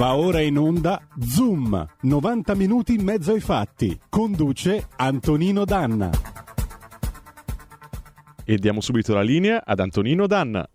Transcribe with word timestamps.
Va 0.00 0.16
ora 0.16 0.40
in 0.40 0.56
onda 0.56 1.06
Zoom, 1.22 1.86
90 2.00 2.54
minuti 2.54 2.94
in 2.94 3.02
mezzo 3.02 3.32
ai 3.32 3.40
fatti. 3.40 4.00
Conduce 4.08 4.88
Antonino 4.96 5.66
Danna. 5.66 6.10
E 8.42 8.56
diamo 8.56 8.80
subito 8.80 9.12
la 9.12 9.20
linea 9.20 9.62
ad 9.62 9.78
Antonino 9.78 10.26
Danna. 10.26 10.66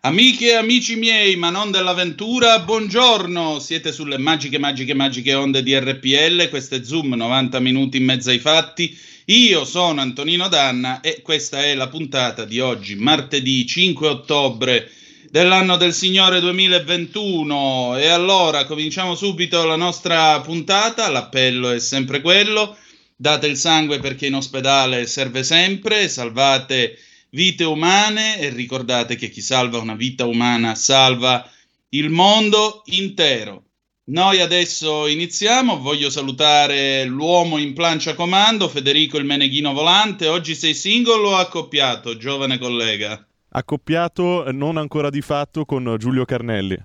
Amiche 0.00 0.48
e 0.48 0.54
amici 0.54 0.96
miei, 0.96 1.36
ma 1.36 1.50
non 1.50 1.70
dell'avventura, 1.70 2.58
buongiorno! 2.58 3.60
Siete 3.60 3.92
sulle 3.92 4.18
magiche, 4.18 4.58
magiche, 4.58 4.94
magiche 4.94 5.34
onde 5.34 5.62
di 5.62 5.78
RPL, 5.78 6.48
questo 6.48 6.74
è 6.74 6.82
Zoom, 6.82 7.14
90 7.14 7.60
minuti 7.60 7.98
in 7.98 8.04
mezzo 8.04 8.30
ai 8.30 8.40
fatti. 8.40 8.98
Io 9.26 9.64
sono 9.64 10.00
Antonino 10.00 10.48
Danna 10.48 11.00
e 11.02 11.22
questa 11.22 11.62
è 11.62 11.72
la 11.76 11.86
puntata 11.86 12.44
di 12.44 12.58
oggi, 12.58 12.96
martedì 12.96 13.64
5 13.64 14.08
ottobre 14.08 14.90
dell'anno 15.30 15.76
del 15.76 15.92
Signore 15.92 16.40
2021. 16.40 17.96
E 17.98 18.08
allora 18.08 18.64
cominciamo 18.64 19.14
subito 19.14 19.64
la 19.64 19.76
nostra 19.76 20.40
puntata. 20.40 21.08
L'appello 21.08 21.70
è 21.70 21.78
sempre 21.78 22.20
quello: 22.20 22.76
date 23.16 23.46
il 23.46 23.56
sangue 23.56 24.00
perché 24.00 24.26
in 24.26 24.34
ospedale 24.34 25.06
serve 25.06 25.42
sempre, 25.42 26.08
salvate 26.08 26.98
vite 27.30 27.64
umane 27.64 28.38
e 28.38 28.48
ricordate 28.48 29.16
che 29.16 29.28
chi 29.28 29.42
salva 29.42 29.78
una 29.78 29.94
vita 29.94 30.24
umana 30.24 30.74
salva 30.74 31.48
il 31.90 32.08
mondo 32.08 32.82
intero. 32.86 33.64
Noi 34.08 34.40
adesso 34.40 35.06
iniziamo, 35.06 35.80
voglio 35.80 36.08
salutare 36.08 37.04
l'uomo 37.04 37.58
in 37.58 37.74
plancia 37.74 38.14
comando, 38.14 38.66
Federico 38.66 39.18
il 39.18 39.26
Meneghino 39.26 39.74
Volante. 39.74 40.28
Oggi 40.28 40.54
sei 40.54 40.72
single 40.72 41.26
o 41.26 41.36
accoppiato, 41.36 42.16
giovane 42.16 42.58
collega? 42.58 43.27
Accoppiato 43.58 44.50
non 44.52 44.76
ancora 44.76 45.10
di 45.10 45.20
fatto 45.20 45.64
con 45.64 45.96
Giulio 45.98 46.24
Carnelli. 46.24 46.76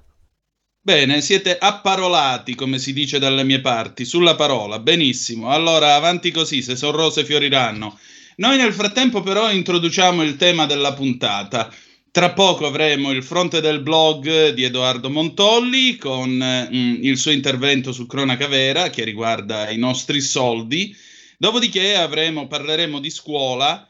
Bene, 0.86 1.22
siete 1.22 1.58
apparolati, 1.58 2.56
come 2.56 2.78
si 2.78 2.92
dice 2.92 3.18
dalle 3.18 3.46
mie 3.46 3.62
parti, 3.62 4.04
sulla 4.04 4.36
parola. 4.36 4.80
Benissimo. 4.80 5.50
Allora, 5.50 5.96
avanti 5.96 6.30
così, 6.30 6.62
se 6.62 6.76
sono 6.76 6.98
rose 6.98 7.24
fioriranno. 7.24 7.98
Noi 8.36 8.58
nel 8.58 8.74
frattempo 8.74 9.22
però 9.22 9.50
introduciamo 9.50 10.24
il 10.24 10.36
tema 10.36 10.66
della 10.66 10.94
puntata. 10.94 11.74
Tra 12.12 12.34
poco 12.34 12.66
avremo 12.66 13.12
il 13.12 13.24
fronte 13.24 13.62
del 13.62 13.80
blog 13.80 14.50
di 14.50 14.64
Edoardo 14.64 15.10
Montolli 15.10 15.96
con 15.96 16.30
mm, 16.30 16.96
il 17.02 17.18
suo 17.18 17.32
intervento 17.32 17.92
su 17.92 18.06
Cronaca 18.06 18.48
Vera 18.48 18.90
che 18.90 19.06
riguarda 19.06 19.70
i 19.70 19.78
nostri 19.78 20.20
soldi. 20.20 20.96
Dopodiché 21.38 21.96
avremo, 21.96 22.48
parleremo 22.48 23.00
di 23.00 23.10
scuola 23.10 23.88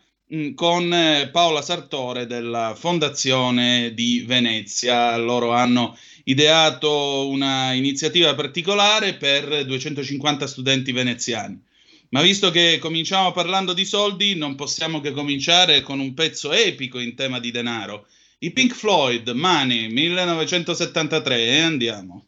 con 0.55 0.91
eh, 0.93 1.29
Paola 1.31 1.61
Sartore 1.61 2.25
della 2.25 2.75
Fondazione 2.75 3.93
di 3.93 4.23
Venezia. 4.25 5.16
Loro 5.17 5.52
hanno 5.52 5.97
ideato 6.23 7.27
una 7.27 7.73
iniziativa 7.73 8.33
particolare 8.33 9.16
per 9.16 9.66
250 9.66 10.47
studenti 10.47 10.91
veneziani. 10.91 11.61
Ma 12.09 12.21
visto 12.21 12.51
che 12.51 12.77
cominciamo 12.79 13.31
parlando 13.31 13.73
di 13.73 13.85
soldi, 13.85 14.35
non 14.35 14.55
possiamo 14.55 15.01
che 15.01 15.11
cominciare 15.11 15.81
con 15.81 15.99
un 15.99 16.13
pezzo 16.13 16.51
epico 16.51 16.99
in 16.99 17.16
tema 17.16 17.39
di 17.39 17.49
denaro. 17.51 18.05
I 18.39 18.51
Pink 18.51 18.73
Floyd, 18.73 19.29
Money, 19.29 19.89
1973, 19.91 21.45
e 21.45 21.59
andiamo. 21.59 22.25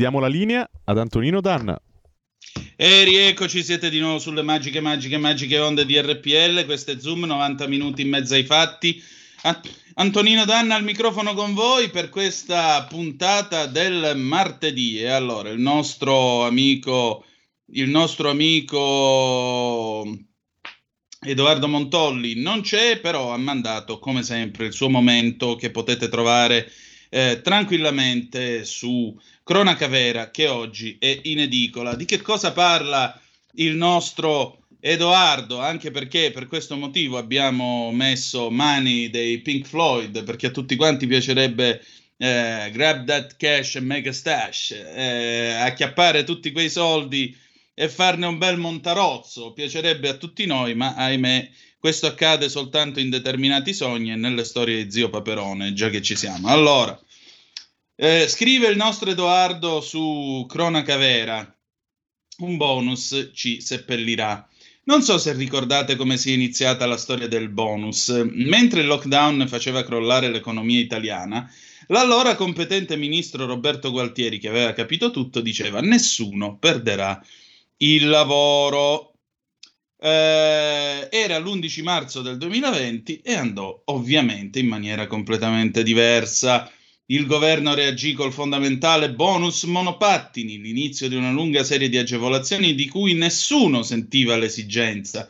Ridiamo 0.00 0.18
la 0.18 0.28
linea 0.28 0.66
ad 0.84 0.96
Antonino 0.96 1.42
Danna. 1.42 1.78
E 2.74 3.04
rieccoci, 3.04 3.62
siete 3.62 3.90
di 3.90 3.98
nuovo 4.00 4.18
sulle 4.18 4.40
magiche, 4.40 4.80
magiche, 4.80 5.18
magiche 5.18 5.58
onde 5.58 5.84
di 5.84 6.00
RPL. 6.00 6.64
Questo 6.64 6.92
è 6.92 6.98
Zoom, 6.98 7.26
90 7.26 7.66
minuti 7.66 8.00
in 8.00 8.08
mezzo 8.08 8.32
ai 8.32 8.44
fatti. 8.44 8.98
Antonino 9.96 10.46
Danna 10.46 10.76
al 10.76 10.84
microfono 10.84 11.34
con 11.34 11.52
voi 11.52 11.90
per 11.90 12.08
questa 12.08 12.82
puntata 12.84 13.66
del 13.66 14.16
martedì. 14.16 14.98
E 15.00 15.08
allora, 15.08 15.50
il 15.50 15.60
nostro 15.60 16.46
amico, 16.46 17.26
il 17.72 17.90
nostro 17.90 18.30
amico 18.30 20.18
Edoardo 21.20 21.68
Montolli 21.68 22.40
non 22.40 22.62
c'è, 22.62 23.00
però 23.00 23.34
ha 23.34 23.36
mandato 23.36 23.98
come 23.98 24.22
sempre 24.22 24.64
il 24.64 24.72
suo 24.72 24.88
momento 24.88 25.56
che 25.56 25.70
potete 25.70 26.08
trovare 26.08 26.72
eh, 27.10 27.40
tranquillamente 27.42 28.64
su 28.64 29.14
Cronaca 29.50 29.88
Vera 29.88 30.30
che 30.30 30.46
oggi 30.46 30.96
è 31.00 31.22
in 31.24 31.40
edicola. 31.40 31.96
Di 31.96 32.04
che 32.04 32.20
cosa 32.20 32.52
parla 32.52 33.20
il 33.54 33.74
nostro 33.74 34.66
Edoardo? 34.78 35.58
Anche 35.58 35.90
perché 35.90 36.30
per 36.30 36.46
questo 36.46 36.76
motivo 36.76 37.18
abbiamo 37.18 37.90
messo 37.90 38.48
mani 38.48 39.10
dei 39.10 39.40
Pink 39.40 39.66
Floyd, 39.66 40.22
perché 40.22 40.46
a 40.46 40.50
tutti 40.50 40.76
quanti 40.76 41.08
piacerebbe 41.08 41.84
eh, 42.16 42.70
grab 42.72 43.04
that 43.06 43.34
cash 43.38 43.74
and 43.74 43.86
make 43.86 44.08
a 44.08 44.12
stash, 44.12 44.70
eh, 44.70 45.56
acchiappare 45.58 46.22
tutti 46.22 46.52
quei 46.52 46.70
soldi 46.70 47.36
e 47.74 47.88
farne 47.88 48.26
un 48.26 48.38
bel 48.38 48.56
montarozzo. 48.56 49.52
Piacerebbe 49.52 50.10
a 50.10 50.14
tutti 50.14 50.46
noi, 50.46 50.76
ma 50.76 50.94
ahimè 50.94 51.50
questo 51.76 52.06
accade 52.06 52.48
soltanto 52.48 53.00
in 53.00 53.10
determinati 53.10 53.74
sogni 53.74 54.12
e 54.12 54.14
nelle 54.14 54.44
storie 54.44 54.84
di 54.84 54.92
zio 54.92 55.10
Paperone, 55.10 55.72
già 55.72 55.88
che 55.90 56.02
ci 56.02 56.14
siamo. 56.14 56.46
Allora, 56.46 56.96
eh, 58.02 58.28
scrive 58.28 58.68
il 58.68 58.78
nostro 58.78 59.10
Edoardo 59.10 59.82
su 59.82 60.46
Cronaca 60.48 60.96
Vera, 60.96 61.54
un 62.38 62.56
bonus 62.56 63.32
ci 63.34 63.60
seppellirà. 63.60 64.48
Non 64.84 65.02
so 65.02 65.18
se 65.18 65.34
ricordate 65.34 65.96
come 65.96 66.16
si 66.16 66.30
è 66.30 66.34
iniziata 66.34 66.86
la 66.86 66.96
storia 66.96 67.28
del 67.28 67.50
bonus. 67.50 68.08
Mentre 68.24 68.80
il 68.80 68.86
lockdown 68.86 69.46
faceva 69.46 69.84
crollare 69.84 70.30
l'economia 70.30 70.80
italiana, 70.80 71.46
l'allora 71.88 72.36
competente 72.36 72.96
ministro 72.96 73.44
Roberto 73.44 73.90
Gualtieri, 73.90 74.38
che 74.38 74.48
aveva 74.48 74.72
capito 74.72 75.10
tutto, 75.10 75.42
diceva 75.42 75.82
nessuno 75.82 76.56
perderà 76.56 77.22
il 77.76 78.08
lavoro. 78.08 79.12
Eh, 80.00 81.08
era 81.10 81.38
l'11 81.38 81.82
marzo 81.82 82.22
del 82.22 82.38
2020 82.38 83.20
e 83.20 83.34
andò 83.34 83.82
ovviamente 83.84 84.58
in 84.58 84.68
maniera 84.68 85.06
completamente 85.06 85.82
diversa. 85.82 86.72
Il 87.12 87.26
governo 87.26 87.74
reagì 87.74 88.12
col 88.12 88.32
fondamentale 88.32 89.10
bonus 89.10 89.64
monopattini, 89.64 90.60
l'inizio 90.60 91.08
di 91.08 91.16
una 91.16 91.32
lunga 91.32 91.64
serie 91.64 91.88
di 91.88 91.98
agevolazioni 91.98 92.76
di 92.76 92.86
cui 92.86 93.14
nessuno 93.14 93.82
sentiva 93.82 94.36
l'esigenza, 94.36 95.28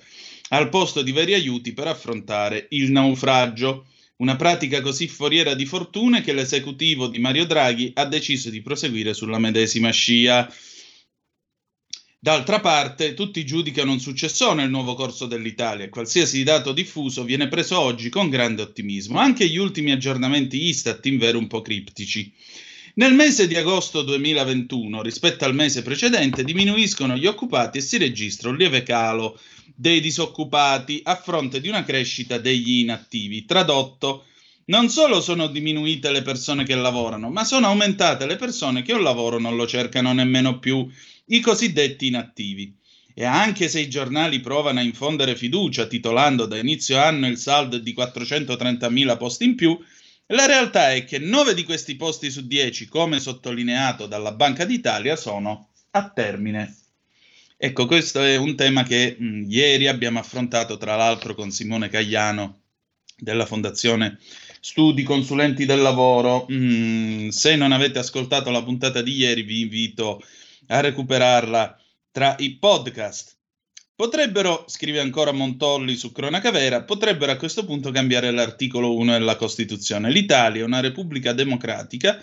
al 0.50 0.69
posto 0.69 1.00
di 1.00 1.11
veri 1.11 1.32
aiuti 1.32 1.73
per 1.73 1.87
affrontare 1.87 2.67
il 2.73 2.91
naufragio. 2.91 3.87
Una 4.17 4.37
pratica 4.37 4.82
così 4.82 5.09
foriera 5.09 5.55
di 5.55 5.65
fortune 5.65 6.21
che 6.21 6.35
l'esecutivo 6.35 7.06
di 7.06 7.19
Mario 7.19 7.47
Draghi 7.47 7.93
ha 7.94 8.05
deciso 8.05 8.50
di 8.50 8.61
proseguire 8.61 9.15
sulla 9.15 9.38
medesima 9.38 9.88
scia. 9.88 10.53
D'altra 12.22 12.61
parte, 12.61 13.14
tutti 13.14 13.46
giudicano 13.46 13.93
un 13.93 13.99
successone 13.99 14.64
il 14.64 14.69
nuovo 14.69 14.93
corso 14.93 15.25
dell'Italia 15.25 15.88
qualsiasi 15.88 16.43
dato 16.43 16.72
diffuso 16.72 17.25
viene 17.25 17.49
preso 17.49 17.81
oggi 17.81 18.11
con 18.11 18.28
grande 18.28 18.61
ottimismo, 18.61 19.19
anche 19.19 19.49
gli 19.49 19.56
ultimi 19.56 19.90
aggiornamenti 19.90 20.67
Istat 20.67 21.06
in 21.06 21.17
vero 21.17 21.38
un 21.38 21.46
po' 21.46 21.62
criptici. 21.62 22.31
Nel 22.96 23.14
mese 23.14 23.46
di 23.46 23.56
agosto 23.56 24.02
2021, 24.02 25.00
rispetto 25.00 25.46
al 25.46 25.55
mese 25.55 25.81
precedente, 25.81 26.44
diminuiscono 26.44 27.17
gli 27.17 27.25
occupati 27.25 27.78
e 27.78 27.81
si 27.81 27.96
registra 27.96 28.50
un 28.50 28.58
lieve 28.58 28.82
calo 28.82 29.40
dei 29.75 30.02
disoccupati 30.02 31.00
a 31.02 31.14
fronte 31.14 31.58
di 31.58 31.69
una 31.69 31.84
crescita 31.84 32.37
degli 32.37 32.81
inattivi. 32.81 33.46
Tradotto, 33.46 34.26
non 34.67 34.90
solo 34.90 35.22
sono 35.22 35.46
diminuite 35.46 36.11
le 36.11 36.20
persone 36.20 36.64
che 36.64 36.75
lavorano, 36.75 37.31
ma 37.31 37.44
sono 37.44 37.69
aumentate 37.69 38.26
le 38.26 38.37
persone 38.37 38.82
che 38.82 38.93
un 38.93 39.02
lavoro 39.02 39.38
non 39.40 39.56
lo 39.56 39.67
cercano 39.67 40.12
nemmeno 40.12 40.58
più 40.58 40.87
i 41.31 41.41
cosiddetti 41.41 42.06
inattivi. 42.06 42.77
E 43.12 43.25
anche 43.25 43.69
se 43.69 43.81
i 43.81 43.88
giornali 43.88 44.41
provano 44.41 44.79
a 44.79 44.82
infondere 44.82 45.37
fiducia 45.37 45.87
titolando 45.87 46.47
da 46.47 46.56
inizio 46.56 46.99
anno 46.99 47.27
il 47.27 47.38
saldo 47.38 47.79
di 47.79 47.93
430.000 47.93 49.17
posti 49.17 49.44
in 49.44 49.56
più, 49.56 49.79
la 50.29 50.47
realtà 50.47 50.93
è 50.93 51.05
che 51.05 51.19
9 51.19 51.55
di 51.55 51.65
questi 51.65 51.97
posti 51.97 52.31
su 52.31 52.47
10, 52.47 52.87
come 52.87 53.19
sottolineato 53.19 54.06
dalla 54.06 54.32
Banca 54.32 54.65
d'Italia, 54.65 55.17
sono 55.17 55.71
a 55.91 56.09
termine. 56.09 56.77
Ecco, 57.56 57.87
questo 57.87 58.23
è 58.23 58.37
un 58.37 58.55
tema 58.55 58.85
che 58.85 59.17
mh, 59.19 59.50
ieri 59.50 59.88
abbiamo 59.88 60.19
affrontato 60.19 60.79
tra 60.79 60.97
l'altro 60.97 61.35
con 61.35 61.50
Simone 61.50 61.88
Cagliano 61.88 62.61
della 63.17 63.44
Fondazione 63.44 64.19
Studi 64.61 65.03
Consulenti 65.03 65.67
del 65.67 65.81
Lavoro. 65.81 66.47
Mm, 66.50 67.29
se 67.29 67.56
non 67.56 67.73
avete 67.73 67.99
ascoltato 67.99 68.50
la 68.50 68.62
puntata 68.62 69.03
di 69.03 69.17
ieri, 69.17 69.43
vi 69.43 69.61
invito 69.61 70.17
a 70.17 70.25
recuperarla 70.78 71.76
tra 72.12 72.37
i 72.38 72.56
podcast. 72.56 73.38
Potrebbero, 74.00 74.64
scrive 74.69 75.00
ancora 75.00 75.32
Montolli 75.32 75.96
su 75.96 76.12
Cronaca 76.12 76.50
Vera, 76.50 76.84
potrebbero 76.84 77.32
a 77.32 77.37
questo 77.37 77.64
punto 77.64 77.90
cambiare 77.90 78.31
l'articolo 78.31 78.96
1 78.96 79.12
della 79.12 79.37
Costituzione. 79.37 80.11
L'Italia 80.11 80.62
è 80.62 80.64
una 80.64 80.81
repubblica 80.81 81.32
democratica 81.32 82.19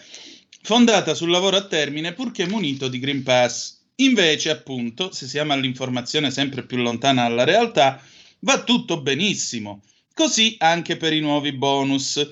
fondata 0.64 1.14
sul 1.14 1.30
lavoro 1.30 1.58
a 1.58 1.68
termine 1.68 2.14
purché 2.14 2.48
munito 2.48 2.88
di 2.88 2.98
Green 2.98 3.22
Pass. 3.22 3.76
Invece, 3.98 4.50
appunto, 4.50 5.12
se 5.12 5.28
siamo 5.28 5.54
all'informazione 5.54 6.32
sempre 6.32 6.66
più 6.66 6.78
lontana 6.78 7.28
dalla 7.28 7.44
realtà, 7.44 8.02
va 8.40 8.64
tutto 8.64 9.02
benissimo. 9.02 9.84
Così 10.14 10.56
anche 10.58 10.98
per 10.98 11.14
i 11.14 11.20
nuovi 11.20 11.52
bonus. 11.52 12.28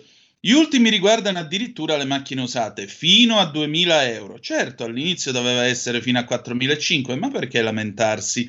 Gli 0.45 0.51
ultimi 0.51 0.91
riguardano 0.91 1.39
addirittura 1.39 1.97
le 1.97 2.05
macchine 2.05 2.41
usate, 2.43 2.85
fino 2.85 3.39
a 3.39 3.51
2.000 3.51 4.13
euro. 4.13 4.39
Certo, 4.39 4.83
all'inizio 4.83 5.31
doveva 5.31 5.65
essere 5.65 6.03
fino 6.03 6.19
a 6.19 6.21
4.500, 6.21 7.17
ma 7.17 7.31
perché 7.31 7.63
lamentarsi? 7.63 8.47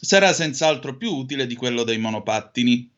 Sarà 0.00 0.32
senz'altro 0.32 0.96
più 0.96 1.12
utile 1.12 1.48
di 1.48 1.56
quello 1.56 1.82
dei 1.82 1.98
monopattini. 1.98 2.88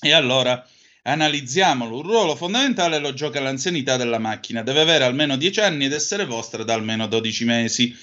E 0.00 0.12
allora 0.12 0.64
analizziamolo. 1.02 1.96
Un 1.96 2.02
ruolo 2.02 2.36
fondamentale 2.36 3.00
lo 3.00 3.14
gioca 3.14 3.40
l'anzianità 3.40 3.96
della 3.96 4.20
macchina. 4.20 4.62
Deve 4.62 4.82
avere 4.82 5.02
almeno 5.02 5.36
10 5.36 5.58
anni 5.58 5.86
ed 5.86 5.92
essere 5.92 6.24
vostra 6.24 6.62
da 6.62 6.74
almeno 6.74 7.08
12 7.08 7.44
mesi. 7.44 7.96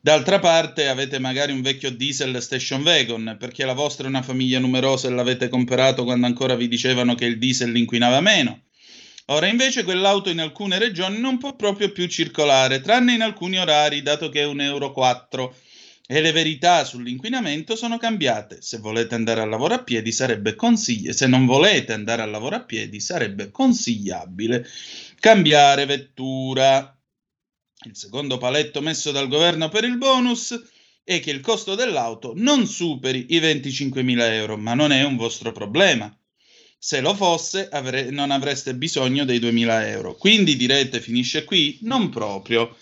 D'altra 0.00 0.38
parte 0.38 0.88
avete 0.88 1.18
magari 1.18 1.52
un 1.52 1.60
vecchio 1.60 1.90
diesel 1.90 2.40
station 2.40 2.80
wagon, 2.80 3.36
perché 3.38 3.66
la 3.66 3.74
vostra 3.74 4.06
è 4.06 4.08
una 4.08 4.22
famiglia 4.22 4.60
numerosa 4.60 5.08
e 5.08 5.10
l'avete 5.10 5.50
comprato 5.50 6.04
quando 6.04 6.24
ancora 6.24 6.54
vi 6.54 6.68
dicevano 6.68 7.14
che 7.14 7.26
il 7.26 7.36
diesel 7.36 7.76
inquinava 7.76 8.22
meno. 8.22 8.62
Ora 9.28 9.48
invece 9.48 9.82
quell'auto 9.82 10.30
in 10.30 10.38
alcune 10.40 10.78
regioni 10.78 11.18
non 11.18 11.38
può 11.38 11.56
proprio 11.56 11.90
più 11.90 12.06
circolare, 12.06 12.80
tranne 12.80 13.14
in 13.14 13.22
alcuni 13.22 13.58
orari, 13.58 14.02
dato 14.02 14.28
che 14.28 14.42
è 14.42 14.44
un 14.44 14.60
euro 14.60 14.92
4. 14.92 15.54
E 16.06 16.20
le 16.20 16.30
verità 16.30 16.84
sull'inquinamento 16.84 17.74
sono 17.74 17.98
cambiate. 17.98 18.62
Se 18.62 18.78
volete 18.78 19.16
andare 19.16 19.40
a 19.40 19.44
lavoro 19.44 19.74
a 19.74 19.82
piedi 19.82 20.12
sarebbe 20.12 20.54
consigliabile, 20.54 21.12
se 21.12 21.26
non 21.26 21.44
volete 21.44 21.92
andare 21.92 22.22
a 22.22 22.26
lavoro 22.26 22.54
a 22.54 22.62
piedi 22.62 23.00
sarebbe 23.00 23.50
consigliabile 23.50 24.64
cambiare 25.18 25.84
vettura. 25.86 26.96
Il 27.84 27.96
secondo 27.96 28.38
paletto 28.38 28.80
messo 28.80 29.10
dal 29.10 29.26
governo 29.26 29.68
per 29.68 29.82
il 29.82 29.98
bonus 29.98 30.56
è 31.02 31.18
che 31.18 31.32
il 31.32 31.40
costo 31.40 31.74
dell'auto 31.74 32.32
non 32.36 32.66
superi 32.66 33.26
i 33.30 33.40
25.000 33.40 34.20
euro, 34.32 34.56
ma 34.56 34.74
non 34.74 34.92
è 34.92 35.02
un 35.02 35.16
vostro 35.16 35.50
problema. 35.50 36.16
Se 36.78 37.00
lo 37.00 37.14
fosse, 37.14 37.68
avre- 37.68 38.10
non 38.10 38.30
avreste 38.30 38.74
bisogno 38.74 39.24
dei 39.24 39.38
2000 39.38 39.88
euro. 39.88 40.14
Quindi 40.14 40.56
direte 40.56 41.00
finisce 41.00 41.44
qui? 41.44 41.78
Non 41.82 42.10
proprio. 42.10 42.76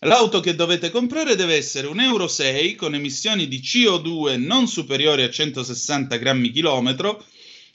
L'auto 0.00 0.40
che 0.40 0.54
dovete 0.54 0.90
comprare 0.90 1.36
deve 1.36 1.54
essere 1.54 1.86
un 1.86 2.00
Euro 2.00 2.28
6 2.28 2.74
con 2.74 2.94
emissioni 2.94 3.46
di 3.46 3.60
CO2 3.60 4.38
non 4.38 4.68
superiori 4.68 5.22
a 5.22 5.30
160 5.30 6.16
grammi 6.16 6.50
chilometro 6.50 7.24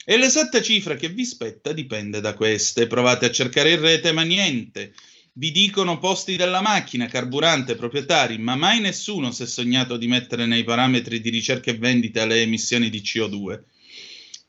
e 0.04 0.16
l'esatta 0.16 0.60
cifra 0.60 0.96
che 0.96 1.08
vi 1.08 1.24
spetta 1.24 1.72
dipende 1.72 2.20
da 2.20 2.34
queste. 2.34 2.86
Provate 2.86 3.26
a 3.26 3.30
cercare 3.30 3.72
in 3.72 3.80
rete, 3.80 4.12
ma 4.12 4.22
niente. 4.22 4.94
Vi 5.32 5.50
dicono 5.50 5.98
posti 5.98 6.36
della 6.36 6.60
macchina, 6.60 7.06
carburante, 7.06 7.76
proprietari, 7.76 8.36
ma 8.38 8.56
mai 8.56 8.80
nessuno 8.80 9.30
si 9.30 9.44
è 9.44 9.46
sognato 9.46 9.96
di 9.96 10.06
mettere 10.06 10.46
nei 10.46 10.64
parametri 10.64 11.20
di 11.20 11.30
ricerca 11.30 11.70
e 11.70 11.78
vendita 11.78 12.26
le 12.26 12.42
emissioni 12.42 12.90
di 12.90 13.00
CO2 13.00 13.60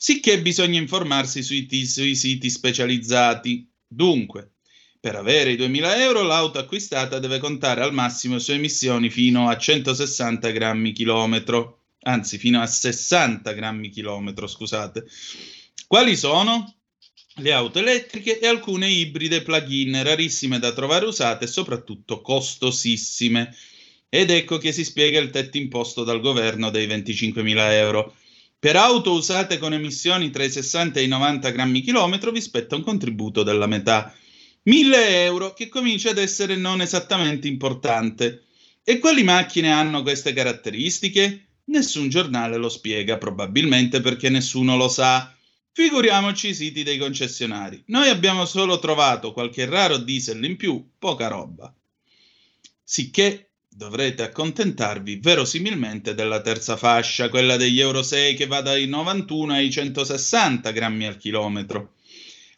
sicché 0.04 0.42
bisogna 0.42 0.80
informarsi 0.80 1.42
sui, 1.42 1.66
t- 1.66 1.86
sui 1.86 2.14
siti 2.14 2.50
specializzati. 2.50 3.66
Dunque, 3.88 4.56
per 5.00 5.16
avere 5.16 5.52
i 5.52 5.56
2000 5.56 6.04
euro 6.04 6.24
l'auto 6.24 6.60
acquistata 6.60 7.20
deve 7.20 7.40
contare 7.40 7.84
al 7.84 7.94
massimo 7.94 8.38
su 8.38 8.52
emissioni 8.52 9.10
fino 9.10 9.48
a 9.48 9.58
160 9.58 10.50
grammi 10.50 10.92
chilometro, 10.92 11.86
anzi 12.02 12.38
fino 12.38 12.60
a 12.60 12.68
60 12.68 13.50
grammi 13.54 13.88
chilometro, 13.88 14.46
scusate. 14.46 15.06
Quali 15.88 16.18
sono? 16.18 16.76
le 17.38 17.54
auto 17.54 17.80
elettriche 17.80 18.40
e 18.40 18.46
alcune 18.46 18.90
ibride 18.90 19.42
plug-in 19.42 20.04
rarissime 20.04 20.60
da 20.60 20.74
trovare 20.74 21.06
usate 21.06 21.46
e 21.46 21.48
soprattutto 21.48 22.22
costosissime. 22.22 23.56
Ed 24.10 24.30
ecco 24.32 24.58
che 24.58 24.74
si 24.74 24.84
spiega 24.84 25.18
il 25.20 25.30
tetto 25.30 25.56
imposto 25.58 26.04
dal 26.04 26.20
governo 26.20 26.70
dei 26.70 26.88
25.000 26.88 27.72
euro. 27.72 28.16
Per 28.64 28.78
auto 28.78 29.12
usate 29.12 29.58
con 29.58 29.74
emissioni 29.74 30.30
tra 30.30 30.42
i 30.42 30.50
60 30.50 31.02
e 31.02 31.04
i 31.04 31.08
90 31.08 31.50
grammi 31.50 31.82
chilometro 31.82 32.32
vi 32.32 32.40
spetta 32.40 32.78
un 32.78 32.82
contributo 32.82 33.44
della 33.44 33.68
metà. 33.68 34.16
1000 34.62 35.24
euro 35.26 35.54
che 35.54 35.68
comincia 35.68 36.12
ad 36.12 36.18
essere 36.18 36.56
non 36.56 36.80
esattamente 36.80 37.50
importante. 37.50 38.46
E 38.82 39.00
quali 39.00 39.22
macchine 39.24 39.70
hanno 39.70 40.02
queste 40.02 40.32
caratteristiche? 40.32 41.48
Nessun 41.66 42.08
giornale 42.08 42.56
lo 42.56 42.70
spiega, 42.70 43.18
probabilmente 43.18 44.00
perché 44.00 44.30
nessuno 44.30 44.78
lo 44.78 44.88
sa. 44.88 45.36
Figuriamoci 45.74 46.48
i 46.48 46.56
siti 46.56 46.84
dei 46.84 46.98
concessionari. 46.98 47.84
Noi 47.88 48.08
abbiamo 48.08 48.46
solo 48.46 48.80
trovato 48.80 49.34
qualche 49.34 49.66
raro 49.66 49.98
diesel 49.98 50.42
in 50.42 50.56
più, 50.56 50.82
poca 50.98 51.28
roba. 51.28 51.76
Sicché 52.82 53.53
dovrete 53.76 54.24
accontentarvi 54.24 55.18
verosimilmente 55.18 56.14
della 56.14 56.42
terza 56.42 56.78
fascia, 56.78 57.30
quella 57.30 57.58
degli 57.58 57.80
Euro 57.80 58.04
6 58.04 58.36
che 58.36 58.46
va 58.46 58.62
dai 58.62 58.88
91 58.88 59.54
ai 59.54 59.72
160 59.72 60.72
grammi 60.72 61.06
al 61.06 61.18
chilometro. 61.18 61.94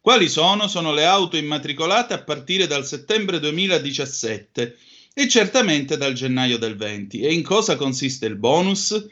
Quali 0.01 0.29
sono? 0.29 0.67
Sono 0.67 0.93
le 0.93 1.05
auto 1.05 1.37
immatricolate 1.37 2.13
a 2.13 2.21
partire 2.21 2.67
dal 2.67 2.85
settembre 2.85 3.39
2017 3.39 4.77
e 5.13 5.27
certamente 5.27 5.97
dal 5.97 6.13
gennaio 6.13 6.57
del 6.57 6.75
20. 6.75 7.21
E 7.21 7.33
in 7.33 7.41
cosa 7.41 7.75
consiste 7.75 8.25
il 8.25 8.35
bonus? 8.35 9.07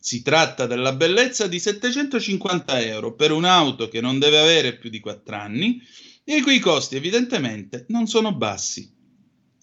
Si 0.00 0.22
tratta 0.22 0.66
della 0.66 0.92
bellezza 0.92 1.48
di 1.48 1.58
750 1.58 2.80
euro 2.80 3.14
per 3.14 3.32
un'auto 3.32 3.88
che 3.88 4.00
non 4.00 4.18
deve 4.18 4.38
avere 4.38 4.76
più 4.76 4.88
di 4.88 5.00
4 5.00 5.34
anni 5.36 5.82
e 6.24 6.36
i 6.36 6.40
cui 6.40 6.60
costi 6.60 6.96
evidentemente 6.96 7.84
non 7.88 8.06
sono 8.06 8.32
bassi. 8.32 8.88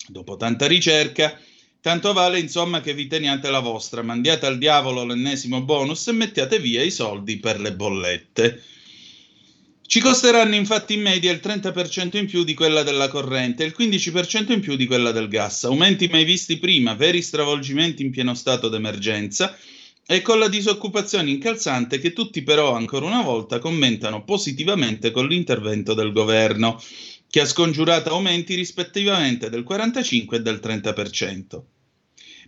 Dopo 0.07 0.35
tanta 0.35 0.67
ricerca, 0.67 1.39
tanto 1.85 2.13
vale 2.13 2.39
insomma 2.39 2.81
che 2.81 2.95
vi 2.95 3.05
teniate 3.05 3.51
la 3.51 3.59
vostra, 3.59 4.01
mandiate 4.01 4.47
al 4.47 4.57
diavolo 4.57 5.05
l'ennesimo 5.05 5.61
bonus 5.61 6.07
e 6.07 6.13
mettiate 6.13 6.57
via 6.57 6.81
i 6.81 6.89
soldi 6.89 7.37
per 7.37 7.59
le 7.59 7.73
bollette. 7.73 8.63
Ci 9.85 9.99
costeranno 9.99 10.55
infatti 10.55 10.95
in 10.95 11.01
media 11.01 11.31
il 11.31 11.41
30% 11.43 12.17
in 12.17 12.25
più 12.25 12.43
di 12.43 12.55
quella 12.55 12.81
della 12.81 13.07
corrente 13.07 13.63
e 13.63 13.67
il 13.67 13.75
15% 13.77 14.51
in 14.51 14.61
più 14.61 14.75
di 14.75 14.87
quella 14.87 15.11
del 15.11 15.27
gas, 15.27 15.65
aumenti 15.65 16.07
mai 16.07 16.23
visti 16.23 16.57
prima, 16.57 16.95
veri 16.95 17.21
stravolgimenti 17.21 18.01
in 18.01 18.09
pieno 18.09 18.33
stato 18.33 18.67
d'emergenza 18.67 19.55
e 20.07 20.23
con 20.23 20.39
la 20.39 20.47
disoccupazione 20.47 21.29
incalzante 21.29 21.99
che 21.99 22.13
tutti 22.13 22.41
però 22.41 22.73
ancora 22.73 23.05
una 23.05 23.21
volta 23.21 23.59
commentano 23.59 24.23
positivamente 24.23 25.11
con 25.11 25.27
l'intervento 25.27 25.93
del 25.93 26.11
governo, 26.11 26.81
che 27.29 27.41
ha 27.41 27.45
scongiurato 27.45 28.09
aumenti 28.09 28.55
rispettivamente 28.55 29.51
del 29.51 29.61
45 29.61 30.37
e 30.37 30.41
del 30.41 30.59
30%. 30.63 31.74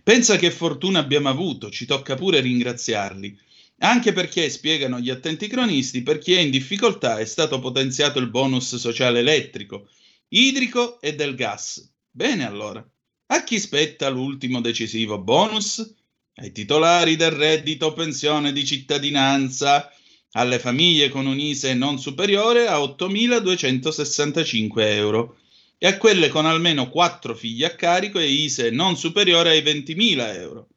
Pensa 0.02 0.36
che 0.36 0.50
fortuna 0.50 0.98
abbiamo 0.98 1.28
avuto, 1.28 1.70
ci 1.70 1.86
tocca 1.86 2.14
pure 2.14 2.40
ringraziarli, 2.40 3.38
anche 3.78 4.12
perché, 4.12 4.48
spiegano 4.50 5.00
gli 5.00 5.10
attenti 5.10 5.46
cronisti, 5.46 6.02
per 6.02 6.18
chi 6.18 6.32
è 6.34 6.40
in 6.40 6.50
difficoltà 6.50 7.18
è 7.18 7.24
stato 7.24 7.58
potenziato 7.60 8.18
il 8.18 8.28
bonus 8.28 8.76
sociale 8.76 9.20
elettrico, 9.20 9.88
idrico 10.28 11.00
e 11.00 11.14
del 11.14 11.34
gas. 11.34 11.92
Bene 12.10 12.44
allora. 12.44 12.86
A 13.30 13.44
chi 13.44 13.58
spetta 13.60 14.08
l'ultimo 14.08 14.60
decisivo 14.60 15.18
bonus? 15.18 15.96
ai 16.40 16.52
titolari 16.52 17.16
del 17.16 17.32
reddito 17.32 17.92
pensione 17.92 18.52
di 18.52 18.64
cittadinanza, 18.64 19.92
alle 20.32 20.60
famiglie 20.60 21.08
con 21.08 21.26
un 21.26 21.38
ISE 21.38 21.74
non 21.74 21.98
superiore 21.98 22.68
a 22.68 22.78
8.265 22.78 24.70
euro 24.76 25.38
e 25.78 25.86
a 25.86 25.96
quelle 25.96 26.28
con 26.28 26.44
almeno 26.44 26.90
4 26.90 27.34
figli 27.34 27.64
a 27.64 27.74
carico 27.74 28.18
e 28.18 28.28
ISE 28.28 28.70
non 28.70 28.96
superiore 28.96 29.50
ai 29.50 29.62
20.000 29.62 30.34
euro. 30.34 30.68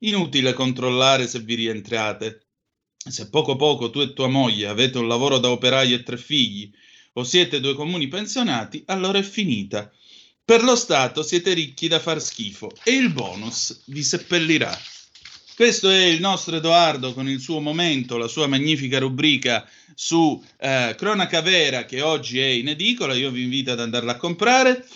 Inutile 0.00 0.54
controllare 0.54 1.28
se 1.28 1.40
vi 1.40 1.54
rientrate. 1.54 2.46
Se 2.96 3.28
poco 3.28 3.56
poco 3.56 3.90
tu 3.90 4.00
e 4.00 4.14
tua 4.14 4.28
moglie 4.28 4.66
avete 4.66 4.98
un 4.98 5.06
lavoro 5.06 5.38
da 5.38 5.50
operaio 5.50 5.94
e 5.94 6.02
tre 6.02 6.16
figli, 6.16 6.70
o 7.14 7.24
siete 7.24 7.60
due 7.60 7.74
comuni 7.74 8.08
pensionati, 8.08 8.82
allora 8.86 9.18
è 9.18 9.22
finita. 9.22 9.92
Per 10.42 10.62
lo 10.62 10.74
Stato 10.74 11.22
siete 11.22 11.52
ricchi 11.52 11.86
da 11.86 11.98
far 11.98 12.20
schifo 12.20 12.72
e 12.82 12.92
il 12.92 13.12
bonus 13.12 13.82
vi 13.86 14.02
seppellirà. 14.02 14.76
Questo 15.60 15.90
è 15.90 16.04
il 16.04 16.20
nostro 16.20 16.56
Edoardo 16.56 17.12
con 17.12 17.28
il 17.28 17.38
suo 17.38 17.60
momento, 17.60 18.16
la 18.16 18.28
sua 18.28 18.46
magnifica 18.46 18.98
rubrica 18.98 19.68
su 19.94 20.42
eh, 20.58 20.94
Cronaca 20.96 21.42
Vera 21.42 21.84
che 21.84 22.00
oggi 22.00 22.40
è 22.40 22.46
in 22.46 22.68
edicola. 22.68 23.12
Io 23.12 23.30
vi 23.30 23.42
invito 23.42 23.70
ad 23.70 23.80
andarla 23.80 24.12
a 24.12 24.16
comprare. 24.16 24.86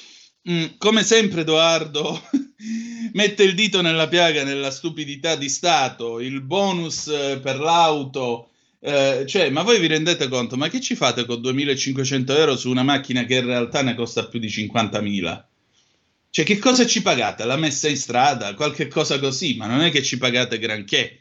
Mm, 0.49 0.65
come 0.79 1.05
sempre, 1.05 1.43
Edoardo 1.43 2.19
mette 3.13 3.43
il 3.43 3.55
dito 3.55 3.83
nella 3.83 4.09
piaga 4.09 4.43
nella 4.43 4.71
stupidità 4.71 5.37
di 5.37 5.51
Stato, 5.51 6.19
il 6.19 6.41
bonus 6.41 7.09
eh, 7.09 7.41
per 7.43 7.59
l'auto. 7.59 8.49
Eh, 8.81 9.25
cioè, 9.29 9.51
ma 9.51 9.61
voi 9.61 9.79
vi 9.79 9.87
rendete 9.89 10.29
conto, 10.29 10.57
ma 10.57 10.71
che 10.71 10.81
ci 10.81 10.95
fate 10.95 11.27
con 11.27 11.43
2500 11.43 12.35
euro 12.39 12.57
su 12.57 12.71
una 12.71 12.83
macchina 12.83 13.27
che 13.27 13.35
in 13.35 13.45
realtà 13.45 13.83
ne 13.83 13.95
costa 13.95 14.25
più 14.25 14.39
di 14.39 14.49
50.000? 14.49 15.45
Cioè, 16.35 16.45
che 16.45 16.59
cosa 16.59 16.85
ci 16.85 17.01
pagate? 17.01 17.45
La 17.45 17.55
messa 17.55 17.89
in 17.89 17.97
strada, 17.97 18.55
qualche 18.55 18.89
cosa 18.89 19.21
così, 19.21 19.55
ma 19.55 19.69
non 19.69 19.83
è 19.83 19.93
che 19.93 20.03
ci 20.03 20.19
pagate 20.19 20.59
granché. 20.59 21.21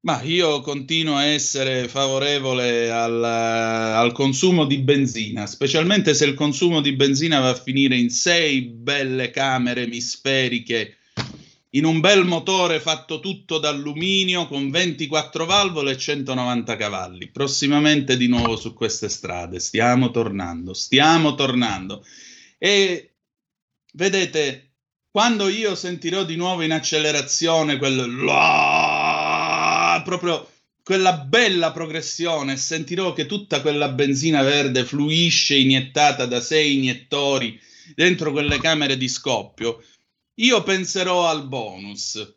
Ma 0.00 0.20
io 0.20 0.60
continuo 0.60 1.16
a 1.16 1.24
essere 1.24 1.88
favorevole 1.88 2.90
al, 2.90 3.24
al, 3.24 4.12
consumo 4.12 4.66
di 4.66 4.76
benzina, 4.76 5.46
specialmente 5.46 6.12
se 6.12 6.26
il 6.26 6.34
consumo 6.34 6.82
di 6.82 6.92
benzina 6.92 7.40
va 7.40 7.48
a 7.48 7.54
finire 7.54 7.96
in 7.96 8.10
sei 8.10 8.60
belle 8.60 9.30
camere 9.30 9.84
emisferiche 9.84 10.98
in 11.70 11.86
un 11.86 12.00
bel 12.00 12.26
motore 12.26 12.78
fatto 12.78 13.20
tutto 13.20 13.56
d'alluminio 13.56 14.46
con 14.48 14.68
24 14.68 15.46
valvole 15.46 15.92
e 15.92 15.96
190 15.96 16.76
cavalli. 16.76 17.30
Prossimamente 17.30 18.18
di 18.18 18.26
nuovo 18.26 18.56
su 18.56 18.74
queste 18.74 19.08
strade. 19.08 19.60
Stiamo 19.60 20.10
tornando, 20.10 20.74
stiamo 20.74 21.34
tornando. 21.34 22.04
E 22.58 23.09
vedete, 23.94 24.74
quando 25.10 25.48
io 25.48 25.74
sentirò 25.74 26.24
di 26.24 26.36
nuovo 26.36 26.62
in 26.62 26.72
accelerazione 26.72 27.78
quel 27.78 28.06
proprio 30.04 30.48
quella 30.82 31.12
bella 31.18 31.72
progressione, 31.72 32.56
sentirò 32.56 33.12
che 33.12 33.26
tutta 33.26 33.60
quella 33.60 33.90
benzina 33.90 34.42
verde 34.42 34.84
fluisce 34.84 35.54
iniettata 35.56 36.26
da 36.26 36.40
sei 36.40 36.74
iniettori 36.76 37.60
dentro 37.94 38.32
quelle 38.32 38.58
camere 38.58 38.96
di 38.96 39.08
scoppio 39.08 39.82
io 40.40 40.62
penserò 40.62 41.28
al 41.28 41.46
bonus 41.46 42.36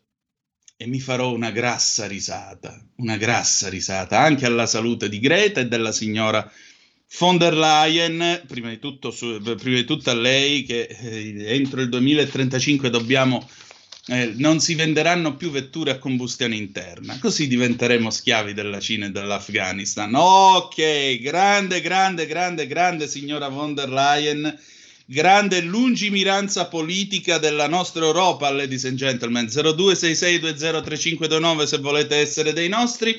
e 0.76 0.86
mi 0.86 1.00
farò 1.00 1.32
una 1.32 1.50
grassa 1.50 2.06
risata, 2.06 2.78
una 2.96 3.16
grassa 3.16 3.70
risata 3.70 4.20
anche 4.20 4.44
alla 4.44 4.66
salute 4.66 5.08
di 5.08 5.18
Greta 5.20 5.60
e 5.60 5.68
della 5.68 5.92
signora 5.92 6.50
von 7.18 7.38
der 7.38 7.54
Leyen, 7.54 8.42
prima 8.46 8.70
di 8.70 8.78
tutto, 8.78 9.10
su, 9.10 9.40
prima 9.40 9.76
di 9.76 9.84
tutto 9.84 10.10
a 10.10 10.14
lei 10.14 10.64
che 10.64 10.82
eh, 10.82 11.54
entro 11.54 11.80
il 11.80 11.88
2035 11.88 12.90
dobbiamo 12.90 13.48
eh, 14.06 14.34
non 14.36 14.60
si 14.60 14.74
venderanno 14.74 15.34
più 15.36 15.50
vetture 15.50 15.92
a 15.92 15.98
combustione 15.98 16.56
interna, 16.56 17.18
così 17.18 17.48
diventeremo 17.48 18.10
schiavi 18.10 18.52
della 18.52 18.78
Cina 18.78 19.06
e 19.06 19.10
dell'Afghanistan. 19.10 20.14
Ok, 20.14 21.20
grande, 21.20 21.80
grande, 21.80 22.26
grande, 22.26 22.66
grande 22.66 23.08
signora 23.08 23.48
von 23.48 23.72
der 23.74 23.88
Leyen 23.88 24.58
grande 25.06 25.60
lungimiranza 25.60 26.66
politica 26.66 27.36
della 27.38 27.68
nostra 27.68 28.04
Europa, 28.04 28.50
ladies 28.50 28.84
and 28.84 28.96
gentlemen. 28.96 29.46
0266203529 29.46 31.64
se 31.64 31.78
volete 31.78 32.16
essere 32.16 32.52
dei 32.52 32.68
nostri. 32.68 33.18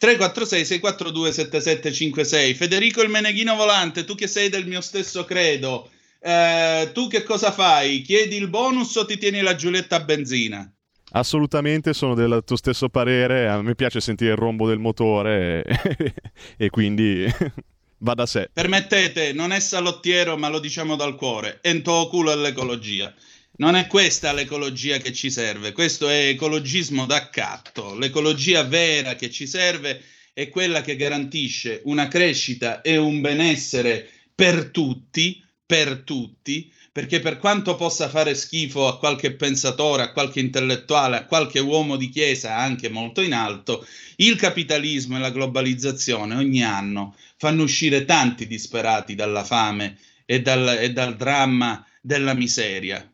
346 0.00 0.64
642 0.64 1.30
7756 1.30 2.54
Federico 2.54 3.02
il 3.02 3.10
Meneghino 3.10 3.54
Volante, 3.54 4.06
tu 4.06 4.14
che 4.14 4.28
sei 4.28 4.48
del 4.48 4.66
mio 4.66 4.80
stesso 4.80 5.26
credo, 5.26 5.90
eh, 6.20 6.88
tu 6.94 7.06
che 7.06 7.22
cosa 7.22 7.52
fai? 7.52 8.00
Chiedi 8.00 8.36
il 8.36 8.48
bonus 8.48 8.96
o 8.96 9.04
ti 9.04 9.18
tieni 9.18 9.42
la 9.42 9.54
Giulietta 9.54 9.96
a 9.96 10.00
benzina? 10.00 10.72
Assolutamente 11.12 11.92
sono 11.92 12.14
del 12.14 12.42
tuo 12.46 12.56
stesso 12.56 12.88
parere, 12.88 13.46
a 13.46 13.60
me 13.60 13.74
piace 13.74 14.00
sentire 14.00 14.30
il 14.30 14.38
rombo 14.38 14.66
del 14.66 14.78
motore 14.78 15.64
e, 15.64 16.14
e 16.56 16.70
quindi 16.70 17.26
va 18.00 18.14
da 18.14 18.24
sé. 18.24 18.48
Permettete, 18.50 19.34
non 19.34 19.52
è 19.52 19.60
salottiero, 19.60 20.38
ma 20.38 20.48
lo 20.48 20.60
diciamo 20.60 20.96
dal 20.96 21.14
cuore. 21.14 21.58
Ento 21.60 22.08
culo 22.08 22.30
all'ecologia. 22.30 23.12
Non 23.60 23.76
è 23.76 23.86
questa 23.88 24.32
l'ecologia 24.32 24.96
che 24.96 25.12
ci 25.12 25.30
serve, 25.30 25.72
questo 25.72 26.08
è 26.08 26.28
ecologismo 26.28 27.04
d'accatto. 27.04 27.94
L'ecologia 27.94 28.62
vera 28.62 29.16
che 29.16 29.30
ci 29.30 29.46
serve 29.46 30.02
è 30.32 30.48
quella 30.48 30.80
che 30.80 30.96
garantisce 30.96 31.82
una 31.84 32.08
crescita 32.08 32.80
e 32.80 32.96
un 32.96 33.20
benessere 33.20 34.08
per 34.34 34.70
tutti, 34.70 35.44
per 35.66 35.98
tutti, 36.04 36.72
perché 36.90 37.20
per 37.20 37.36
quanto 37.36 37.74
possa 37.74 38.08
fare 38.08 38.34
schifo 38.34 38.88
a 38.88 38.98
qualche 38.98 39.34
pensatore, 39.34 40.04
a 40.04 40.12
qualche 40.12 40.40
intellettuale, 40.40 41.18
a 41.18 41.26
qualche 41.26 41.58
uomo 41.58 41.96
di 41.96 42.08
chiesa 42.08 42.56
anche 42.56 42.88
molto 42.88 43.20
in 43.20 43.34
alto, 43.34 43.86
il 44.16 44.36
capitalismo 44.36 45.16
e 45.16 45.20
la 45.20 45.30
globalizzazione 45.30 46.34
ogni 46.34 46.64
anno 46.64 47.14
fanno 47.36 47.64
uscire 47.64 48.06
tanti 48.06 48.46
disperati 48.46 49.14
dalla 49.14 49.44
fame 49.44 49.98
e 50.24 50.40
dal, 50.40 50.78
e 50.80 50.92
dal 50.92 51.14
dramma 51.14 51.86
della 52.00 52.32
miseria. 52.32 53.06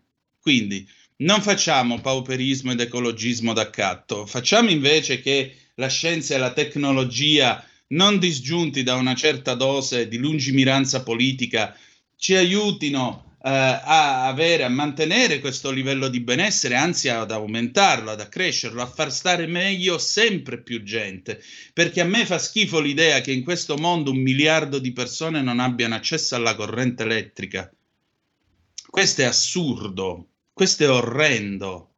Quindi 0.47 0.89
non 1.25 1.43
facciamo 1.43 2.01
pauperismo 2.01 2.71
ed 2.71 2.79
ecologismo 2.79 3.53
d'accatto, 3.53 4.27
facciamo 4.27 4.71
invece 4.71 5.21
che 5.21 5.57
la 5.75 5.89
scienza 5.89 6.37
e 6.37 6.39
la 6.39 6.53
tecnologia, 6.53 7.69
non 7.89 8.21
disgiunti 8.21 8.85
da 8.85 8.95
una 8.95 9.17
certa 9.17 9.55
dose 9.55 10.07
di 10.07 10.19
lungimiranza 10.19 11.03
politica, 11.03 11.77
ci 12.15 12.37
aiutino 12.37 13.39
eh, 13.43 13.51
a 13.51 14.29
avere, 14.29 14.63
a 14.63 14.69
mantenere 14.69 15.41
questo 15.41 15.73
livello 15.73 16.07
di 16.07 16.21
benessere, 16.21 16.77
anzi 16.77 17.09
ad 17.09 17.33
aumentarlo, 17.33 18.13
ad 18.13 18.21
accrescerlo, 18.21 18.81
a 18.83 18.87
far 18.87 19.11
stare 19.11 19.49
meglio 19.49 19.99
sempre 19.99 20.63
più 20.63 20.85
gente. 20.85 21.43
Perché 21.73 22.03
a 22.03 22.05
me 22.05 22.25
fa 22.25 22.39
schifo 22.39 22.79
l'idea 22.79 23.21
che 23.21 23.33
in 23.33 23.43
questo 23.43 23.77
mondo 23.77 24.13
un 24.13 24.19
miliardo 24.19 24.79
di 24.79 24.93
persone 24.93 25.43
non 25.43 25.59
abbiano 25.59 25.97
accesso 25.97 26.37
alla 26.37 26.55
corrente 26.55 27.03
elettrica. 27.03 27.69
Questo 28.89 29.23
è 29.23 29.25
assurdo, 29.25 30.29
questo 30.57 30.85
è 30.85 30.89
orrendo. 30.91 31.97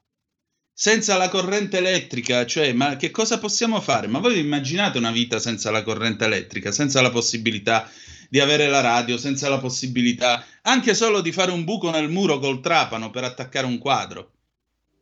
Senza 0.73 1.17
la 1.17 1.29
corrente 1.29 1.79
elettrica, 1.79 2.45
cioè, 2.45 2.73
ma 2.73 2.97
che 2.97 3.13
cosa 3.13 3.39
possiamo 3.39 3.81
fare? 3.81 4.09
Ma 4.09 4.19
voi 4.19 4.41
immaginate 4.41 4.99
una 4.99 5.13
vita 5.13 5.39
senza 5.39 5.71
la 5.71 5.85
corrente 5.85 6.25
elettrica, 6.25 6.73
senza 6.73 7.01
la 7.01 7.11
possibilità 7.11 7.89
di 8.29 8.41
avere 8.41 8.67
la 8.67 8.81
radio, 8.81 9.17
senza 9.17 9.49
la 9.49 9.61
possibilità 9.61 10.45
anche 10.63 10.95
solo 10.95 11.21
di 11.21 11.31
fare 11.31 11.53
un 11.53 11.63
buco 11.63 11.93
nel 11.93 12.09
muro 12.09 12.41
col 12.41 12.61
trapano 12.61 13.11
per 13.11 13.23
attaccare 13.23 13.65
un 13.65 13.79
quadro. 13.79 14.33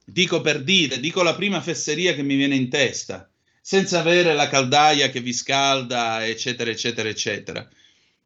Dico 0.04 0.42
per 0.42 0.62
dire, 0.62 1.00
dico 1.00 1.22
la 1.22 1.34
prima 1.34 1.62
fesseria 1.62 2.12
che 2.12 2.22
mi 2.22 2.36
viene 2.36 2.56
in 2.56 2.68
testa, 2.68 3.26
senza 3.62 4.00
avere 4.00 4.34
la 4.34 4.48
caldaia 4.48 5.08
che 5.08 5.22
vi 5.22 5.32
scalda, 5.32 6.26
eccetera, 6.26 6.70
eccetera, 6.70 7.08
eccetera. 7.08 7.66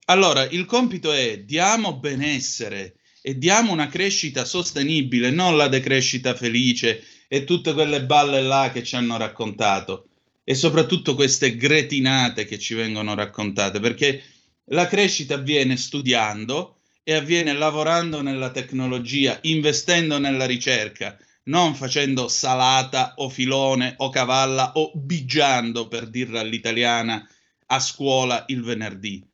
Allora, 0.07 0.43
il 0.43 0.65
compito 0.65 1.13
è 1.13 1.39
diamo 1.39 1.99
benessere 1.99 2.97
e 3.23 3.37
diamo 3.37 3.73
una 3.73 3.89
crescita 3.89 4.45
sostenibile, 4.45 5.31
non 5.31 5.57
la 5.57 5.69
decrescita 5.69 6.35
felice 6.35 7.05
e 7.29 7.45
tutte 7.45 7.73
quelle 7.73 8.05
balle 8.05 8.43
là 8.43 8.71
che 8.73 8.83
ci 8.83 8.97
hanno 8.97 9.17
raccontato 9.17 10.07
e 10.45 10.55
soprattutto 10.55 11.15
queste 11.15 11.55
gretinate 11.55 12.45
che 12.45 12.59
ci 12.59 12.75
vengono 12.75 13.15
raccontate, 13.15 13.79
perché 13.79 14.23
la 14.73 14.87
crescita 14.87 15.35
avviene 15.35 15.77
studiando 15.77 16.79
e 17.05 17.15
avviene 17.15 17.53
lavorando 17.53 18.21
nella 18.21 18.51
tecnologia, 18.51 19.39
investendo 19.43 20.19
nella 20.19 20.47
ricerca, 20.47 21.17
non 21.45 21.75
facendo 21.75 22.29
salata 22.29 23.15
o 23.17 23.29
filone 23.29 23.95
o 23.99 24.11
cavalla 24.11 24.73
o 24.73 24.93
bigiando, 24.95 25.89
per 25.89 26.09
dirla 26.09 26.41
all'italiana, 26.41 27.29
a 27.67 27.79
scuola 27.79 28.45
il 28.49 28.63
venerdì. 28.63 29.30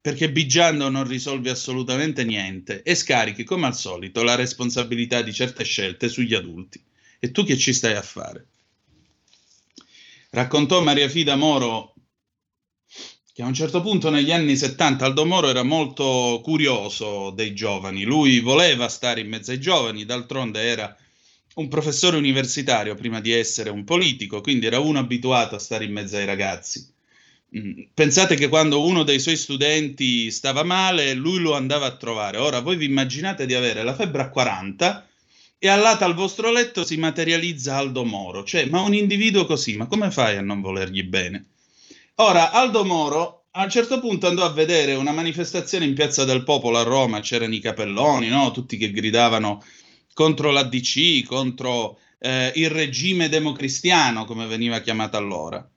Perché 0.00 0.30
bigiando 0.30 0.88
non 0.88 1.06
risolve 1.06 1.50
assolutamente 1.50 2.24
niente 2.24 2.82
e 2.82 2.94
scarichi, 2.94 3.44
come 3.44 3.66
al 3.66 3.76
solito, 3.76 4.22
la 4.22 4.34
responsabilità 4.34 5.22
di 5.22 5.32
certe 5.32 5.64
scelte 5.64 6.08
sugli 6.08 6.34
adulti. 6.34 6.82
E 7.18 7.30
tu 7.30 7.44
che 7.44 7.56
ci 7.56 7.72
stai 7.72 7.94
a 7.94 8.02
fare? 8.02 8.46
Raccontò 10.30 10.82
Maria 10.82 11.08
Fida 11.08 11.36
Moro 11.36 11.94
che 13.38 13.44
a 13.44 13.46
un 13.46 13.54
certo 13.54 13.80
punto 13.82 14.10
negli 14.10 14.32
anni 14.32 14.56
70 14.56 15.04
Aldo 15.04 15.24
Moro 15.24 15.48
era 15.48 15.62
molto 15.62 16.40
curioso 16.42 17.30
dei 17.30 17.54
giovani, 17.54 18.02
lui 18.02 18.40
voleva 18.40 18.88
stare 18.88 19.20
in 19.20 19.28
mezzo 19.28 19.52
ai 19.52 19.60
giovani, 19.60 20.04
d'altronde 20.04 20.60
era 20.60 20.96
un 21.54 21.68
professore 21.68 22.16
universitario 22.16 22.96
prima 22.96 23.20
di 23.20 23.30
essere 23.30 23.70
un 23.70 23.84
politico, 23.84 24.40
quindi 24.40 24.66
era 24.66 24.80
uno 24.80 24.98
abituato 24.98 25.54
a 25.54 25.60
stare 25.60 25.84
in 25.84 25.92
mezzo 25.92 26.16
ai 26.16 26.24
ragazzi. 26.24 26.84
Mm, 27.56 27.82
pensate 27.94 28.34
che 28.34 28.48
quando 28.48 28.84
uno 28.84 29.04
dei 29.04 29.18
suoi 29.18 29.36
studenti 29.36 30.30
stava 30.30 30.62
male, 30.64 31.14
lui 31.14 31.38
lo 31.38 31.54
andava 31.54 31.86
a 31.86 31.96
trovare. 31.96 32.38
Ora 32.38 32.60
voi 32.60 32.76
vi 32.76 32.84
immaginate 32.84 33.46
di 33.46 33.54
avere 33.54 33.82
la 33.82 33.94
febbre 33.94 34.22
a 34.22 34.28
40 34.30 35.06
e 35.58 35.68
all'ata 35.68 36.04
al 36.04 36.14
vostro 36.14 36.50
letto 36.52 36.84
si 36.84 36.96
materializza 36.96 37.76
Aldo 37.76 38.04
Moro, 38.04 38.44
cioè, 38.44 38.66
ma 38.66 38.80
un 38.80 38.94
individuo 38.94 39.46
così, 39.46 39.76
ma 39.76 39.86
come 39.86 40.10
fai 40.10 40.36
a 40.36 40.42
non 40.42 40.60
volergli 40.60 41.02
bene? 41.02 41.46
Ora, 42.16 42.52
Aldo 42.52 42.84
Moro 42.84 43.38
a 43.52 43.64
un 43.64 43.70
certo 43.70 43.98
punto 43.98 44.28
andò 44.28 44.44
a 44.44 44.52
vedere 44.52 44.94
una 44.94 45.10
manifestazione 45.10 45.84
in 45.84 45.94
Piazza 45.94 46.24
del 46.24 46.44
Popolo 46.44 46.78
a 46.78 46.82
Roma, 46.82 47.20
c'erano 47.20 47.54
i 47.54 47.60
capelloni, 47.60 48.28
no? 48.28 48.52
tutti 48.52 48.76
che 48.76 48.92
gridavano 48.92 49.64
contro 50.12 50.50
l'ADC, 50.50 51.24
contro 51.24 51.98
eh, 52.20 52.52
il 52.54 52.70
regime 52.70 53.28
democristiano, 53.28 54.26
come 54.26 54.46
veniva 54.46 54.80
chiamato 54.80 55.16
allora. 55.16 55.68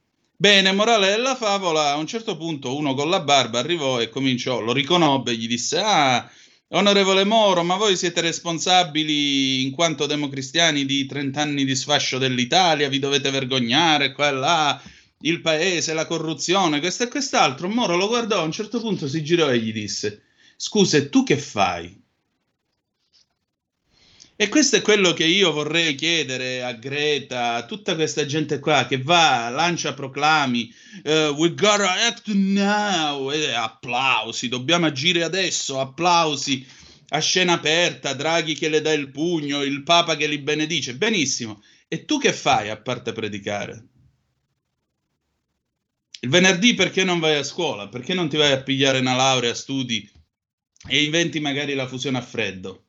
Bene, 0.42 0.72
morale 0.72 1.12
della 1.12 1.36
favola, 1.36 1.92
a 1.92 1.98
un 1.98 2.08
certo 2.08 2.36
punto 2.36 2.76
uno 2.76 2.96
con 2.96 3.12
la 3.12 3.20
barba 3.20 3.60
arrivò 3.60 4.02
e 4.02 4.10
cominciò, 4.10 4.60
lo 4.60 4.74
riconobbe, 4.74 5.38
gli 5.38 5.48
disse, 5.48 5.78
ah, 5.78 6.28
onorevole 6.70 7.26
Moro, 7.26 7.62
ma 7.62 7.76
voi 7.76 7.96
siete 7.96 8.22
responsabili 8.22 9.62
in 9.62 9.70
quanto 9.70 10.08
democristiani 10.08 10.84
di 10.86 11.06
30 11.06 11.40
anni 11.40 11.64
di 11.64 11.76
sfascio 11.76 12.18
dell'Italia, 12.18 12.90
vi 12.90 12.98
dovete 12.98 13.30
vergognare, 13.30 14.14
qua 14.14 14.30
e 14.30 14.32
là 14.32 14.82
il 15.20 15.42
paese, 15.42 15.94
la 15.94 16.08
corruzione, 16.08 16.80
questo 16.80 17.04
e 17.04 17.08
quest'altro. 17.08 17.70
Moro 17.70 17.96
lo 17.96 18.08
guardò, 18.08 18.40
a 18.40 18.44
un 18.44 18.52
certo 18.52 18.80
punto 18.80 19.08
si 19.08 19.24
girò 19.24 19.52
e 19.52 19.60
gli 19.60 19.72
disse: 19.72 20.24
Scusa, 20.56 21.08
tu 21.08 21.22
che 21.22 21.38
fai? 21.38 22.01
E 24.42 24.50
questo 24.50 24.76
è 24.76 24.82
quello 24.82 25.14
che 25.14 25.26
io 25.26 25.52
vorrei 25.52 25.94
chiedere 25.94 26.64
a 26.64 26.74
Greta, 26.74 27.54
a 27.54 27.66
tutta 27.68 27.94
questa 27.94 28.26
gente 28.26 28.58
qua 28.58 28.88
che 28.88 29.00
va, 29.00 29.50
lancia 29.50 29.94
proclami, 29.94 30.74
uh, 31.04 31.10
we 31.38 31.54
gotta 31.54 32.08
act 32.08 32.26
now, 32.30 33.32
e 33.32 33.52
applausi, 33.52 34.48
dobbiamo 34.48 34.88
agire 34.88 35.22
adesso, 35.22 35.80
applausi 35.80 36.66
a 37.10 37.20
scena 37.20 37.54
aperta, 37.54 38.16
Draghi 38.16 38.56
che 38.56 38.70
le 38.70 38.82
dà 38.82 38.92
il 38.92 39.12
pugno, 39.12 39.62
il 39.62 39.84
Papa 39.84 40.16
che 40.16 40.26
li 40.26 40.40
benedice, 40.40 40.96
benissimo. 40.96 41.62
E 41.88 42.06
tu 42.06 42.18
che 42.18 42.34
fai 42.34 42.72
a 42.72 42.82
parte 42.82 43.12
predicare? 43.12 43.86
Il 46.22 46.30
venerdì 46.30 46.74
perché 46.74 47.04
non 47.04 47.20
vai 47.20 47.36
a 47.36 47.44
scuola? 47.44 47.90
Perché 47.90 48.16
non 48.16 48.28
ti 48.28 48.38
vai 48.38 48.54
a 48.54 48.64
pigliare 48.64 49.02
una 49.02 49.16
laurea, 49.16 49.54
studi 49.54 50.12
e 50.88 51.04
inventi 51.04 51.40
magari 51.40 51.76
la 51.76 51.86
fusione 51.86 52.18
a 52.18 52.22
freddo? 52.22 52.86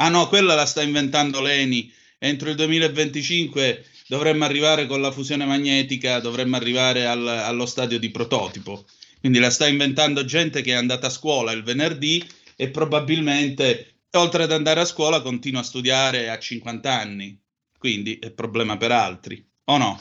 Ah 0.00 0.08
no, 0.08 0.28
quella 0.28 0.54
la 0.54 0.66
sta 0.66 0.82
inventando 0.82 1.40
Leni. 1.40 1.92
Entro 2.18 2.50
il 2.50 2.56
2025 2.56 3.84
dovremmo 4.08 4.44
arrivare 4.44 4.86
con 4.86 5.00
la 5.00 5.10
fusione 5.10 5.44
magnetica, 5.44 6.20
dovremmo 6.20 6.56
arrivare 6.56 7.06
al, 7.06 7.26
allo 7.26 7.66
stadio 7.66 7.98
di 7.98 8.10
prototipo. 8.10 8.86
Quindi 9.20 9.38
la 9.38 9.50
sta 9.50 9.66
inventando 9.66 10.24
gente 10.24 10.62
che 10.62 10.70
è 10.70 10.74
andata 10.74 11.08
a 11.08 11.10
scuola 11.10 11.52
il 11.52 11.62
venerdì 11.62 12.24
e 12.56 12.68
probabilmente, 12.70 14.02
oltre 14.12 14.44
ad 14.44 14.52
andare 14.52 14.80
a 14.80 14.84
scuola, 14.84 15.20
continua 15.20 15.60
a 15.60 15.64
studiare 15.64 16.30
a 16.30 16.38
50 16.38 16.92
anni. 16.92 17.40
Quindi 17.76 18.18
è 18.18 18.30
problema 18.30 18.76
per 18.76 18.92
altri, 18.92 19.44
o 19.64 19.76
no? 19.76 20.00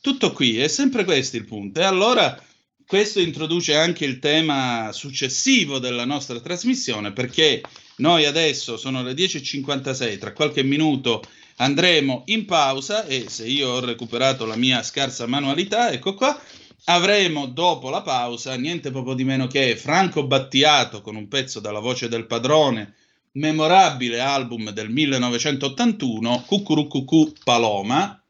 Tutto 0.00 0.32
qui, 0.32 0.58
è 0.58 0.68
sempre 0.68 1.04
questo 1.04 1.36
il 1.36 1.44
punto. 1.44 1.80
E 1.80 1.84
allora 1.84 2.42
questo 2.86 3.20
introduce 3.20 3.74
anche 3.76 4.04
il 4.04 4.18
tema 4.18 4.90
successivo 4.92 5.78
della 5.78 6.04
nostra 6.04 6.40
trasmissione, 6.40 7.12
perché 7.12 7.62
noi 8.00 8.24
adesso 8.24 8.76
sono 8.76 9.02
le 9.02 9.12
10.56, 9.12 10.18
tra 10.18 10.32
qualche 10.32 10.62
minuto 10.62 11.22
andremo 11.56 12.22
in 12.26 12.46
pausa 12.46 13.04
e 13.04 13.28
se 13.28 13.46
io 13.46 13.68
ho 13.68 13.80
recuperato 13.80 14.46
la 14.46 14.56
mia 14.56 14.82
scarsa 14.82 15.26
manualità, 15.26 15.92
ecco 15.92 16.14
qua, 16.14 16.40
avremo 16.84 17.46
dopo 17.46 17.90
la 17.90 18.00
pausa 18.00 18.54
niente 18.56 18.90
poco 18.90 19.14
di 19.14 19.24
meno 19.24 19.46
che 19.46 19.76
Franco 19.76 20.26
Battiato 20.26 21.02
con 21.02 21.14
un 21.14 21.28
pezzo 21.28 21.60
dalla 21.60 21.78
voce 21.78 22.08
del 22.08 22.26
padrone, 22.26 22.94
memorabile 23.32 24.20
album 24.20 24.70
del 24.70 24.88
1981, 24.88 26.44
Cucurucucù 26.46 27.34
Paloma, 27.44 28.20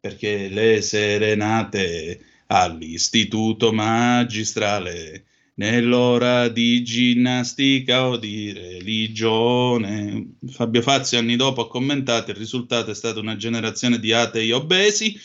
perché 0.00 0.48
le 0.48 0.80
serenate 0.80 2.20
all'istituto 2.46 3.72
magistrale 3.72 5.24
nell'ora 5.58 6.48
di 6.48 6.82
ginnastica 6.82 8.06
o 8.08 8.16
di 8.16 8.52
religione. 8.52 10.36
Fabio 10.48 10.82
Fazio 10.82 11.18
anni 11.18 11.36
dopo 11.36 11.62
ha 11.62 11.68
commentato 11.68 12.30
il 12.30 12.36
risultato 12.36 12.90
è 12.90 12.94
stata 12.94 13.20
una 13.20 13.36
generazione 13.36 13.98
di 13.98 14.12
atei 14.12 14.52
obesi. 14.52 15.18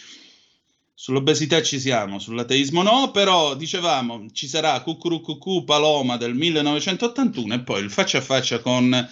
Sull'obesità 0.96 1.62
ci 1.62 1.80
siamo, 1.80 2.18
sull'ateismo 2.18 2.82
no, 2.82 3.12
però 3.12 3.56
dicevamo 3.56 4.28
ci 4.32 4.48
sarà 4.48 4.80
Cucurucucù 4.82 5.64
Paloma 5.66 6.18
del 6.18 6.34
1981 6.34 7.56
e 7.56 7.60
poi 7.62 7.84
il 7.84 7.92
faccia 7.92 8.20
a 8.20 8.22
faccia 8.22 8.60
con 8.60 9.10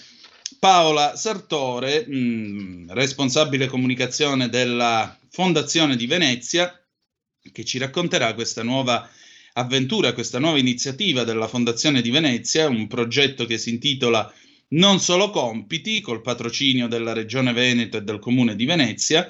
Paola 0.57 1.15
Sartore, 1.15 2.05
mh, 2.07 2.15
mm, 2.15 2.91
responsabile 2.91 3.67
comunicazione 3.67 4.47
della 4.47 5.17
Fondazione 5.29 5.95
di 5.95 6.07
Venezia, 6.07 6.73
che 7.51 7.65
ci 7.65 7.77
racconterà 7.77 8.33
questa 8.35 8.63
nuova 8.63 9.09
avventura, 9.53 10.13
questa 10.13 10.39
nuova 10.39 10.57
iniziativa 10.57 11.23
della 11.23 11.47
Fondazione 11.47 12.01
di 12.01 12.09
Venezia, 12.09 12.67
un 12.67 12.87
progetto 12.87 13.45
che 13.45 13.57
si 13.57 13.69
intitola 13.69 14.31
Non 14.69 14.99
solo 14.99 15.29
compiti, 15.29 15.99
col 15.99 16.21
patrocinio 16.21 16.87
della 16.87 17.13
Regione 17.13 17.51
Veneto 17.53 17.97
e 17.97 18.03
del 18.03 18.19
Comune 18.19 18.55
di 18.55 18.65
Venezia, 18.65 19.29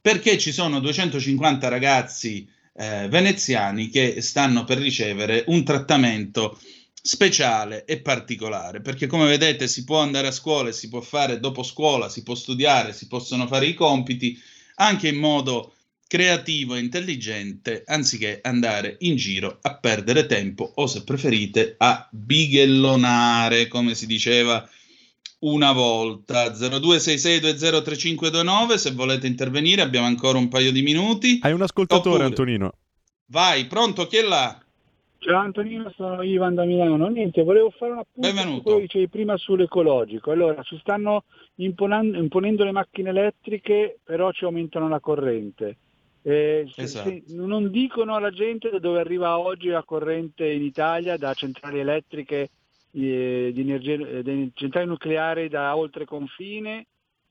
perché 0.00 0.36
ci 0.36 0.52
sono 0.52 0.80
250 0.80 1.68
ragazzi 1.68 2.46
eh, 2.74 3.08
veneziani 3.08 3.88
che 3.88 4.20
stanno 4.20 4.64
per 4.64 4.78
ricevere 4.78 5.44
un 5.46 5.64
trattamento 5.64 6.58
speciale 7.04 7.84
e 7.84 8.00
particolare, 8.00 8.80
perché 8.80 9.06
come 9.06 9.26
vedete 9.26 9.66
si 9.66 9.84
può 9.84 10.00
andare 10.00 10.28
a 10.28 10.32
scuola, 10.32 10.70
si 10.72 10.88
può 10.88 11.00
fare 11.00 11.40
dopo 11.40 11.62
scuola, 11.62 12.08
si 12.08 12.22
può 12.22 12.34
studiare, 12.34 12.92
si 12.92 13.08
possono 13.08 13.46
fare 13.46 13.66
i 13.66 13.74
compiti 13.74 14.40
anche 14.76 15.08
in 15.08 15.16
modo 15.16 15.74
creativo 16.12 16.74
e 16.74 16.80
intelligente, 16.80 17.84
anziché 17.86 18.40
andare 18.42 18.96
in 18.98 19.16
giro 19.16 19.56
a 19.62 19.78
perdere 19.78 20.26
tempo 20.26 20.70
o 20.74 20.86
se 20.86 21.04
preferite 21.04 21.74
a 21.78 22.06
bighellonare, 22.10 23.66
come 23.66 23.94
si 23.94 24.04
diceva 24.04 24.62
una 25.38 25.72
volta 25.72 26.52
0266203529 26.52 28.74
se 28.74 28.90
volete 28.90 29.26
intervenire 29.26 29.80
abbiamo 29.80 30.06
ancora 30.06 30.36
un 30.36 30.48
paio 30.48 30.70
di 30.70 30.82
minuti 30.82 31.38
hai 31.40 31.54
un 31.54 31.62
ascoltatore 31.62 32.08
Oppure... 32.08 32.24
Antonino 32.24 32.72
vai 33.28 33.64
pronto 33.64 34.06
chi 34.06 34.18
è 34.18 34.22
là 34.22 34.62
Ciao 35.16 35.40
Antonino, 35.40 35.90
sono 35.96 36.22
Ivan 36.22 36.56
da 36.56 36.64
Milano. 36.64 37.06
Niente, 37.06 37.42
volevo 37.44 37.70
fare 37.70 37.92
un 37.92 37.98
appunto 37.98 38.28
Benvenuto. 38.28 38.56
su 38.56 38.62
quello 38.62 38.78
che 38.78 38.82
dicevi 38.82 39.08
prima 39.08 39.36
sull'ecologico. 39.36 40.32
Allora, 40.32 40.60
ci 40.64 40.76
stanno 40.80 41.22
imponendo 41.54 42.64
le 42.64 42.72
macchine 42.72 43.10
elettriche, 43.10 44.00
però 44.02 44.32
ci 44.32 44.42
aumentano 44.42 44.88
la 44.88 44.98
corrente. 44.98 45.76
Eh, 46.24 46.70
esatto. 46.76 47.08
se, 47.08 47.24
non 47.34 47.70
dicono 47.70 48.14
alla 48.14 48.30
gente 48.30 48.70
da 48.70 48.78
dove 48.78 49.00
arriva 49.00 49.38
oggi 49.38 49.68
la 49.68 49.82
corrente 49.82 50.46
in 50.46 50.62
Italia 50.62 51.16
da 51.16 51.34
centrali 51.34 51.80
elettriche 51.80 52.50
eh, 52.92 53.50
di, 53.52 53.60
energia, 53.60 53.94
eh, 53.94 54.22
di 54.22 54.52
centrali 54.54 54.86
nucleari 54.86 55.48
da 55.48 55.74
oltre 55.76 56.04
confine 56.04 56.86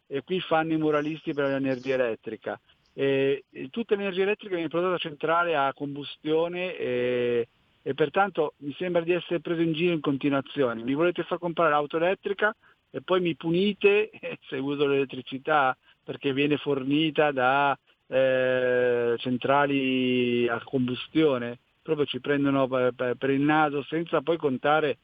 e 0.07 0.23
qui 0.23 0.41
fanno 0.41 0.73
i 0.73 0.77
moralisti 0.77 1.33
per 1.33 1.45
l'energia 1.45 1.93
elettrica. 1.93 2.59
Eh, 2.93 3.45
tutta 3.69 3.95
l'energia 3.95 4.23
elettrica 4.23 4.55
viene 4.55 4.69
prodotta 4.69 4.97
centrale 4.97 5.55
a 5.55 5.73
combustione 5.73 6.75
e, 6.75 7.47
e 7.81 7.93
pertanto 7.93 8.55
mi 8.57 8.75
sembra 8.77 9.01
di 9.01 9.13
essere 9.13 9.39
preso 9.39 9.61
in 9.61 9.71
giro 9.71 9.93
in 9.93 10.01
continuazione. 10.01 10.83
Mi 10.83 10.95
volete 10.95 11.23
far 11.23 11.39
comprare 11.39 11.69
l'auto 11.69 11.95
elettrica 11.95 12.53
e 12.89 13.01
poi 13.01 13.21
mi 13.21 13.35
punite 13.37 14.09
se 14.49 14.57
uso 14.57 14.85
l'elettricità 14.85 15.77
perché 16.03 16.33
viene 16.33 16.57
fornita 16.57 17.31
da 17.31 17.77
eh, 18.11 19.15
centrali 19.19 20.45
a 20.49 20.61
combustione, 20.63 21.59
proprio 21.81 22.05
ci 22.05 22.19
prendono 22.19 22.67
per, 22.67 23.15
per, 23.17 23.29
il 23.29 23.39
naso 23.39 23.83
senza 23.83 24.21
poi 24.21 24.35
contare 24.35 24.97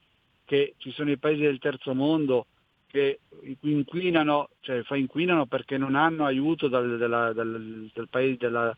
che 0.44 0.74
ci 0.78 0.92
sono 0.92 1.10
i 1.10 1.18
paesi 1.18 1.42
del 1.42 1.58
terzo 1.58 1.94
mondo 1.96 2.48
che 2.88 3.20
inquinano, 3.62 4.50
cioè 4.60 4.84
inquinano 4.98 5.46
perché 5.46 5.78
non 5.78 5.96
hanno 5.96 6.26
aiuto 6.26 6.68
dal, 6.68 6.98
dalla, 6.98 7.32
dal, 7.32 7.90
dal 7.94 8.10
paese, 8.10 8.38
della, 8.40 8.78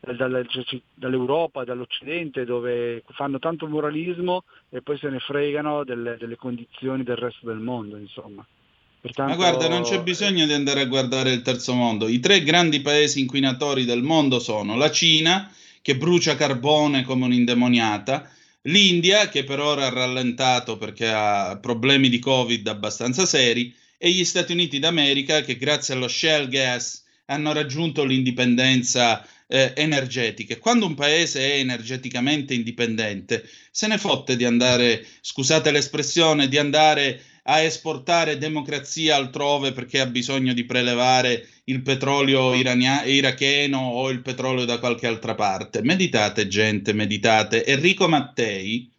dal, 0.00 0.46
dall'Europa, 0.94 1.62
dall'Occidente, 1.62 2.44
dove 2.44 3.04
fanno 3.10 3.38
tanto 3.38 3.68
moralismo 3.68 4.44
e 4.68 4.82
poi 4.82 4.98
se 4.98 5.08
ne 5.10 5.20
fregano 5.20 5.84
delle, 5.84 6.16
delle 6.16 6.36
condizioni 6.36 7.04
del 7.04 7.16
resto 7.16 7.46
del 7.46 7.58
mondo, 7.58 7.96
insomma. 7.96 8.44
Pertanto... 9.00 9.30
Ma 9.30 9.36
guarda, 9.36 9.68
non 9.68 9.82
c'è 9.82 10.02
bisogno 10.02 10.44
di 10.44 10.52
andare 10.52 10.82
a 10.82 10.86
guardare 10.86 11.32
il 11.32 11.42
terzo 11.42 11.74
mondo. 11.74 12.06
I 12.06 12.20
tre 12.20 12.42
grandi 12.42 12.80
paesi 12.80 13.20
inquinatori 13.20 13.84
del 13.84 14.02
mondo 14.02 14.38
sono 14.38 14.76
la 14.76 14.90
Cina, 14.90 15.50
che 15.80 15.96
brucia 15.96 16.36
carbone 16.36 17.02
come 17.02 17.24
un'indemoniata, 17.24 18.30
l'India, 18.62 19.28
che 19.30 19.44
per 19.44 19.60
ora 19.60 19.86
ha 19.86 19.90
rallentato 19.90 20.76
perché 20.76 21.08
ha 21.08 21.58
problemi 21.58 22.10
di 22.10 22.18
Covid 22.18 22.66
abbastanza 22.68 23.24
seri, 23.24 23.74
e 23.96 24.10
gli 24.10 24.24
Stati 24.24 24.52
Uniti 24.52 24.78
d'America, 24.78 25.40
che 25.40 25.56
grazie 25.56 25.94
allo 25.94 26.08
shale 26.08 26.48
gas 26.48 27.02
hanno 27.26 27.52
raggiunto 27.52 28.04
l'indipendenza 28.04 29.26
eh, 29.46 29.72
energetica. 29.76 30.58
Quando 30.58 30.86
un 30.86 30.94
paese 30.94 31.40
è 31.40 31.58
energeticamente 31.58 32.54
indipendente, 32.54 33.48
se 33.70 33.86
ne 33.86 33.98
fotte 33.98 34.36
di 34.36 34.44
andare, 34.44 35.06
scusate 35.20 35.70
l'espressione, 35.70 36.48
di 36.48 36.58
andare 36.58 37.22
a 37.44 37.60
esportare 37.60 38.38
democrazia 38.38 39.16
altrove 39.16 39.72
perché 39.72 40.00
ha 40.00 40.06
bisogno 40.06 40.52
di 40.52 40.64
prelevare 40.64 41.48
il 41.64 41.82
petrolio 41.82 42.54
irania- 42.54 43.04
iracheno 43.04 43.78
o 43.78 44.10
il 44.10 44.22
petrolio 44.22 44.64
da 44.64 44.78
qualche 44.78 45.06
altra 45.06 45.34
parte. 45.34 45.82
Meditate, 45.82 46.48
gente, 46.48 46.92
meditate. 46.92 47.64
Enrico 47.64 48.08
Mattei, 48.08 48.90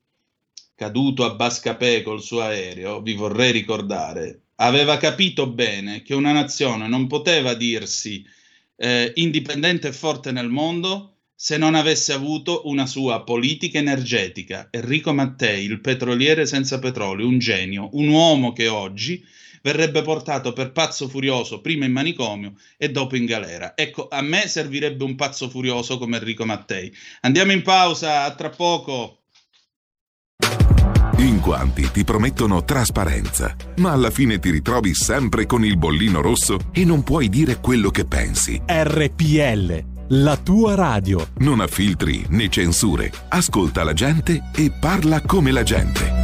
caduto 0.76 1.26
a 1.26 1.36
Bascapè 1.36 2.02
col 2.02 2.22
suo 2.22 2.42
aereo, 2.42 3.02
vi 3.02 3.14
vorrei 3.14 3.52
ricordare, 3.52 4.42
aveva 4.56 4.98
capito 4.98 5.48
bene 5.48 6.02
che 6.02 6.14
una 6.14 6.32
nazione 6.32 6.88
non 6.88 7.08
poteva 7.08 7.54
dirsi 7.54 8.26
eh, 8.76 9.12
indipendente 9.16 9.90
e 9.90 9.94
forte 9.94 10.32
nel 10.32 10.50
mondo 10.50 11.11
se 11.44 11.58
non 11.58 11.74
avesse 11.74 12.14
avuto 12.14 12.62
una 12.66 12.86
sua 12.86 13.24
politica 13.24 13.80
energetica. 13.80 14.68
Enrico 14.70 15.12
Mattei, 15.12 15.66
il 15.66 15.82
petroliere 15.82 16.46
senza 16.46 16.78
petrolio, 16.78 17.28
un 17.28 17.40
genio, 17.40 17.90
un 17.94 18.10
uomo 18.10 18.54
che 18.54 18.68
oggi 18.68 19.26
verrebbe 19.64 20.04
portato 20.04 20.54
per 20.54 20.72
pazzo 20.72 21.10
furioso 21.10 21.60
prima 21.60 21.86
in 21.86 21.94
manicomio 21.94 22.54
e 22.78 22.92
dopo 22.92 23.16
in 23.16 23.26
galera. 23.26 23.74
Ecco, 23.76 24.08
a 24.08 24.22
me 24.22 24.48
servirebbe 24.48 25.04
un 25.04 25.16
pazzo 25.16 25.50
furioso 25.50 25.98
come 25.98 26.18
Enrico 26.18 26.46
Mattei. 26.46 26.94
Andiamo 27.22 27.54
in 27.54 27.64
pausa, 27.64 28.22
a 28.22 28.36
tra 28.36 28.52
poco. 28.52 29.22
In 31.18 31.40
quanti 31.40 31.90
ti 31.92 32.04
promettono 32.04 32.64
trasparenza, 32.64 33.56
ma 33.78 33.94
alla 33.94 34.12
fine 34.12 34.38
ti 34.38 34.52
ritrovi 34.52 34.94
sempre 34.94 35.48
con 35.48 35.66
il 35.66 35.76
bollino 35.76 36.22
rosso 36.22 36.60
e 36.72 36.86
non 36.86 37.02
puoi 37.02 37.30
dire 37.30 37.60
quello 37.60 37.90
che 37.90 38.06
pensi. 38.06 38.62
RPL 38.64 39.91
la 40.10 40.38
tua 40.38 40.76
radio. 40.76 41.28
Non 41.40 41.60
ha 41.60 41.68
filtri 41.68 42.26
né 42.30 42.50
censure. 42.50 43.12
Ascolta 43.30 43.84
la 43.84 43.94
gente 43.94 44.52
e 44.56 44.72
parla 44.72 45.22
come 45.22 45.52
la 45.52 45.64
gente. 45.64 46.20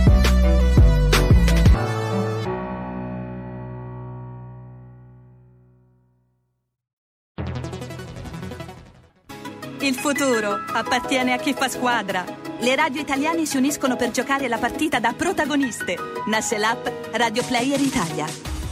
Il 9.79 9.93
futuro 9.93 10.63
appartiene 10.73 11.33
a 11.33 11.37
chi 11.37 11.53
fa 11.53 11.69
squadra. 11.69 12.25
Le 12.59 12.75
radio 12.75 12.99
italiane 12.99 13.45
si 13.45 13.55
uniscono 13.55 13.95
per 13.95 14.11
giocare 14.11 14.47
la 14.47 14.57
partita 14.57 14.99
da 14.99 15.13
protagoniste. 15.13 15.95
Nasce 16.25 16.57
l'app 16.57 16.87
Radio 17.11 17.43
Player 17.45 17.79
Italia. 17.79 18.56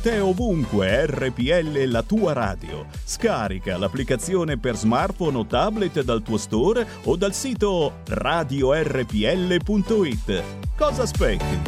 Con 0.00 0.12
te 0.12 0.18
ovunque 0.18 1.06
RPL 1.06 1.84
la 1.84 2.02
tua 2.02 2.32
radio. 2.32 2.86
Scarica 3.04 3.76
l'applicazione 3.76 4.58
per 4.58 4.76
smartphone 4.76 5.36
o 5.36 5.46
tablet 5.46 6.02
dal 6.02 6.22
tuo 6.22 6.38
store 6.38 6.86
o 7.04 7.16
dal 7.16 7.34
sito 7.34 8.00
radiorpl.it. 8.06 8.84
Cosa 10.76 11.02
aspetti? 11.02 11.60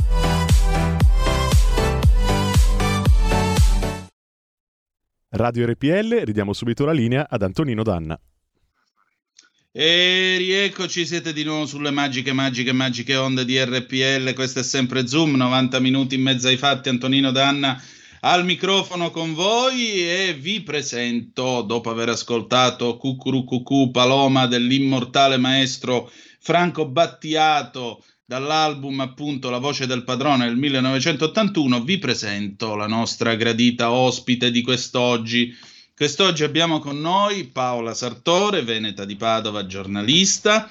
Radio 5.35 5.66
RPL, 5.66 6.23
ridiamo 6.25 6.53
subito 6.53 6.85
la 6.85 6.92
linea 6.92 7.27
ad 7.29 7.42
Antonino 7.42 7.83
Danna. 7.83 8.18
E 9.75 10.37
rieccoci, 10.38 11.07
siete 11.07 11.33
di 11.33 11.45
nuovo 11.45 11.64
sulle 11.64 11.90
magiche, 11.90 12.35
magiche, 12.35 12.73
magiche 12.73 13.16
onde 13.16 13.47
di 13.47 13.59
RPL. 13.62 14.35
Questo 14.35 14.61
è 14.61 14.62
sempre 14.62 15.07
Zoom, 15.07 15.35
90 15.37 15.81
minuti 15.81 16.14
in 16.16 16.23
mezzo 16.23 16.49
ai 16.49 16.59
fatti. 16.59 16.90
Antonino 16.90 17.31
Danna 17.31 17.83
al 18.25 18.45
microfono 18.45 19.11
con 19.11 19.35
voi 19.35 20.01
e 20.09 20.37
vi 20.39 20.61
presento, 20.63 21.63
dopo 21.63 21.91
aver 21.91 22.11
ascoltato 22.11 22.97
Cucurucucù 22.97 23.91
Paloma 23.91 24.47
dell'immortale 24.47 25.39
maestro 25.39 26.09
Franco 26.39 26.87
Battiato 26.87 28.05
dall'album 28.25 29.01
appunto 29.01 29.51
La 29.51 29.59
voce 29.59 29.87
del 29.87 30.05
padrone 30.05 30.45
del 30.45 30.57
1981, 30.57 31.83
vi 31.83 31.99
presento 31.99 32.77
la 32.77 32.87
nostra 32.87 33.35
gradita 33.35 33.91
ospite 33.91 34.53
di 34.53 34.63
quest'oggi. 34.63 35.53
Quest'oggi 35.95 36.45
abbiamo 36.45 36.79
con 36.79 37.01
noi 37.01 37.45
Paola 37.49 37.93
Sartore, 37.93 38.63
veneta 38.63 39.05
di 39.05 39.17
Padova, 39.17 39.67
giornalista, 39.67 40.71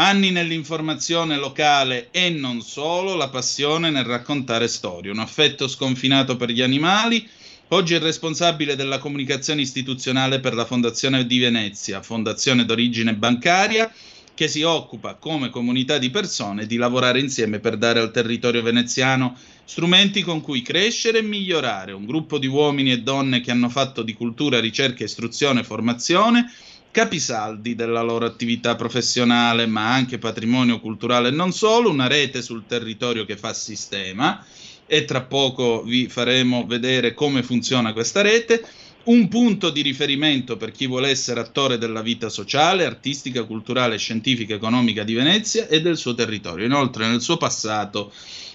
anni 0.00 0.30
nell'informazione 0.30 1.36
locale 1.36 2.08
e 2.10 2.30
non 2.30 2.62
solo, 2.62 3.16
la 3.16 3.28
passione 3.28 3.90
nel 3.90 4.04
raccontare 4.04 4.66
storie, 4.66 5.10
un 5.10 5.18
affetto 5.18 5.68
sconfinato 5.68 6.36
per 6.36 6.50
gli 6.50 6.62
animali. 6.62 7.28
Oggi 7.68 7.92
è 7.92 7.98
responsabile 7.98 8.76
della 8.76 8.96
comunicazione 8.96 9.60
istituzionale 9.60 10.40
per 10.40 10.54
la 10.54 10.64
Fondazione 10.64 11.26
di 11.26 11.38
Venezia, 11.38 12.00
fondazione 12.00 12.64
d'origine 12.64 13.14
bancaria, 13.14 13.92
che 14.32 14.48
si 14.48 14.62
occupa 14.62 15.16
come 15.16 15.50
comunità 15.50 15.98
di 15.98 16.08
persone 16.08 16.64
di 16.64 16.76
lavorare 16.76 17.20
insieme 17.20 17.58
per 17.58 17.76
dare 17.76 18.00
al 18.00 18.10
territorio 18.10 18.62
veneziano 18.62 19.36
strumenti 19.66 20.22
con 20.22 20.40
cui 20.40 20.62
crescere 20.62 21.18
e 21.18 21.22
migliorare. 21.22 21.92
Un 21.92 22.06
gruppo 22.06 22.38
di 22.38 22.46
uomini 22.46 22.90
e 22.90 23.02
donne 23.02 23.42
che 23.42 23.50
hanno 23.50 23.68
fatto 23.68 24.00
di 24.00 24.14
cultura, 24.14 24.60
ricerca, 24.60 25.04
istruzione 25.04 25.60
e 25.60 25.64
formazione 25.64 26.50
capisaldi 26.90 27.74
della 27.74 28.02
loro 28.02 28.26
attività 28.26 28.74
professionale, 28.74 29.66
ma 29.66 29.92
anche 29.92 30.18
patrimonio 30.18 30.80
culturale 30.80 31.28
e 31.28 31.32
non 31.32 31.52
solo, 31.52 31.90
una 31.90 32.06
rete 32.06 32.42
sul 32.42 32.66
territorio 32.66 33.24
che 33.24 33.36
fa 33.36 33.52
sistema 33.52 34.44
e 34.86 35.04
tra 35.04 35.22
poco 35.22 35.82
vi 35.82 36.08
faremo 36.08 36.66
vedere 36.66 37.14
come 37.14 37.44
funziona 37.44 37.92
questa 37.92 38.22
rete 38.22 38.64
un 39.04 39.28
punto 39.28 39.70
di 39.70 39.82
riferimento 39.82 40.56
per 40.56 40.72
chi 40.72 40.86
vuole 40.86 41.08
essere 41.08 41.40
attore 41.40 41.78
della 41.78 42.02
vita 42.02 42.28
sociale, 42.28 42.84
artistica, 42.84 43.44
culturale, 43.44 43.96
scientifica, 43.96 44.54
economica 44.54 45.04
di 45.04 45.14
Venezia 45.14 45.68
e 45.68 45.80
del 45.80 45.96
suo 45.96 46.14
territorio. 46.14 46.66
Inoltre, 46.66 47.06
nel 47.06 47.22
suo 47.22 47.38
passato, 47.38 48.12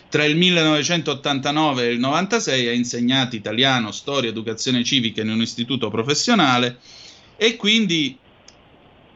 tra 0.07 0.23
il 0.23 0.35
1989 0.35 1.81
e 1.81 1.91
il 1.91 1.99
1996, 1.99 2.67
ha 2.67 2.73
insegnato 2.73 3.35
italiano, 3.35 3.91
storia, 3.91 4.29
educazione 4.29 4.83
civica 4.83 5.21
in 5.21 5.29
un 5.29 5.41
istituto 5.41 5.89
professionale 5.89 6.77
e 7.37 7.55
quindi 7.55 8.17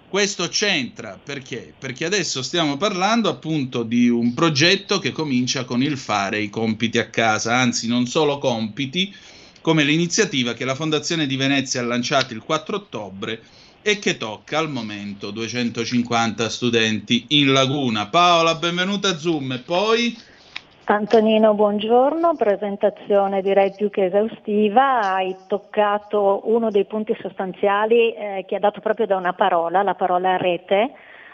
questo 0.10 0.48
c'entra 0.48 1.20
perché? 1.24 1.74
Perché 1.78 2.04
adesso 2.04 2.42
stiamo 2.42 2.78
parlando 2.78 3.30
appunto 3.30 3.84
di 3.84 4.10
un 4.10 4.34
progetto 4.34 4.98
che 4.98 5.12
comincia 5.12 5.66
con 5.66 5.84
il 5.84 5.98
fare 5.98 6.42
i 6.42 6.50
compiti 6.50 6.98
a 6.98 7.10
casa, 7.10 7.56
anzi 7.56 7.88
non 7.88 8.08
solo 8.08 8.40
compiti, 8.40 9.14
come 9.62 9.84
l'iniziativa 9.84 10.54
che 10.54 10.66
la 10.66 10.74
Fondazione 10.74 11.28
di 11.28 11.36
Venezia 11.36 11.82
ha 11.82 11.86
lanciato 11.86 12.34
il 12.34 12.42
4 12.42 12.76
ottobre 12.76 13.42
e 13.84 14.00
che 14.00 14.18
tocca 14.18 14.58
al 14.58 14.72
momento 14.72 15.30
250 15.30 16.50
studenti 16.50 17.26
in 17.30 17.54
laguna. 17.54 18.08
Paola, 18.08 18.56
benvenuta 18.56 19.10
a 19.10 19.18
Zoom 19.18 19.54
e 19.54 19.60
poi... 19.60 20.18
Antonino, 20.92 21.54
buongiorno, 21.54 22.34
presentazione 22.36 23.44
direi 23.44 23.72
più 23.76 23.92
che 23.92 24.06
esaustiva, 24.06 25.14
hai 25.14 25.36
toccato 25.48 26.42
uno 26.46 26.72
dei 26.72 26.86
punti 26.86 27.16
sostanziali 27.22 28.12
eh, 28.12 28.44
che 28.48 28.56
ha 28.56 28.60
dato 28.60 28.82
proprio 28.82 29.06
da 29.06 29.16
una 29.16 29.34
parola, 29.34 29.84
la 29.84 29.94
parola 29.94 30.36
rete, 30.38 30.94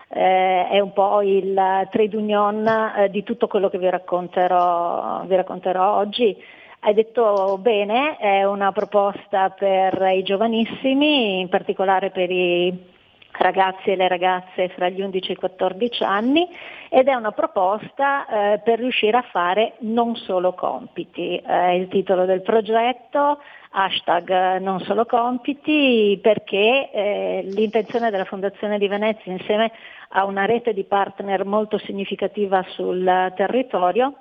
eh, 0.10 0.68
è 0.68 0.78
un 0.82 0.92
po' 0.92 1.22
il 1.22 1.54
trade 1.90 2.18
union 2.18 2.68
eh, 2.68 3.10
di 3.10 3.24
tutto 3.24 3.48
quello 3.48 3.70
che 3.70 3.78
vi 3.78 3.90
racconterò, 3.90 5.24
vi 5.26 5.36
racconterò 5.38 6.00
oggi. 6.00 6.36
Hai 6.82 6.94
detto 6.94 7.58
bene, 7.58 8.18
è 8.18 8.44
una 8.44 8.74
proposta 8.74 9.52
per 9.52 10.06
i 10.14 10.24
giovanissimi, 10.24 11.40
in 11.40 11.48
particolare 11.48 12.10
per 12.10 12.30
i 12.30 12.94
ragazzi 13.38 13.92
e 13.92 13.96
le 13.96 14.08
ragazze 14.08 14.70
fra 14.70 14.90
gli 14.90 15.02
11 15.02 15.30
e 15.30 15.34
i 15.34 15.38
14 15.38 16.04
anni 16.04 16.48
ed 16.96 17.10
è 17.10 17.14
una 17.14 17.34
proposta 17.34 18.26
eh, 18.26 18.60
per 18.60 18.80
riuscire 18.80 19.18
a 19.18 19.26
fare 19.30 19.74
non 19.80 20.16
solo 20.16 20.54
compiti. 20.54 21.36
Eh, 21.36 21.76
il 21.76 21.90
titolo 21.90 22.24
del 22.24 22.42
progetto, 22.42 23.42
hashtag 23.72 24.60
non 24.60 24.80
solo 24.80 25.06
compiti, 25.06 26.18
perché 26.22 26.90
eh, 26.94 27.42
l'intenzione 27.50 28.12
della 28.12 28.24
Fondazione 28.24 28.78
di 28.78 28.88
Venezia 28.88 29.30
insieme 29.30 29.74
a 30.12 30.24
una 30.24 30.46
rete 30.46 30.72
di 30.72 30.86
partner 30.86 31.44
molto 31.44 31.78
significativa 31.80 32.64
sul 32.70 33.34
territorio 33.36 34.14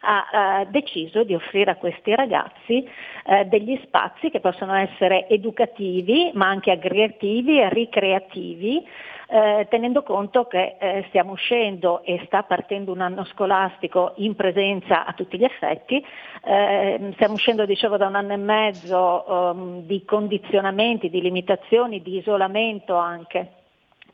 ha 0.00 0.60
eh, 0.62 0.66
deciso 0.70 1.24
di 1.24 1.34
offrire 1.34 1.72
a 1.72 1.76
questi 1.76 2.14
ragazzi 2.14 2.88
eh, 3.26 3.44
degli 3.46 3.78
spazi 3.84 4.30
che 4.30 4.40
possono 4.40 4.74
essere 4.74 5.28
educativi 5.28 6.30
ma 6.34 6.48
anche 6.48 6.70
aggregativi 6.70 7.60
e 7.60 7.68
ricreativi 7.68 8.84
eh, 9.32 9.66
tenendo 9.70 10.02
conto 10.02 10.46
che 10.46 10.76
eh, 10.80 11.04
stiamo 11.08 11.32
uscendo 11.32 12.02
e 12.02 12.20
sta 12.26 12.42
partendo 12.42 12.90
un 12.90 13.00
anno 13.00 13.24
scolastico 13.26 14.14
in 14.16 14.34
presenza 14.34 15.06
a 15.06 15.12
tutti 15.12 15.38
gli 15.38 15.44
effetti, 15.44 16.04
eh, 16.44 17.10
stiamo 17.14 17.34
uscendo 17.34 17.64
dicevo 17.64 17.96
da 17.96 18.08
un 18.08 18.16
anno 18.16 18.32
e 18.32 18.36
mezzo 18.36 19.24
um, 19.28 19.82
di 19.82 20.04
condizionamenti, 20.04 21.10
di 21.10 21.20
limitazioni, 21.20 22.02
di 22.02 22.16
isolamento 22.16 22.96
anche 22.96 23.52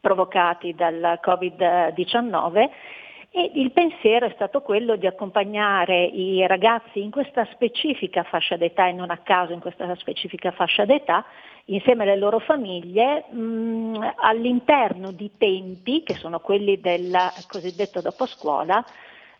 provocati 0.03 0.75
dal 0.75 1.19
Covid-19 1.25 2.69
e 3.37 3.51
il 3.57 3.71
pensiero 3.71 4.25
è 4.25 4.33
stato 4.35 4.63
quello 4.63 4.97
di 4.97 5.07
accompagnare 5.07 6.07
i 6.07 6.47
ragazzi 6.47 7.03
in 7.03 7.11
questa 7.11 7.47
specifica 7.53 8.23
fascia 8.23 8.57
d'età 8.57 8.89
e 8.89 8.93
non 8.93 9.11
a 9.11 9.19
caso 9.19 9.53
in 9.53 9.61
questa 9.61 9.95
specifica 9.97 10.53
fascia 10.53 10.87
d'età 10.87 11.23
insieme 11.67 12.05
alle 12.05 12.17
loro 12.17 12.39
famiglie 12.39 13.27
mh, 13.29 14.15
all'interno 14.21 15.13
di 15.13 15.33
tempi 15.37 16.03
che 16.03 16.15
sono 16.15 16.41
quelli 16.41 16.81
del 16.81 17.15
cosiddetto 17.47 18.01
dopo 18.01 18.25
scuola 18.25 18.83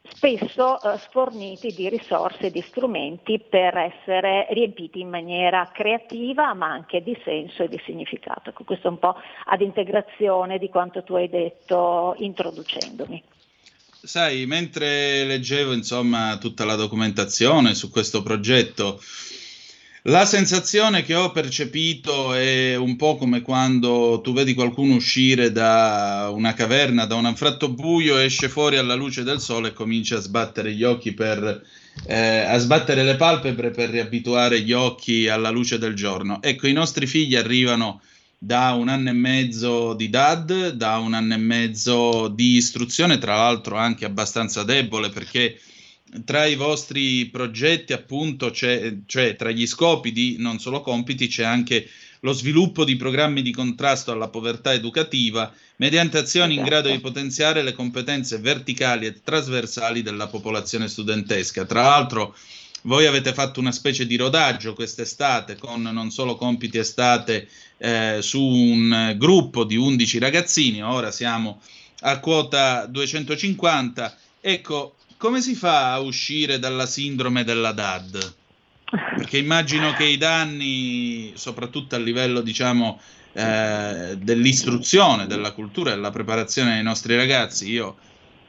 spesso 0.09 0.79
eh, 0.79 0.99
sforniti 0.99 1.73
di 1.73 1.89
risorse 1.89 2.49
e 2.49 2.51
di 2.51 2.61
strumenti 2.61 3.39
per 3.41 3.79
essere 3.79 4.47
riempiti 4.51 5.01
in 5.01 5.09
maniera 5.09 5.71
creativa 5.73 6.53
ma 6.53 6.67
anche 6.67 7.03
di 7.03 7.19
senso 7.25 7.63
e 7.63 7.69
di 7.69 7.81
significato. 7.87 8.51
Ecco, 8.51 8.65
questo 8.65 8.89
è 8.89 8.91
un 8.91 8.99
po' 8.99 9.17
ad 9.47 9.63
integrazione 9.63 10.59
di 10.59 10.69
quanto 10.69 11.03
tu 11.03 11.15
hai 11.15 11.31
detto 11.31 12.15
introducendomi. 12.19 13.23
Sai, 14.07 14.47
mentre 14.47 15.25
leggevo 15.25 15.73
insomma 15.73 16.39
tutta 16.41 16.65
la 16.65 16.77
documentazione 16.77 17.75
su 17.75 17.91
questo 17.91 18.23
progetto, 18.23 19.03
la 20.03 20.25
sensazione 20.25 21.03
che 21.03 21.17
ho 21.17 21.33
percepito 21.33 22.33
è 22.33 22.77
un 22.77 22.95
po' 22.95 23.17
come 23.17 23.43
quando 23.43 24.21
tu 24.23 24.33
vedi 24.33 24.55
qualcuno 24.55 24.95
uscire 24.95 25.51
da 25.51 26.31
una 26.33 26.55
caverna, 26.55 27.05
da 27.05 27.17
un 27.17 27.25
anfratto 27.25 27.69
buio, 27.69 28.19
esce 28.19 28.49
fuori 28.49 28.77
alla 28.77 28.95
luce 28.95 29.25
del 29.25 29.41
sole 29.41 29.69
e 29.69 29.73
comincia 29.73 30.19
a 30.19 30.21
sbattere 30.21 30.73
gli 30.73 30.85
occhi 30.85 31.13
per 31.13 31.65
eh, 32.07 32.45
a 32.47 32.59
sbattere 32.59 33.03
le 33.03 33.17
palpebre 33.17 33.71
per 33.71 33.91
riabituare 33.91 34.61
gli 34.61 34.73
occhi 34.73 35.27
alla 35.29 35.51
luce 35.51 35.79
del 35.79 35.95
giorno. 35.95 36.41
Ecco, 36.43 36.69
i 36.69 36.73
nostri 36.73 37.09
figli 37.09 37.35
arrivano 37.35 38.03
da 38.39 38.73
un 38.73 38.89
anno 38.89 39.11
e 39.11 39.15
mezzo 39.15 39.95
di 39.95 40.11
DAD, 40.11 40.71
da 40.71 40.99
un 40.99 41.15
anno 41.15 41.35
e 41.35 41.39
mezzo 41.39 42.29
di 42.29 42.57
istruzione, 42.57 43.19
tra 43.19 43.37
l'altro 43.37 43.77
anche 43.77 44.05
abbastanza 44.05 44.63
debole 44.63 45.09
perché 45.09 45.59
tra 46.25 46.45
i 46.45 46.55
vostri 46.55 47.27
progetti, 47.27 47.93
appunto, 47.93 48.51
c'è, 48.51 48.95
cioè 49.07 49.37
tra 49.37 49.51
gli 49.51 49.67
scopi 49.67 50.13
di 50.13 50.37
non 50.39 50.59
solo 50.59 50.81
compiti, 50.81 51.27
c'è 51.27 51.45
anche 51.45 51.89
lo 52.21 52.33
sviluppo 52.33 52.85
di 52.85 52.97
programmi 52.97 53.43
di 53.43 53.53
contrasto 53.53 54.13
alla 54.13 54.29
povertà 54.29 54.73
educativa 54.73 55.53
mediante 55.77 56.19
azioni 56.19 56.55
in 56.55 56.63
grado 56.63 56.91
di 56.91 56.99
potenziare 56.99 57.63
le 57.63 57.73
competenze 57.73 58.39
verticali 58.39 59.07
e 59.07 59.21
trasversali 59.23 60.03
della 60.03 60.27
popolazione 60.27 60.89
studentesca. 60.89 61.67
Tra 61.67 61.83
l'altro, 61.83 62.35
voi 62.87 63.07
avete 63.07 63.33
fatto 63.33 63.61
una 63.61 63.73
specie 63.73 64.07
di 64.07 64.17
rodaggio 64.17 64.73
quest'estate 64.73 65.57
con 65.57 65.83
non 65.83 66.11
solo 66.11 66.37
compiti 66.37 66.79
estate 66.79 67.49
eh, 67.79 68.19
su 68.21 68.41
un 68.41 69.15
gruppo 69.17 69.65
di 69.65 69.77
11 69.77 70.19
ragazzini, 70.19 70.83
ora 70.83 71.11
siamo 71.11 71.61
a 72.01 72.19
quota 72.21 72.87
250. 72.87 74.17
Ecco, 74.41 74.95
come 75.17 75.41
si 75.41 75.55
fa 75.55 75.95
a 75.95 75.99
uscire 75.99 76.59
dalla 76.59 76.87
sindrome 76.87 77.43
della 77.43 77.73
DAD? 77.73 78.35
Perché 79.17 79.39
immagino 79.39 79.93
che 79.95 80.05
i 80.05 80.17
danni, 80.17 81.33
soprattutto 81.35 81.97
a 81.97 81.99
livello, 81.99 82.41
diciamo, 82.41 83.01
eh, 83.33 84.17
dell'istruzione, 84.17 85.27
della 85.27 85.51
cultura 85.51 85.91
e 85.91 85.95
della 85.95 86.11
preparazione 86.11 86.75
dei 86.75 86.85
nostri 86.85 87.17
ragazzi, 87.17 87.69
io 87.69 87.97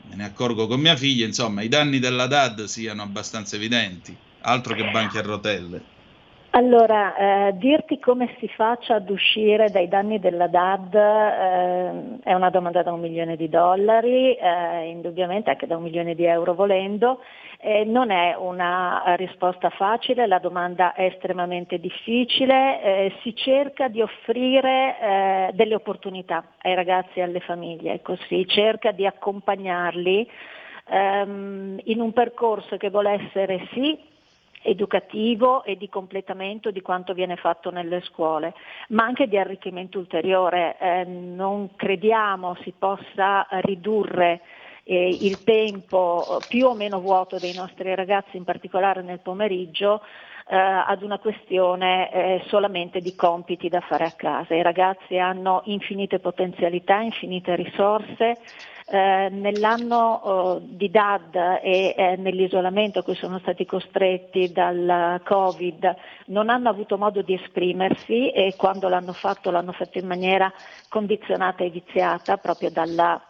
me 0.10 0.16
ne 0.16 0.26
accorgo 0.26 0.68
con 0.68 0.80
mia 0.80 0.96
figlia, 0.96 1.26
insomma, 1.26 1.64
i 1.64 1.70
danni 1.70 1.98
della 1.98 2.28
DAD 2.28 2.66
siano 2.66 3.02
abbastanza 3.02 3.56
evidenti, 3.56 4.16
altro 4.48 4.74
che 4.74 4.90
banchi 4.92 5.18
a 5.18 5.22
rotelle. 5.22 5.96
Allora, 6.52 7.16
eh, 7.16 7.58
dirti 7.58 8.00
come 8.00 8.36
si 8.40 8.48
faccia 8.48 8.96
ad 8.96 9.10
uscire 9.10 9.70
dai 9.70 9.88
danni 9.88 10.18
della 10.18 10.48
DAD 10.48 10.96
eh, 10.96 12.20
è 12.24 12.34
una 12.34 12.50
domanda 12.50 12.82
da 12.82 12.94
un 12.94 13.02
milione 13.02 13.36
di 13.36 13.48
dollari, 13.48 14.34
eh, 14.34 14.90
indubbiamente 14.90 15.52
anche 15.52 15.68
da 15.68 15.78
un 15.78 15.84
milione 15.84 16.16
di 16.16 16.24
euro 16.24 16.56
volendo, 16.56 17.20
non 17.86 18.12
è 18.12 18.36
una 18.38 19.04
risposta 19.18 19.70
facile, 19.70 20.26
la 20.26 20.40
domanda 20.40 20.94
è 20.94 21.06
estremamente 21.06 21.80
difficile, 21.80 22.82
eh, 22.82 23.14
si 23.22 23.36
cerca 23.36 23.88
di 23.88 24.02
offrire 24.02 25.00
eh, 25.00 25.50
delle 25.54 25.76
opportunità 25.76 26.44
ai 26.62 26.76
ragazzi 26.76 27.20
e 27.20 27.24
alle 27.24 27.40
famiglie, 27.40 27.94
ecco, 27.94 28.16
si 28.28 28.48
cerca 28.48 28.92
di 28.92 29.06
accompagnarli 29.06 30.30
ehm, 30.90 31.80
in 31.84 32.00
un 32.00 32.14
percorso 32.14 32.78
che 32.78 32.90
vuole 32.90 33.12
essere 33.12 33.68
sì 33.74 34.16
educativo 34.62 35.64
e 35.64 35.78
di 35.78 35.90
completamento 35.90 36.72
di 36.72 36.82
quanto 36.82 37.14
viene 37.14 37.36
fatto 37.36 37.72
nelle 37.72 38.02
scuole, 38.02 38.54
ma 38.90 39.04
anche 39.04 39.28
di 39.28 39.38
arricchimento 39.38 40.00
ulteriore. 40.00 40.78
Eh, 40.80 41.04
non 41.06 41.76
crediamo 41.76 42.56
si 42.64 42.74
possa 42.78 43.48
ridurre 43.62 44.42
eh, 44.84 45.18
il 45.22 45.44
tempo 45.44 46.44
più 46.48 46.66
o 46.66 46.74
meno 46.74 47.00
vuoto 47.00 47.38
dei 47.38 47.54
nostri 47.54 47.94
ragazzi, 47.94 48.38
in 48.38 48.46
particolare 48.46 49.02
nel 49.02 49.20
pomeriggio, 49.20 50.02
eh, 50.50 50.56
ad 50.56 51.02
una 51.02 51.20
questione 51.20 52.12
eh, 52.12 52.44
solamente 52.48 53.02
di 53.02 53.16
compiti 53.16 53.70
da 53.70 53.82
fare 53.82 54.06
a 54.06 54.14
casa. 54.16 54.56
I 54.56 54.62
ragazzi 54.62 55.18
hanno 55.18 55.62
infinite 55.66 56.20
potenzialità, 56.20 57.00
infinite 57.02 57.56
risorse, 57.56 58.38
eh, 58.90 59.28
nell'anno 59.30 60.22
oh, 60.24 60.60
di 60.64 60.90
DAD 60.90 61.60
e 61.62 61.94
eh, 61.98 62.16
nell'isolamento 62.16 63.00
a 63.00 63.04
cui 63.04 63.16
sono 63.16 63.38
stati 63.40 63.66
costretti 63.66 64.54
dal 64.54 65.20
Covid 65.26 65.96
non 66.28 66.50
hanno 66.50 66.70
avuto 66.70 66.98
modo 66.98 67.22
di 67.22 67.34
esprimersi 67.34 68.30
e 68.30 68.54
quando 68.56 68.88
l'hanno 68.88 69.12
fatto 69.12 69.52
l'hanno 69.52 69.74
fatto 69.74 69.98
in 69.98 70.08
maniera 70.08 70.50
condizionata 70.88 71.66
e 71.66 71.70
viziata 71.70 72.38
proprio 72.38 72.72
dalla 72.72 73.22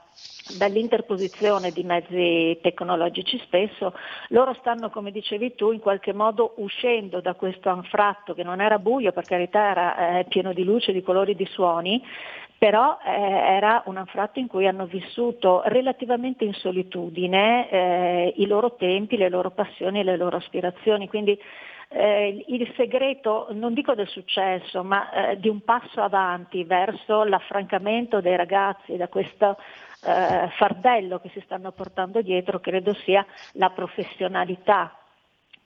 dall'interposizione 0.57 1.71
di 1.71 1.83
mezzi 1.83 2.57
tecnologici 2.61 3.37
spesso, 3.39 3.93
loro 4.29 4.53
stanno, 4.59 4.89
come 4.89 5.11
dicevi 5.11 5.55
tu, 5.55 5.71
in 5.71 5.79
qualche 5.79 6.13
modo 6.13 6.53
uscendo 6.57 7.19
da 7.19 7.33
questo 7.33 7.69
anfratto 7.69 8.33
che 8.33 8.43
non 8.43 8.61
era 8.61 8.79
buio, 8.79 9.11
per 9.11 9.25
carità 9.25 9.69
era 9.69 10.19
eh, 10.19 10.25
pieno 10.25 10.53
di 10.53 10.63
luce, 10.63 10.93
di 10.93 11.01
colori, 11.01 11.35
di 11.35 11.45
suoni, 11.45 12.01
però 12.57 12.97
eh, 13.05 13.11
era 13.11 13.83
un 13.85 13.97
anfratto 13.97 14.39
in 14.39 14.47
cui 14.47 14.67
hanno 14.67 14.85
vissuto 14.85 15.61
relativamente 15.65 16.43
in 16.43 16.53
solitudine 16.53 17.69
eh, 17.69 18.33
i 18.37 18.47
loro 18.47 18.75
tempi, 18.75 19.17
le 19.17 19.29
loro 19.29 19.51
passioni 19.51 19.99
e 19.99 20.03
le 20.03 20.17
loro 20.17 20.37
aspirazioni. 20.37 21.07
Quindi 21.07 21.39
eh, 21.89 22.43
il 22.47 22.71
segreto, 22.75 23.47
non 23.51 23.73
dico 23.73 23.93
del 23.93 24.07
successo, 24.07 24.83
ma 24.83 25.11
eh, 25.11 25.39
di 25.39 25.49
un 25.49 25.61
passo 25.61 26.01
avanti 26.01 26.63
verso 26.63 27.23
l'affrancamento 27.23 28.21
dei 28.21 28.35
ragazzi 28.35 28.97
da 28.97 29.07
questo 29.07 29.57
eh, 30.03 30.49
fardello 30.57 31.19
che 31.19 31.29
si 31.29 31.41
stanno 31.41 31.71
portando 31.71 32.21
dietro, 32.21 32.59
credo 32.59 32.93
sia 32.93 33.25
la 33.53 33.69
professionalità 33.69 34.97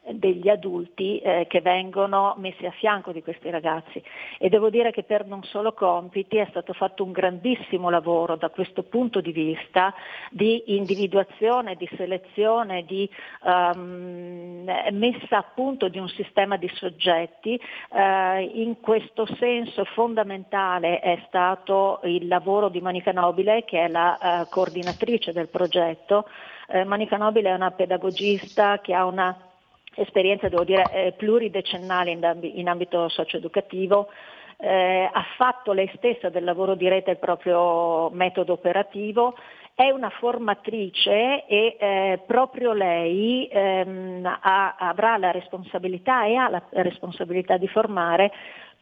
degli 0.09 0.49
adulti 0.49 1.19
eh, 1.19 1.45
che 1.47 1.61
vengono 1.61 2.35
messi 2.37 2.65
a 2.65 2.71
fianco 2.71 3.11
di 3.11 3.21
questi 3.21 3.51
ragazzi 3.51 4.01
e 4.39 4.49
devo 4.49 4.71
dire 4.71 4.91
che 4.91 5.03
per 5.03 5.27
non 5.27 5.43
solo 5.43 5.73
compiti 5.73 6.37
è 6.37 6.47
stato 6.49 6.73
fatto 6.73 7.03
un 7.03 7.11
grandissimo 7.11 7.89
lavoro 7.89 8.35
da 8.35 8.49
questo 8.49 8.81
punto 8.81 9.21
di 9.21 9.31
vista 9.31 9.93
di 10.31 10.75
individuazione, 10.75 11.75
di 11.75 11.87
selezione, 11.95 12.83
di 12.83 13.07
um, 13.43 14.65
messa 14.91 15.37
a 15.37 15.45
punto 15.53 15.87
di 15.87 15.99
un 15.99 16.09
sistema 16.09 16.57
di 16.57 16.69
soggetti. 16.73 17.59
Uh, 17.89 18.39
in 18.53 18.77
questo 18.81 19.27
senso 19.37 19.83
fondamentale 19.85 20.99
è 20.99 21.21
stato 21.27 21.99
il 22.03 22.27
lavoro 22.27 22.69
di 22.69 22.81
Monica 22.81 23.11
Nobile 23.11 23.63
che 23.65 23.85
è 23.85 23.87
la 23.87 24.17
uh, 24.19 24.49
coordinatrice 24.49 25.31
del 25.31 25.47
progetto. 25.47 26.27
Uh, 26.67 26.87
Monica 26.87 27.17
Nobile 27.17 27.49
è 27.49 27.53
una 27.53 27.71
pedagogista 27.71 28.79
che 28.79 28.93
ha 28.95 29.05
una 29.05 29.49
esperienza, 29.95 30.49
devo 30.49 30.63
dire, 30.63 30.83
eh, 30.91 31.13
pluridecennale 31.13 32.11
in, 32.11 32.67
ambito 32.67 33.09
socio-educativo, 33.09 34.09
eh, 34.57 35.09
ha 35.11 35.25
fatto 35.37 35.73
lei 35.73 35.91
stessa 35.95 36.29
del 36.29 36.43
lavoro 36.43 36.75
di 36.75 36.87
rete 36.87 37.11
il 37.11 37.17
proprio 37.17 38.09
metodo 38.11 38.53
operativo, 38.53 39.35
è 39.73 39.89
una 39.89 40.09
formatrice 40.09 41.45
e 41.45 41.77
eh, 41.79 42.19
proprio 42.27 42.73
lei 42.73 43.47
ehm, 43.47 44.25
ha, 44.25 44.75
avrà 44.77 45.17
la 45.17 45.31
responsabilità 45.31 46.25
e 46.25 46.35
ha 46.35 46.49
la 46.49 46.61
responsabilità 46.71 47.57
di 47.57 47.67
formare 47.67 48.31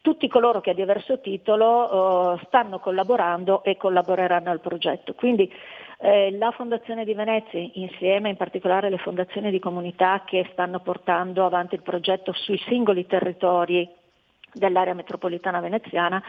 tutti 0.02 0.28
coloro 0.28 0.62
che 0.62 0.72
a 0.72 0.74
diverso 0.74 1.20
titolo 1.20 2.36
eh, 2.36 2.46
stanno 2.48 2.80
collaborando 2.80 3.64
e 3.64 3.78
collaboreranno 3.78 4.50
al 4.50 4.60
progetto. 4.60 5.14
Quindi 5.14 5.52
eh, 6.00 6.32
la 6.38 6.52
Fondazione 6.52 7.04
di 7.04 7.14
Venezia, 7.14 7.60
insieme 7.74 8.30
in 8.30 8.38
particolare 8.38 8.88
alle 8.88 8.98
fondazioni 8.98 9.52
di 9.52 9.60
comunità 9.60 10.24
che 10.26 10.48
stanno 10.54 10.80
portando 10.80 11.46
avanti 11.46 11.76
il 11.76 11.82
progetto 11.82 12.32
sui 12.34 12.58
singoli 12.68 13.06
territori 13.06 13.88
dell'area 14.54 14.94
metropolitana 14.94 15.60
veneziana, 15.60 16.24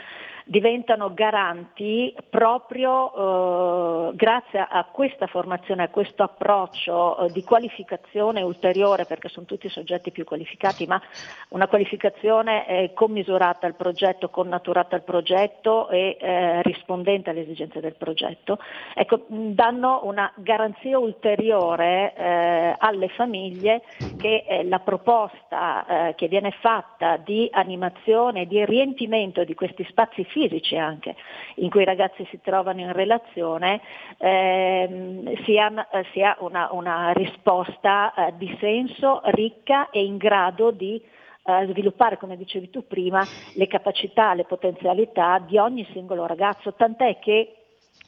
diventano 0.44 1.12
garanti 1.12 2.14
proprio 2.28 4.10
eh, 4.10 4.14
grazie 4.14 4.66
a 4.68 4.86
questa 4.90 5.26
formazione, 5.26 5.84
a 5.84 5.88
questo 5.88 6.22
approccio 6.22 7.18
eh, 7.18 7.32
di 7.32 7.42
qualificazione 7.44 8.42
ulteriore, 8.42 9.04
perché 9.04 9.28
sono 9.28 9.46
tutti 9.46 9.68
soggetti 9.68 10.10
più 10.10 10.24
qualificati, 10.24 10.86
ma 10.86 11.00
una 11.50 11.68
qualificazione 11.68 12.66
eh, 12.66 12.92
commisurata 12.94 13.66
al 13.66 13.74
progetto, 13.74 14.28
connaturata 14.28 14.96
al 14.96 15.02
progetto 15.02 15.88
e 15.88 16.16
eh, 16.20 16.62
rispondente 16.62 17.30
alle 17.30 17.42
esigenze 17.42 17.80
del 17.80 17.94
progetto, 17.94 18.58
ecco, 18.94 19.24
danno 19.28 20.00
una 20.04 20.32
garanzia 20.36 20.98
ulteriore 20.98 22.14
eh, 22.14 22.74
alle 22.78 23.08
famiglie 23.08 23.82
che 24.18 24.44
eh, 24.46 24.64
la 24.64 24.78
proposta 24.78 26.12
che 26.16 26.28
viene 26.28 26.50
fatta 26.60 27.16
di 27.16 27.48
animazione 27.52 28.46
di 28.46 28.64
riempimento 28.64 29.44
di 29.44 29.54
questi 29.54 29.84
spazi 29.88 30.24
fisici 30.30 30.76
anche 30.76 31.14
in 31.56 31.70
cui 31.70 31.82
i 31.82 31.84
ragazzi 31.84 32.26
si 32.30 32.40
trovano 32.40 32.80
in 32.80 32.92
relazione, 32.92 33.80
ehm, 34.18 35.44
sia, 35.44 35.70
sia 36.12 36.36
una, 36.40 36.68
una, 36.72 37.12
risposta 37.12 38.14
eh, 38.14 38.32
di 38.36 38.56
senso 38.58 39.20
ricca 39.26 39.90
e 39.90 40.02
in 40.02 40.16
grado 40.16 40.70
di 40.70 41.00
eh, 41.44 41.66
sviluppare, 41.70 42.16
come 42.16 42.36
dicevi 42.36 42.70
tu 42.70 42.86
prima, 42.86 43.24
le 43.54 43.66
capacità, 43.66 44.34
le 44.34 44.44
potenzialità 44.44 45.38
di 45.38 45.58
ogni 45.58 45.86
singolo 45.92 46.26
ragazzo, 46.26 46.74
tant'è 46.74 47.18
che 47.18 47.54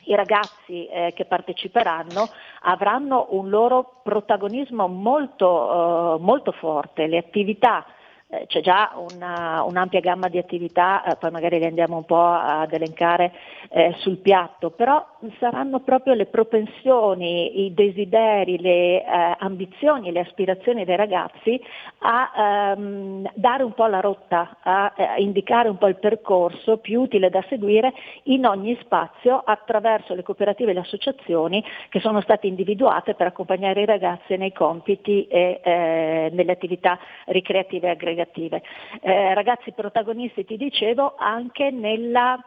i 0.05 0.15
ragazzi 0.15 0.87
eh, 0.87 1.13
che 1.15 1.25
parteciperanno 1.27 2.29
avranno 2.63 3.29
un 3.31 3.49
loro 3.49 4.01
protagonismo 4.03 4.89
molto, 4.89 6.17
eh, 6.17 6.21
molto 6.21 6.53
forte, 6.53 7.07
le 7.07 7.19
attività 7.19 7.85
eh, 8.33 8.47
c'è 8.47 8.63
già 8.63 8.93
una, 9.11 9.63
un'ampia 9.63 10.01
gamma 10.01 10.29
di 10.29 10.39
attività, 10.39 11.05
eh, 11.05 11.17
poi 11.17 11.31
magari 11.31 11.59
le 11.59 11.67
andiamo 11.67 11.97
un 11.97 12.07
po' 12.07 12.25
ad 12.25 12.73
elencare 12.73 13.31
eh, 13.69 13.95
sul 13.99 14.17
piatto, 14.19 14.71
però 14.71 15.07
saranno 15.39 15.81
proprio 15.81 16.15
le 16.15 16.25
propensioni, 16.25 17.67
i 17.67 17.75
desideri, 17.75 18.59
le 18.59 19.05
eh, 19.05 19.37
ambizioni, 19.39 20.13
le 20.13 20.21
aspirazioni 20.21 20.87
dei 20.87 20.97
ragazzi 20.97 21.61
a 21.99 22.73
ehm, 22.73 23.31
dare 23.35 23.65
un 23.65 23.75
po' 23.75 23.87
la 23.87 24.01
rotta, 24.01 24.57
a, 24.63 24.95
a 24.97 25.19
indicare 25.19 25.69
un 25.69 25.77
po' 25.77 25.89
il 25.89 25.99
percorso 25.99 26.79
più 26.79 27.03
utile 27.03 27.29
da 27.29 27.45
seguire 27.51 27.93
in 28.25 28.47
ogni 28.47 28.79
spazio 28.81 29.43
attraverso 29.45 30.15
le 30.15 30.23
cooperative 30.23 30.71
e 30.71 30.75
le 30.75 30.81
associazioni 30.81 31.63
che 31.91 32.01
sono 32.01 32.23
state 32.23 32.47
individuate 32.47 33.13
per 33.13 33.27
accompagnare 33.27 33.83
i 33.83 33.87
ragazzi 33.87 34.39
nei 34.39 34.53
compiti 34.53 35.27
e 35.27 35.61
eh, 35.63 36.31
nelle 36.33 36.53
attività 36.53 36.99
ricreative 37.27 37.89
e 37.89 37.91
aggregate 37.91 38.21
negative. 38.23 38.63
Eh, 39.01 39.35
ragazzi 39.35 39.73
protagonisti, 39.73 40.45
ti 40.45 40.57
dicevo, 40.57 41.15
anche 41.19 41.71
nella 41.71 42.39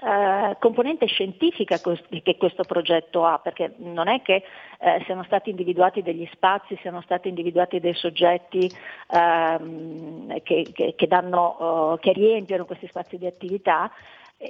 eh, 0.00 0.56
componente 0.58 1.06
scientifica 1.06 1.78
che 2.22 2.36
questo 2.36 2.64
progetto 2.64 3.24
ha, 3.24 3.38
perché 3.38 3.74
non 3.78 4.08
è 4.08 4.22
che 4.22 4.42
eh, 4.80 5.02
siano 5.04 5.22
stati 5.24 5.50
individuati 5.50 6.02
degli 6.02 6.28
spazi, 6.32 6.78
siano 6.80 7.02
stati 7.02 7.28
individuati 7.28 7.78
dei 7.78 7.94
soggetti 7.94 8.70
ehm, 9.10 10.40
che, 10.42 10.66
che, 10.72 10.94
che, 10.96 11.06
danno, 11.06 11.92
uh, 11.92 11.98
che 11.98 12.12
riempiono 12.12 12.64
questi 12.64 12.86
spazi 12.88 13.18
di 13.18 13.26
attività, 13.26 13.90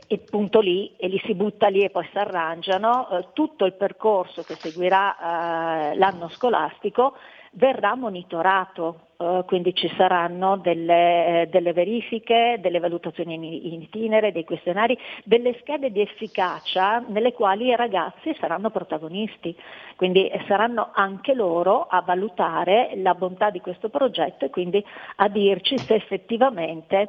e 0.06 0.20
punto 0.20 0.60
lì 0.60 0.94
e 0.96 1.06
li 1.06 1.20
si 1.26 1.34
butta 1.34 1.68
lì 1.68 1.82
e 1.82 1.90
poi 1.90 2.08
si 2.10 2.16
arrangiano, 2.16 3.10
eh, 3.10 3.26
tutto 3.34 3.66
il 3.66 3.74
percorso 3.74 4.42
che 4.42 4.54
seguirà 4.54 5.92
l'anno 5.94 6.30
scolastico 6.30 7.14
verrà 7.54 7.94
monitorato, 7.94 9.08
eh, 9.18 9.42
quindi 9.46 9.74
ci 9.74 9.92
saranno 9.96 10.56
delle, 10.56 11.42
eh, 11.42 11.46
delle, 11.48 11.72
verifiche, 11.72 12.58
delle 12.60 12.78
valutazioni 12.78 13.34
in, 13.34 13.42
in 13.42 13.82
itinere, 13.82 14.32
dei 14.32 14.44
questionari, 14.44 14.96
delle 15.24 15.56
schede 15.60 15.90
di 15.90 16.00
efficacia 16.00 17.04
nelle 17.06 17.32
quali 17.32 17.66
i 17.66 17.76
ragazzi 17.76 18.34
saranno 18.38 18.70
protagonisti, 18.70 19.54
quindi 19.96 20.30
saranno 20.46 20.90
anche 20.94 21.34
loro 21.34 21.86
a 21.88 22.00
valutare 22.00 22.92
la 22.96 23.14
bontà 23.14 23.50
di 23.50 23.60
questo 23.60 23.88
progetto 23.90 24.44
e 24.46 24.50
quindi 24.50 24.84
a 25.16 25.28
dirci 25.28 25.78
se 25.78 25.94
effettivamente 25.94 27.08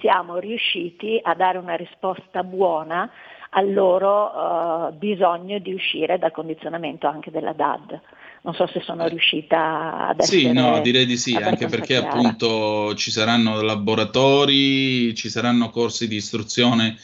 siamo 0.00 0.38
riusciti 0.38 1.18
a 1.22 1.34
dare 1.34 1.58
una 1.58 1.74
risposta 1.74 2.42
buona 2.42 3.10
al 3.50 3.72
loro 3.72 4.88
uh, 4.88 4.92
bisogno 4.94 5.58
di 5.58 5.72
uscire 5.72 6.18
dal 6.18 6.32
condizionamento 6.32 7.06
anche 7.06 7.30
della 7.30 7.52
DAD 7.52 8.00
non 8.44 8.54
so 8.54 8.66
se 8.66 8.82
sono 8.84 9.06
riuscita 9.08 10.08
ad 10.08 10.20
essere 10.20 10.40
Sì, 10.40 10.52
no, 10.52 10.80
direi 10.82 11.06
di 11.06 11.16
sì, 11.16 11.34
anche 11.34 11.66
perché 11.66 11.98
chiara. 11.98 12.10
appunto 12.10 12.94
ci 12.94 13.10
saranno 13.10 13.62
laboratori, 13.62 15.14
ci 15.14 15.30
saranno 15.30 15.70
corsi 15.70 16.06
di 16.06 16.16
istruzione 16.16 16.98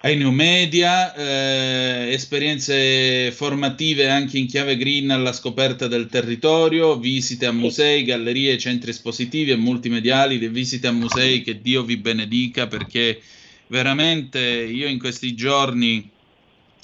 ai 0.00 0.16
new 0.16 0.30
media, 0.30 1.14
eh, 1.14 2.12
esperienze 2.12 3.32
formative 3.32 4.10
anche 4.10 4.36
in 4.36 4.46
chiave 4.46 4.76
green 4.76 5.10
alla 5.10 5.32
scoperta 5.32 5.88
del 5.88 6.06
territorio, 6.06 6.98
visite 6.98 7.46
a 7.46 7.52
musei, 7.52 8.04
gallerie, 8.04 8.58
centri 8.58 8.90
espositivi 8.90 9.52
e 9.52 9.56
multimediali, 9.56 10.38
le 10.38 10.50
visite 10.50 10.86
a 10.86 10.92
musei 10.92 11.40
che 11.40 11.62
Dio 11.62 11.82
vi 11.82 11.96
benedica 11.96 12.66
perché 12.66 13.22
veramente 13.68 14.38
io 14.38 14.86
in 14.86 14.98
questi 14.98 15.34
giorni 15.34 16.08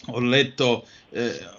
ho 0.07 0.21
letto 0.21 0.87
eh, 1.11 1.53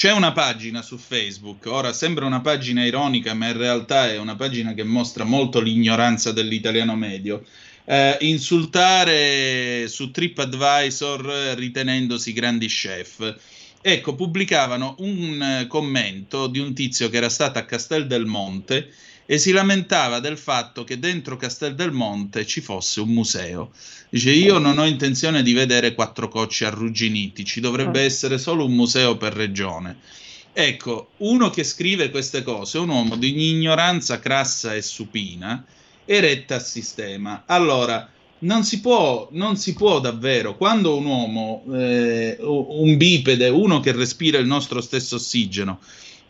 c'è 0.00 0.12
una 0.12 0.32
pagina 0.32 0.80
su 0.80 0.96
Facebook, 0.96 1.66
ora 1.66 1.92
sembra 1.92 2.24
una 2.24 2.40
pagina 2.40 2.86
ironica, 2.86 3.34
ma 3.34 3.48
in 3.48 3.58
realtà 3.58 4.10
è 4.10 4.16
una 4.16 4.34
pagina 4.34 4.72
che 4.72 4.82
mostra 4.82 5.24
molto 5.24 5.60
l'ignoranza 5.60 6.32
dell'italiano 6.32 6.96
medio. 6.96 7.44
Eh, 7.84 8.16
insultare 8.20 9.86
su 9.88 10.10
TripAdvisor 10.10 11.52
ritenendosi 11.54 12.32
grandi 12.32 12.66
chef. 12.66 13.36
Ecco, 13.82 14.14
pubblicavano 14.14 14.94
un 15.00 15.66
commento 15.68 16.46
di 16.46 16.60
un 16.60 16.72
tizio 16.72 17.10
che 17.10 17.18
era 17.18 17.28
stato 17.28 17.58
a 17.58 17.66
Castel 17.66 18.06
del 18.06 18.24
Monte 18.24 18.90
e 19.32 19.38
si 19.38 19.52
lamentava 19.52 20.18
del 20.18 20.36
fatto 20.36 20.82
che 20.82 20.98
dentro 20.98 21.36
Castel 21.36 21.76
del 21.76 21.92
Monte 21.92 22.44
ci 22.44 22.60
fosse 22.60 23.00
un 23.00 23.10
museo. 23.10 23.70
Dice: 24.08 24.32
Io 24.32 24.58
non 24.58 24.76
ho 24.78 24.84
intenzione 24.84 25.44
di 25.44 25.52
vedere 25.52 25.94
quattro 25.94 26.26
cocci 26.26 26.64
arrugginiti, 26.64 27.44
ci 27.44 27.60
dovrebbe 27.60 28.00
ah. 28.00 28.02
essere 28.02 28.38
solo 28.38 28.64
un 28.64 28.72
museo 28.72 29.16
per 29.16 29.32
regione. 29.32 29.98
Ecco, 30.52 31.10
uno 31.18 31.48
che 31.48 31.62
scrive 31.62 32.10
queste 32.10 32.42
cose 32.42 32.78
è 32.78 32.80
un 32.80 32.88
uomo 32.88 33.14
di 33.14 33.50
ignoranza 33.50 34.18
crassa 34.18 34.74
e 34.74 34.82
supina, 34.82 35.64
eretta 36.04 36.56
a 36.56 36.58
sistema. 36.58 37.44
Allora, 37.46 38.10
non 38.40 38.64
si 38.64 38.80
può, 38.80 39.28
non 39.30 39.56
si 39.56 39.74
può 39.74 40.00
davvero, 40.00 40.56
quando 40.56 40.96
un 40.96 41.04
uomo, 41.04 41.62
eh, 41.72 42.36
un 42.40 42.96
bipede, 42.96 43.48
uno 43.48 43.78
che 43.78 43.92
respira 43.92 44.38
il 44.38 44.46
nostro 44.46 44.80
stesso 44.80 45.14
ossigeno, 45.14 45.78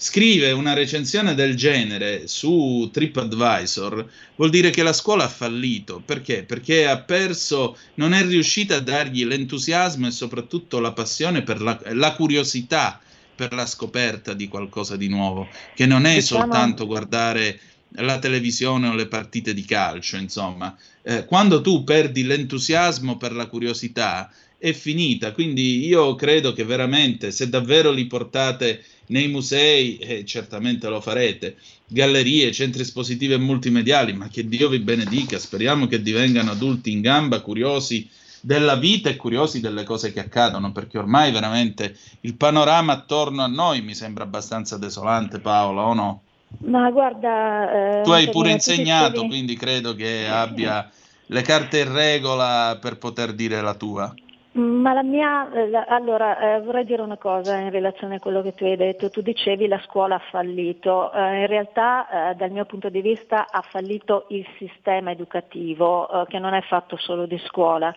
scrive 0.02 0.50
una 0.52 0.72
recensione 0.72 1.34
del 1.34 1.54
genere 1.54 2.26
su 2.26 2.88
TripAdvisor, 2.90 4.10
vuol 4.34 4.48
dire 4.48 4.70
che 4.70 4.82
la 4.82 4.94
scuola 4.94 5.24
ha 5.24 5.28
fallito. 5.28 6.00
Perché? 6.02 6.42
Perché 6.44 6.86
ha 6.86 6.98
perso, 7.00 7.76
non 7.96 8.14
è 8.14 8.24
riuscita 8.24 8.76
a 8.76 8.80
dargli 8.80 9.26
l'entusiasmo 9.26 10.06
e 10.06 10.10
soprattutto 10.10 10.80
la 10.80 10.92
passione 10.92 11.42
per 11.42 11.60
la, 11.60 11.78
la 11.92 12.14
curiosità 12.14 12.98
per 13.34 13.52
la 13.52 13.66
scoperta 13.66 14.32
di 14.32 14.48
qualcosa 14.48 14.96
di 14.96 15.08
nuovo, 15.08 15.46
che 15.74 15.84
non 15.84 16.06
è 16.06 16.14
diciamo... 16.14 16.40
soltanto 16.40 16.86
guardare 16.86 17.60
la 17.96 18.18
televisione 18.18 18.88
o 18.88 18.94
le 18.94 19.06
partite 19.06 19.52
di 19.52 19.66
calcio, 19.66 20.16
insomma. 20.16 20.74
Eh, 21.02 21.26
quando 21.26 21.60
tu 21.60 21.84
perdi 21.84 22.22
l'entusiasmo 22.22 23.18
per 23.18 23.32
la 23.32 23.46
curiosità, 23.46 24.32
è 24.60 24.72
finita. 24.72 25.32
Quindi 25.32 25.86
io 25.86 26.14
credo 26.14 26.52
che 26.52 26.64
veramente, 26.64 27.30
se 27.30 27.48
davvero 27.48 27.90
li 27.90 28.06
portate 28.06 28.84
nei 29.06 29.26
musei, 29.28 29.96
eh, 29.96 30.24
certamente 30.24 30.88
lo 30.88 31.00
farete, 31.00 31.56
gallerie, 31.86 32.52
centri 32.52 32.82
espositivi 32.82 33.32
e 33.32 33.38
multimediali, 33.38 34.12
ma 34.12 34.28
che 34.28 34.46
Dio 34.46 34.68
vi 34.68 34.78
benedica, 34.78 35.38
speriamo 35.38 35.86
che 35.86 36.02
divengano 36.02 36.52
adulti 36.52 36.92
in 36.92 37.00
gamba, 37.00 37.40
curiosi 37.40 38.08
della 38.42 38.76
vita 38.76 39.08
e 39.08 39.16
curiosi 39.16 39.60
delle 39.60 39.82
cose 39.82 40.12
che 40.12 40.20
accadono, 40.20 40.72
perché 40.72 40.98
ormai 40.98 41.32
veramente 41.32 41.96
il 42.20 42.34
panorama 42.34 42.92
attorno 42.92 43.42
a 43.42 43.48
noi 43.48 43.80
mi 43.80 43.94
sembra 43.94 44.24
abbastanza 44.24 44.76
desolante, 44.76 45.40
Paola, 45.40 45.86
o 45.86 45.94
no? 45.94 46.22
Ma 46.58 46.90
guarda... 46.90 48.00
Eh, 48.00 48.02
tu 48.02 48.10
hai 48.10 48.28
pure 48.28 48.50
insegnato, 48.50 49.26
quindi 49.26 49.56
credo 49.56 49.94
che 49.94 50.28
abbia 50.28 50.88
le 51.26 51.42
carte 51.42 51.80
in 51.80 51.92
regola 51.92 52.76
per 52.80 52.98
poter 52.98 53.32
dire 53.32 53.60
la 53.60 53.74
tua. 53.74 54.14
Ma 54.60 54.92
la 54.92 55.02
mia, 55.02 55.50
eh, 55.52 55.84
allora 55.88 56.56
eh, 56.56 56.60
vorrei 56.60 56.84
dire 56.84 57.00
una 57.00 57.16
cosa 57.16 57.56
in 57.56 57.70
relazione 57.70 58.16
a 58.16 58.18
quello 58.18 58.42
che 58.42 58.54
tu 58.54 58.64
hai 58.64 58.76
detto. 58.76 59.08
Tu 59.08 59.22
dicevi 59.22 59.66
la 59.66 59.80
scuola 59.86 60.16
ha 60.16 60.22
fallito, 60.30 61.10
eh, 61.12 61.40
in 61.40 61.46
realtà 61.46 62.30
eh, 62.30 62.34
dal 62.34 62.50
mio 62.50 62.66
punto 62.66 62.90
di 62.90 63.00
vista 63.00 63.46
ha 63.50 63.62
fallito 63.62 64.26
il 64.28 64.46
sistema 64.58 65.12
educativo 65.12 66.08
eh, 66.10 66.26
che 66.28 66.38
non 66.38 66.52
è 66.52 66.60
fatto 66.60 66.98
solo 66.98 67.24
di 67.24 67.38
scuola. 67.46 67.94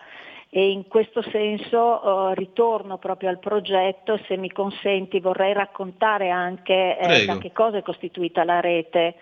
E 0.48 0.70
in 0.70 0.88
questo 0.88 1.20
senso 1.20 2.30
eh, 2.30 2.34
ritorno 2.34 2.96
proprio 2.96 3.28
al 3.28 3.40
progetto, 3.40 4.18
se 4.26 4.38
mi 4.38 4.50
consenti 4.50 5.20
vorrei 5.20 5.52
raccontare 5.52 6.30
anche 6.30 6.96
da 7.26 7.36
che 7.36 7.52
cosa 7.52 7.76
è 7.76 7.82
costituita 7.82 8.42
la 8.44 8.60
rete 8.60 9.16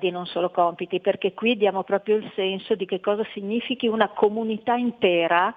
di 0.00 0.10
non 0.10 0.26
solo 0.26 0.50
compiti, 0.50 0.98
perché 0.98 1.34
qui 1.34 1.56
diamo 1.56 1.84
proprio 1.84 2.16
il 2.16 2.28
senso 2.34 2.74
di 2.74 2.84
che 2.84 2.98
cosa 2.98 3.24
significhi 3.32 3.86
una 3.86 4.08
comunità 4.08 4.74
intera 4.74 5.54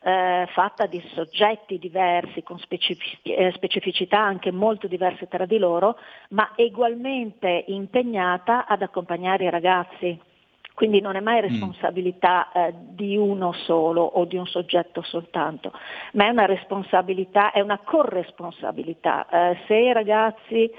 eh, 0.00 0.46
fatta 0.52 0.86
di 0.86 1.02
soggetti 1.14 1.78
diversi, 1.78 2.42
con 2.42 2.58
specific- 2.58 3.26
eh, 3.26 3.52
specificità 3.54 4.18
anche 4.18 4.52
molto 4.52 4.86
diverse 4.86 5.26
tra 5.28 5.44
di 5.44 5.58
loro, 5.58 5.96
ma 6.30 6.52
ugualmente 6.56 7.64
impegnata 7.68 8.66
ad 8.66 8.82
accompagnare 8.82 9.44
i 9.44 9.50
ragazzi. 9.50 10.20
Quindi 10.74 11.00
non 11.00 11.16
è 11.16 11.20
mai 11.20 11.40
mm. 11.40 11.48
responsabilità 11.48 12.52
eh, 12.52 12.72
di 12.72 13.16
uno 13.16 13.52
solo 13.52 14.02
o 14.02 14.24
di 14.26 14.36
un 14.36 14.46
soggetto 14.46 15.02
soltanto, 15.02 15.72
ma 16.12 16.26
è 16.26 16.28
una 16.28 16.46
responsabilità, 16.46 17.50
è 17.50 17.60
una 17.60 17.78
corresponsabilità. 17.78 19.26
Eh, 19.28 19.56
se 19.66 19.74
i 19.74 19.92
ragazzi 19.92 20.70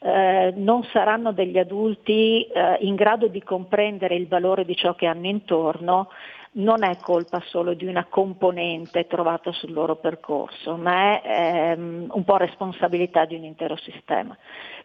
eh, 0.00 0.52
non 0.56 0.82
saranno 0.92 1.32
degli 1.32 1.56
adulti 1.56 2.44
eh, 2.46 2.78
in 2.80 2.96
grado 2.96 3.28
di 3.28 3.44
comprendere 3.44 4.16
il 4.16 4.26
valore 4.26 4.64
di 4.64 4.74
ciò 4.74 4.96
che 4.96 5.06
hanno 5.06 5.28
intorno, 5.28 6.08
non 6.54 6.84
è 6.84 6.96
colpa 6.98 7.40
solo 7.46 7.74
di 7.74 7.86
una 7.86 8.06
componente 8.08 9.06
trovata 9.06 9.50
sul 9.52 9.72
loro 9.72 9.96
percorso, 9.96 10.76
ma 10.76 11.20
è 11.20 11.72
ehm, 11.72 12.06
un 12.10 12.24
po' 12.24 12.36
responsabilità 12.36 13.24
di 13.24 13.34
un 13.34 13.44
intero 13.44 13.76
sistema. 13.76 14.36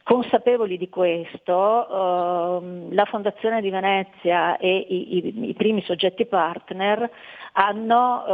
Consapevoli 0.03 0.77
di 0.77 0.89
questo, 0.89 2.59
ehm, 2.61 2.93
la 2.93 3.05
Fondazione 3.05 3.61
di 3.61 3.69
Venezia 3.69 4.57
e 4.57 4.75
i, 4.77 5.17
i, 5.17 5.49
i 5.49 5.53
primi 5.53 5.81
soggetti 5.83 6.25
partner 6.25 7.09
hanno 7.53 8.25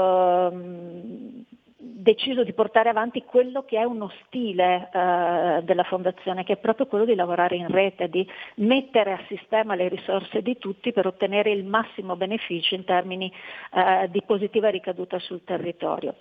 ehm, 0.51 1.45
deciso 1.85 2.43
di 2.43 2.53
portare 2.53 2.89
avanti 2.89 3.23
quello 3.23 3.63
che 3.63 3.77
è 3.77 3.83
uno 3.83 4.11
stile 4.25 4.89
eh, 4.91 5.61
della 5.63 5.83
fondazione, 5.83 6.43
che 6.43 6.53
è 6.53 6.57
proprio 6.57 6.87
quello 6.87 7.05
di 7.05 7.15
lavorare 7.15 7.55
in 7.55 7.67
rete, 7.67 8.09
di 8.09 8.27
mettere 8.55 9.11
a 9.11 9.23
sistema 9.27 9.75
le 9.75 9.87
risorse 9.87 10.41
di 10.41 10.57
tutti 10.57 10.91
per 10.91 11.05
ottenere 11.05 11.51
il 11.51 11.65
massimo 11.65 12.15
beneficio 12.15 12.75
in 12.75 12.83
termini 12.83 13.31
eh, 13.73 14.09
di 14.09 14.21
positiva 14.25 14.69
ricaduta 14.69 15.19
sul 15.19 15.43
territorio. 15.43 16.15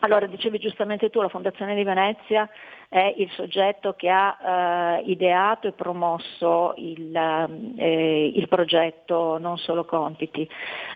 Allora, 0.00 0.26
dicevi 0.26 0.58
giustamente 0.58 1.10
tu, 1.10 1.20
la 1.20 1.28
Fondazione 1.28 1.74
di 1.74 1.82
Venezia 1.82 2.48
è 2.88 3.14
il 3.16 3.28
soggetto 3.32 3.94
che 3.94 4.08
ha 4.08 4.98
eh, 5.00 5.10
ideato 5.10 5.66
e 5.66 5.72
promosso 5.72 6.72
il, 6.76 7.14
eh, 7.76 8.32
il, 8.34 8.48
progetto 8.48 9.38
Non 9.38 9.58
Solo 9.58 9.84
Compiti. 9.84 10.48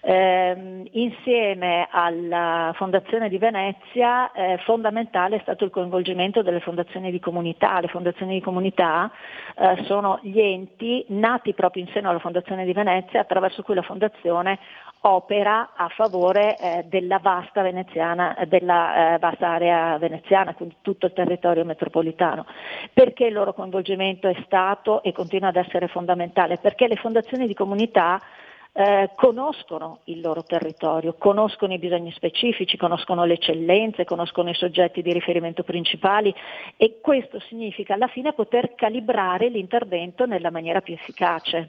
Eh, 0.02 0.88
insieme 0.92 1.88
alla 1.90 2.72
Fondazione 2.76 3.28
di 3.28 3.38
Venezia 3.38 4.30
eh, 4.32 4.58
fondamentale 4.64 5.36
è 5.36 5.40
stato 5.40 5.64
il 5.64 5.70
coinvolgimento 5.70 6.42
delle 6.42 6.60
fondazioni 6.60 7.10
di 7.10 7.18
comunità. 7.18 7.80
Le 7.80 7.88
fondazioni 7.88 8.34
di 8.34 8.40
comunità 8.40 9.10
eh, 9.58 9.82
sono 9.84 10.20
gli 10.22 10.40
enti 10.40 11.04
nati 11.08 11.54
proprio 11.54 11.82
in 11.82 11.90
seno 11.92 12.08
alla 12.08 12.20
Fondazione 12.20 12.64
di 12.64 12.72
Venezia 12.72 13.20
attraverso 13.20 13.62
cui 13.62 13.74
la 13.74 13.82
Fondazione 13.82 14.58
opera 15.02 15.70
a 15.74 15.88
favore 15.88 16.56
eh, 16.56 16.84
della 16.88 17.18
vasta, 17.18 17.62
della, 17.62 18.34
eh, 18.94 19.18
vasta 19.18 19.48
area 19.48 19.98
veneziana, 19.98 20.54
quindi 20.54 20.76
tutto 20.82 21.06
il 21.06 21.12
territorio 21.12 21.64
metropolitano. 21.64 22.46
Perché 22.92 23.26
il 23.26 23.32
loro 23.32 23.54
coinvolgimento 23.54 24.28
è 24.28 24.36
stato 24.44 25.02
e 25.02 25.12
continua 25.12 25.48
ad 25.48 25.56
essere 25.56 25.88
fondamentale? 25.88 26.58
Perché 26.58 26.88
le 26.88 26.96
fondazioni 26.96 27.46
di 27.46 27.54
comunità 27.54 28.20
eh, 28.74 29.10
conoscono 29.14 30.00
il 30.04 30.20
loro 30.20 30.42
territorio, 30.42 31.14
conoscono 31.18 31.74
i 31.74 31.78
bisogni 31.78 32.10
specifici, 32.12 32.76
conoscono 32.76 33.24
le 33.24 33.34
eccellenze, 33.34 34.04
conoscono 34.04 34.50
i 34.50 34.54
soggetti 34.54 35.02
di 35.02 35.12
riferimento 35.12 35.62
principali 35.62 36.34
e 36.76 36.98
questo 37.00 37.38
significa 37.40 37.94
alla 37.94 38.08
fine 38.08 38.32
poter 38.32 38.74
calibrare 38.74 39.48
l'intervento 39.48 40.24
nella 40.24 40.50
maniera 40.50 40.80
più 40.80 40.94
efficace 40.94 41.68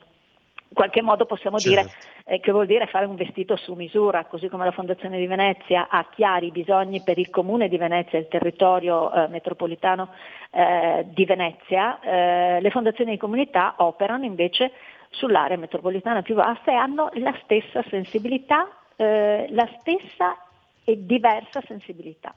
in 0.73 0.79
qualche 0.79 1.03
modo 1.03 1.27
possiamo 1.27 1.59
certo. 1.59 1.81
dire 1.81 1.93
eh, 2.25 2.39
che 2.39 2.51
vuol 2.51 2.65
dire 2.65 2.87
fare 2.87 3.05
un 3.05 3.15
vestito 3.15 3.55
su 3.55 3.73
misura, 3.75 4.25
così 4.25 4.49
come 4.49 4.65
la 4.65 4.71
Fondazione 4.71 5.19
di 5.19 5.27
Venezia 5.27 5.87
ha 5.87 6.03
chiari 6.09 6.49
bisogni 6.49 7.03
per 7.03 7.19
il 7.19 7.29
comune 7.29 7.69
di 7.69 7.77
Venezia 7.77 8.17
e 8.17 8.21
il 8.21 8.27
territorio 8.27 9.13
eh, 9.13 9.27
metropolitano 9.27 10.09
eh, 10.49 11.05
di 11.09 11.25
Venezia, 11.25 11.99
eh, 11.99 12.59
le 12.59 12.71
fondazioni 12.71 13.11
di 13.11 13.17
comunità 13.17 13.75
operano 13.77 14.25
invece 14.25 14.71
sull'area 15.11 15.57
metropolitana 15.57 16.23
più 16.23 16.33
vasta 16.33 16.71
e 16.71 16.75
hanno 16.75 17.11
la 17.13 17.35
stessa 17.43 17.83
sensibilità, 17.89 18.67
eh, 18.95 19.45
la 19.51 19.69
stessa 19.79 20.35
e 20.83 21.05
diversa 21.05 21.61
sensibilità. 21.67 22.33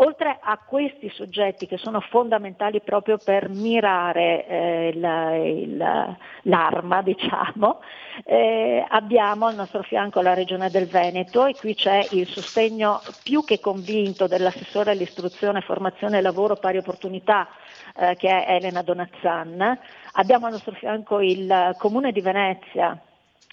Oltre 0.00 0.38
a 0.40 0.58
questi 0.58 1.10
soggetti 1.10 1.66
che 1.66 1.76
sono 1.76 2.00
fondamentali 2.00 2.80
proprio 2.80 3.18
per 3.18 3.48
mirare 3.48 4.46
eh, 4.46 4.92
la, 4.94 5.34
il, 5.34 6.16
l'arma, 6.42 7.02
diciamo, 7.02 7.80
eh, 8.24 8.84
abbiamo 8.88 9.46
al 9.46 9.56
nostro 9.56 9.82
fianco 9.82 10.20
la 10.20 10.34
Regione 10.34 10.70
del 10.70 10.86
Veneto 10.86 11.46
e 11.46 11.54
qui 11.54 11.74
c'è 11.74 12.06
il 12.12 12.28
sostegno 12.28 13.00
più 13.24 13.44
che 13.44 13.58
convinto 13.58 14.28
dell'assessore 14.28 14.92
all'istruzione, 14.92 15.62
formazione 15.62 16.18
e 16.18 16.20
lavoro 16.20 16.54
pari 16.54 16.78
opportunità 16.78 17.48
eh, 17.96 18.14
che 18.14 18.28
è 18.28 18.54
Elena 18.54 18.82
Donazzan. 18.82 19.78
Abbiamo 20.12 20.46
al 20.46 20.52
nostro 20.52 20.74
fianco 20.74 21.20
il 21.20 21.74
Comune 21.76 22.12
di 22.12 22.20
Venezia 22.20 23.02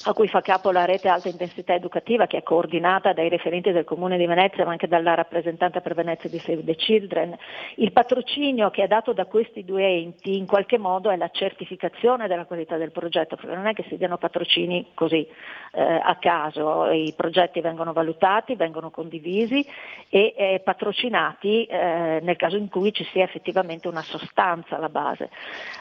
a 0.04 0.14
cui 0.14 0.28
fa 0.28 0.42
capo 0.42 0.72
la 0.72 0.84
rete 0.84 1.08
alta 1.08 1.30
intensità 1.30 1.74
educativa 1.74 2.28
che 2.28 2.38
è 2.38 2.44
coordinata 2.44 3.14
dai 3.14 3.30
referenti 3.30 3.72
del 3.72 3.86
Comune 3.86 4.18
di 4.18 4.26
Venezia 4.26 4.66
ma 4.66 4.72
anche 4.72 4.90
dalla 4.90 5.14
rappresentante 5.14 5.80
per 5.80 5.96
Venezia 5.96 6.30
di 6.30 6.38
Save 6.38 6.66
the 6.66 6.76
Children. 6.76 7.36
Il 7.76 7.94
patrocinio 7.94 8.70
che 8.72 8.84
è 8.84 8.88
dato 8.88 9.14
da 9.14 9.26
questi 9.26 9.64
due 9.64 9.86
enti 9.86 10.38
in 10.38 10.46
qualche 10.46 10.78
modo 10.78 11.10
è 11.10 11.16
la 11.16 11.30
certificazione 11.30 12.28
della 12.28 12.46
qualità 12.46 12.76
del 12.76 12.92
progetto, 12.92 13.38
perché 13.38 13.56
non 13.56 13.68
è 13.68 13.74
che 13.74 13.86
si 13.88 13.96
diano 13.96 14.18
patrocini 14.18 14.88
così 14.94 15.26
eh, 15.72 15.82
a 15.82 16.18
caso, 16.18 16.90
i 16.92 17.14
progetti 17.16 17.62
vengono 17.62 17.94
valutati, 17.94 18.56
vengono 18.56 18.92
condivisi 18.92 19.66
e 20.10 20.34
eh, 20.36 20.62
patrocinati 20.64 21.64
eh, 21.66 22.20
nel 22.22 22.36
caso 22.36 22.58
in 22.58 22.68
cui 22.68 22.92
ci 22.92 23.06
sia 23.06 23.24
effettivamente 23.24 23.88
una 23.88 24.02
sostanza 24.02 24.76
alla 24.76 24.90
base. 24.90 25.30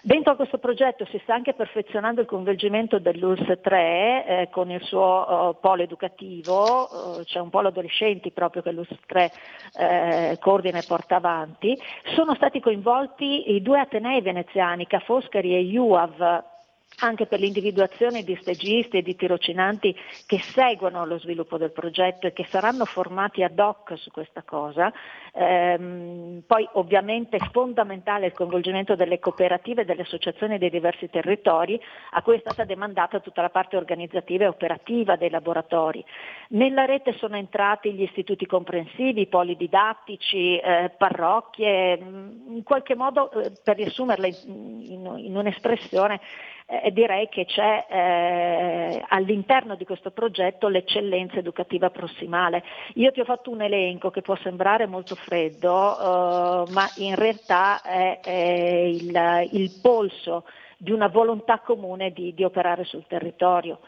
Dentro 0.02 0.32
a 0.32 0.36
questo 0.36 0.58
progetto 0.58 1.04
si 1.06 1.18
sta 1.24 1.34
anche 1.34 1.52
perfezionando 1.52 2.20
il 2.20 2.28
coinvolgimento 2.28 3.00
dell'ULS 3.00 3.58
3 3.60 4.03
eh, 4.04 4.48
con 4.50 4.70
il 4.70 4.82
suo 4.82 5.26
uh, 5.28 5.60
polo 5.60 5.82
educativo, 5.82 6.88
uh, 7.18 7.22
c'è 7.24 7.38
un 7.38 7.50
polo 7.50 7.68
adolescenti 7.68 8.30
proprio 8.30 8.62
che 8.62 8.72
l'US3 8.72 9.30
eh, 9.78 10.38
coordina 10.40 10.78
e 10.78 10.84
porta 10.86 11.16
avanti, 11.16 11.78
sono 12.14 12.34
stati 12.34 12.60
coinvolti 12.60 13.52
i 13.52 13.62
due 13.62 13.80
Atenei 13.80 14.20
veneziani, 14.20 14.86
Ca' 14.86 15.00
Foscari 15.00 15.54
e 15.54 15.60
IUAV, 15.60 16.52
anche 17.00 17.26
per 17.26 17.40
l'individuazione 17.40 18.22
di 18.22 18.36
stagisti 18.40 18.98
e 18.98 19.02
di 19.02 19.16
tirocinanti 19.16 19.94
che 20.26 20.38
seguono 20.38 21.04
lo 21.04 21.18
sviluppo 21.18 21.58
del 21.58 21.72
progetto 21.72 22.26
e 22.26 22.32
che 22.32 22.44
saranno 22.48 22.84
formati 22.84 23.42
ad 23.42 23.58
hoc 23.58 23.96
su 23.96 24.10
questa 24.10 24.42
cosa. 24.42 24.92
Ehm, 25.32 26.42
poi 26.46 26.68
ovviamente 26.74 27.36
è 27.36 27.48
fondamentale 27.50 28.26
il 28.26 28.32
coinvolgimento 28.32 28.94
delle 28.94 29.18
cooperative 29.18 29.82
e 29.82 29.84
delle 29.84 30.02
associazioni 30.02 30.58
dei 30.58 30.70
diversi 30.70 31.10
territori 31.10 31.80
a 32.10 32.22
cui 32.22 32.36
è 32.36 32.38
stata 32.38 32.64
demandata 32.64 33.18
tutta 33.20 33.42
la 33.42 33.50
parte 33.50 33.76
organizzativa 33.76 34.44
e 34.44 34.48
operativa 34.48 35.16
dei 35.16 35.30
laboratori. 35.30 36.04
Nella 36.50 36.84
rete 36.84 37.14
sono 37.14 37.36
entrati 37.36 37.92
gli 37.92 38.02
istituti 38.02 38.46
comprensivi, 38.46 39.22
i 39.22 39.26
poli 39.26 39.56
didattici, 39.56 40.56
eh, 40.58 40.92
parrocchie, 40.96 41.94
in 41.94 42.62
qualche 42.62 42.94
modo 42.94 43.30
eh, 43.32 43.52
per 43.62 43.76
riassumerla 43.76 44.26
in, 44.26 44.34
in, 44.82 45.14
in 45.18 45.36
un'espressione 45.36 46.20
eh, 46.66 46.90
direi 46.92 47.28
che 47.28 47.44
c'è 47.44 47.86
eh, 47.88 49.04
all'interno 49.08 49.74
di 49.74 49.84
questo 49.84 50.10
progetto 50.10 50.68
l'eccellenza 50.68 51.36
educativa 51.36 51.90
prossimale. 51.90 52.62
Io 52.94 53.12
ti 53.12 53.20
ho 53.20 53.24
fatto 53.24 53.50
un 53.50 53.60
elenco 53.60 54.10
che 54.10 54.22
può 54.22 54.36
sembrare 54.36 54.86
molto 54.86 55.14
freddo, 55.14 56.66
eh, 56.66 56.72
ma 56.72 56.88
in 56.96 57.14
realtà 57.14 57.82
è, 57.82 58.20
è 58.20 58.30
il, 58.30 59.48
il, 59.52 59.78
polso 59.82 60.44
di 60.78 60.90
una 60.90 61.08
volontà 61.08 61.58
comune 61.60 62.12
di, 62.12 62.32
di 62.34 62.44
operare 62.44 62.84
sul 62.84 63.04
territorio. 63.06 63.80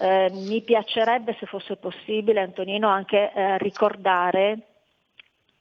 Eh, 0.00 0.30
mi 0.32 0.62
piacerebbe, 0.62 1.36
se 1.38 1.46
fosse 1.46 1.76
possibile, 1.76 2.40
Antonino, 2.40 2.88
anche 2.88 3.32
eh, 3.32 3.58
ricordare 3.58 4.73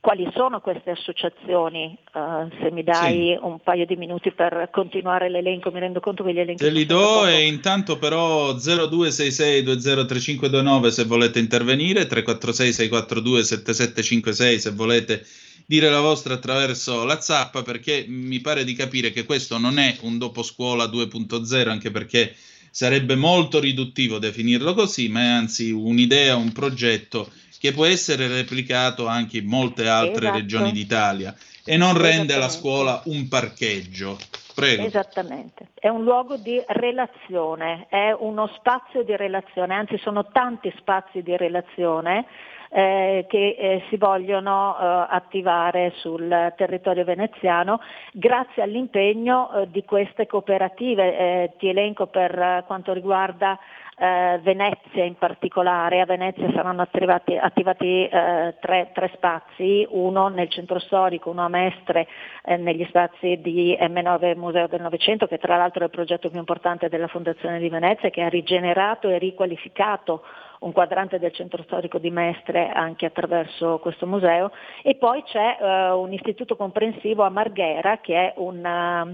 quali 0.03 0.29
sono 0.35 0.59
queste 0.59 0.89
associazioni? 0.89 1.97
Uh, 2.13 2.49
se 2.61 2.69
mi 2.71 2.83
dai 2.83 3.37
sì. 3.37 3.39
un 3.41 3.59
paio 3.63 3.85
di 3.85 3.95
minuti 3.95 4.33
per 4.33 4.67
continuare 4.69 5.29
l'elenco, 5.29 5.71
mi 5.71 5.79
rendo 5.79 6.01
conto 6.01 6.25
che 6.25 6.33
gli 6.33 6.39
elenchi... 6.39 6.61
Te 6.61 6.71
li 6.71 6.85
do 6.85 7.25
e 7.25 7.47
intanto 7.47 7.97
però 7.97 8.53
0266203529 8.53 10.87
se 10.89 11.05
volete 11.05 11.39
intervenire, 11.39 12.05
346 12.05 12.73
642 12.73 13.43
7756 13.45 14.59
se 14.59 14.71
volete 14.71 15.25
dire 15.65 15.89
la 15.89 16.01
vostra 16.01 16.33
attraverso 16.33 17.05
la 17.05 17.21
zappa 17.21 17.61
perché 17.61 18.03
mi 18.05 18.41
pare 18.41 18.65
di 18.65 18.73
capire 18.73 19.11
che 19.11 19.23
questo 19.23 19.57
non 19.57 19.79
è 19.79 19.95
un 20.01 20.17
dopo 20.17 20.43
scuola 20.43 20.83
2.0 20.83 21.69
anche 21.69 21.91
perché 21.91 22.35
sarebbe 22.69 23.15
molto 23.15 23.61
riduttivo 23.61 24.19
definirlo 24.19 24.73
così, 24.73 25.07
ma 25.07 25.21
è 25.21 25.27
anzi 25.27 25.71
un'idea, 25.71 26.35
un 26.35 26.51
progetto 26.51 27.29
che 27.63 27.71
può 27.71 27.85
essere 27.85 28.27
replicato 28.27 29.07
anche 29.07 29.37
in 29.37 29.45
molte 29.45 29.87
altre 29.87 30.25
esatto. 30.25 30.37
regioni 30.37 30.71
d'Italia 30.73 31.33
e 31.63 31.77
non 31.77 31.97
rende 31.97 32.35
la 32.35 32.49
scuola 32.49 33.01
un 33.05 33.29
parcheggio. 33.29 34.17
Prego. 34.53 34.83
Esattamente, 34.83 35.69
è 35.73 35.87
un 35.87 36.03
luogo 36.03 36.35
di 36.35 36.61
relazione, 36.67 37.85
è 37.87 38.11
uno 38.11 38.51
spazio 38.57 39.03
di 39.03 39.15
relazione, 39.15 39.75
anzi 39.75 39.97
sono 39.97 40.27
tanti 40.27 40.73
spazi 40.77 41.23
di 41.23 41.37
relazione 41.37 42.25
eh, 42.69 43.25
che 43.29 43.55
eh, 43.57 43.83
si 43.89 43.95
vogliono 43.95 44.75
eh, 44.77 45.07
attivare 45.09 45.93
sul 45.95 46.53
territorio 46.57 47.05
veneziano 47.05 47.79
grazie 48.11 48.61
all'impegno 48.61 49.53
eh, 49.53 49.71
di 49.71 49.85
queste 49.85 50.27
cooperative. 50.27 51.17
Eh, 51.17 51.51
ti 51.57 51.69
elenco 51.69 52.07
per 52.07 52.65
quanto 52.67 52.91
riguarda 52.91 53.57
eh, 53.97 54.39
Venezia 54.41 55.03
in 55.03 55.15
particolare. 55.15 56.01
A 56.01 56.05
Venezia 56.05 56.51
saranno 56.51 56.81
attivati, 56.81 57.37
attivati 57.37 58.07
eh, 58.07 58.55
tre, 58.59 58.91
tre, 58.93 59.11
spazi, 59.15 59.85
uno 59.89 60.27
nel 60.27 60.49
centro 60.49 60.79
storico, 60.79 61.29
uno 61.29 61.45
a 61.45 61.49
Mestre 61.49 62.07
eh, 62.43 62.57
negli 62.57 62.85
spazi 62.87 63.39
di 63.41 63.77
M9 63.79 64.37
Museo 64.37 64.67
del 64.67 64.81
Novecento, 64.81 65.27
che 65.27 65.37
tra 65.37 65.57
l'altro 65.57 65.81
è 65.81 65.85
il 65.85 65.91
progetto 65.91 66.29
più 66.29 66.39
importante 66.39 66.89
della 66.89 67.07
Fondazione 67.07 67.59
di 67.59 67.69
Venezia, 67.69 68.09
che 68.09 68.21
ha 68.21 68.29
rigenerato 68.29 69.09
e 69.09 69.17
riqualificato 69.17 70.23
un 70.63 70.71
quadrante 70.71 71.19
del 71.19 71.33
centro 71.33 71.61
storico 71.63 71.99
di 71.99 72.09
Mestre 72.09 72.69
anche 72.69 73.05
attraverso 73.05 73.79
questo 73.79 74.07
museo 74.07 74.51
e 74.81 74.95
poi 74.95 75.21
c'è 75.23 75.57
eh, 75.59 75.91
un 75.91 76.13
istituto 76.13 76.55
comprensivo 76.55 77.23
a 77.23 77.29
Marghera 77.29 77.97
che 77.97 78.15
è 78.15 78.33
una, 78.37 79.05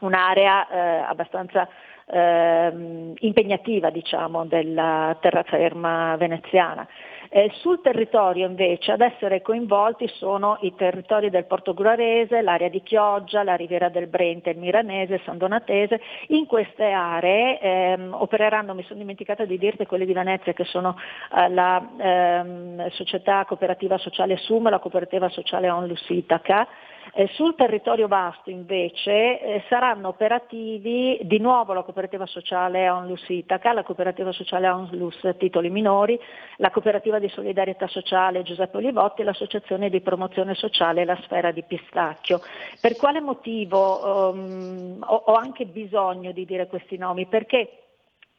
un'area 0.00 0.68
eh, 0.68 0.78
abbastanza 1.08 1.68
eh, 2.10 3.12
impegnativa 3.18 3.90
diciamo, 3.90 4.44
della 4.46 5.16
terraferma 5.20 6.16
veneziana. 6.16 6.86
Eh, 7.32 7.48
sul 7.60 7.80
territorio 7.80 8.44
invece 8.44 8.90
ad 8.90 9.02
essere 9.02 9.40
coinvolti 9.40 10.08
sono 10.14 10.58
i 10.62 10.74
territori 10.74 11.30
del 11.30 11.44
Porto 11.44 11.74
Gruarese, 11.74 12.42
l'area 12.42 12.68
di 12.68 12.82
Chioggia, 12.82 13.44
la 13.44 13.54
Riviera 13.54 13.88
del 13.88 14.08
Brente, 14.08 14.50
il 14.50 14.58
Miranese, 14.58 15.14
il 15.14 15.20
San 15.24 15.38
Donatese. 15.38 16.00
In 16.28 16.46
queste 16.46 16.90
aree 16.90 17.60
ehm, 17.60 18.16
opereranno, 18.18 18.74
mi 18.74 18.82
sono 18.82 18.98
dimenticata 18.98 19.44
di 19.44 19.58
dirti 19.58 19.86
quelli 19.86 20.06
di 20.06 20.12
Venezia 20.12 20.52
che 20.52 20.64
sono 20.64 20.96
eh, 21.36 21.48
la 21.50 21.88
ehm, 21.98 22.88
società 22.90 23.44
cooperativa 23.44 23.96
sociale 23.98 24.36
Sum, 24.36 24.68
la 24.68 24.80
cooperativa 24.80 25.28
sociale 25.28 25.70
Onlus 25.70 26.04
Itaca, 26.08 26.66
eh, 27.12 27.28
sul 27.34 27.54
territorio 27.54 28.08
vasto 28.08 28.50
invece 28.50 29.40
eh, 29.40 29.64
saranno 29.68 30.08
operativi 30.08 31.18
di 31.22 31.38
nuovo 31.38 31.72
la 31.72 31.82
cooperativa 31.82 32.26
sociale 32.26 32.88
Onlus 32.88 33.28
Itaca, 33.28 33.72
la 33.72 33.82
cooperativa 33.82 34.32
sociale 34.32 34.68
Onlus 34.68 35.18
Titoli 35.38 35.70
Minori, 35.70 36.18
la 36.56 36.70
cooperativa 36.70 37.18
di 37.18 37.28
solidarietà 37.28 37.86
sociale 37.88 38.42
Giuseppe 38.42 38.76
Olivotti 38.76 39.22
e 39.22 39.24
l'associazione 39.24 39.90
di 39.90 40.00
promozione 40.00 40.54
sociale 40.54 41.04
La 41.04 41.18
Sfera 41.22 41.50
di 41.50 41.62
Pistacchio. 41.62 42.40
Per 42.80 42.96
quale 42.96 43.20
motivo 43.20 44.30
um, 44.30 44.98
ho, 45.00 45.22
ho 45.26 45.34
anche 45.34 45.66
bisogno 45.66 46.32
di 46.32 46.44
dire 46.44 46.66
questi 46.66 46.96
nomi? 46.96 47.26
Perché 47.26 47.80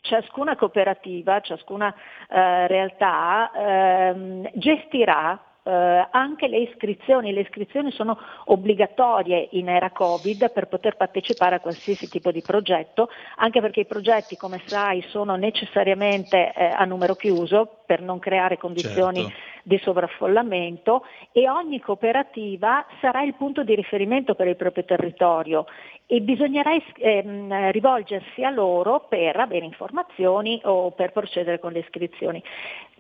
ciascuna 0.02 0.56
cooperativa, 0.56 1.40
ciascuna 1.42 1.94
eh, 2.30 2.68
realtà 2.68 3.52
ehm, 3.54 4.50
gestirà 4.54 5.40
eh, 5.64 6.08
anche 6.12 6.48
le 6.48 6.58
iscrizioni, 6.58 7.34
le 7.34 7.42
iscrizioni 7.42 7.92
sono 7.92 8.18
obbligatorie 8.46 9.50
in 9.52 9.70
era 9.70 9.92
Covid 9.92 10.52
per 10.52 10.68
poter 10.68 10.98
partecipare 10.98 11.56
a 11.56 11.60
qualsiasi 11.60 12.10
tipo 12.10 12.32
di 12.32 12.42
progetto, 12.42 13.10
anche 13.38 13.62
perché 13.62 13.82
i 13.82 13.86
progetti, 13.86 14.38
come 14.38 14.62
sai, 14.66 15.04
sono 15.10 15.36
necessariamente 15.36 16.52
eh, 16.54 16.66
a 16.66 16.84
numero 16.86 17.16
chiuso 17.16 17.82
per 17.86 18.02
non 18.02 18.20
creare 18.20 18.58
condizioni 18.58 19.22
certo. 19.22 19.38
di 19.64 19.78
sovraffollamento 19.80 21.06
e 21.32 21.50
ogni 21.50 21.80
cooperativa 21.80 22.86
sarà 23.00 23.22
il 23.22 23.36
punto 23.36 23.64
di 23.64 23.76
riferimento 23.76 24.34
per 24.34 24.48
il 24.48 24.56
proprio 24.56 24.86
territorio 24.86 25.66
e 26.08 26.22
bisognerà 26.22 26.72
ehm, 26.98 27.72
rivolgersi 27.72 28.44
a 28.44 28.50
loro 28.50 29.06
per 29.08 29.38
avere 29.38 29.66
informazioni 29.66 30.60
o 30.64 30.92
per 30.92 31.12
procedere 31.12 31.60
con 31.60 31.72
le 31.72 31.80
iscrizioni. 31.80 32.44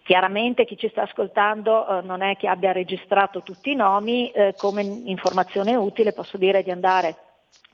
Chiaramente 0.03 0.65
chi 0.65 0.77
ci 0.77 0.89
sta 0.89 1.03
ascoltando 1.03 1.87
eh, 1.87 2.01
non 2.01 2.21
è 2.21 2.35
che 2.35 2.47
abbia 2.47 2.71
registrato 2.71 3.43
tutti 3.43 3.71
i 3.71 3.75
nomi, 3.75 4.31
eh, 4.31 4.55
come 4.57 4.81
informazione 4.81 5.75
utile 5.75 6.11
posso 6.11 6.37
dire 6.37 6.63
di 6.63 6.71
andare 6.71 7.15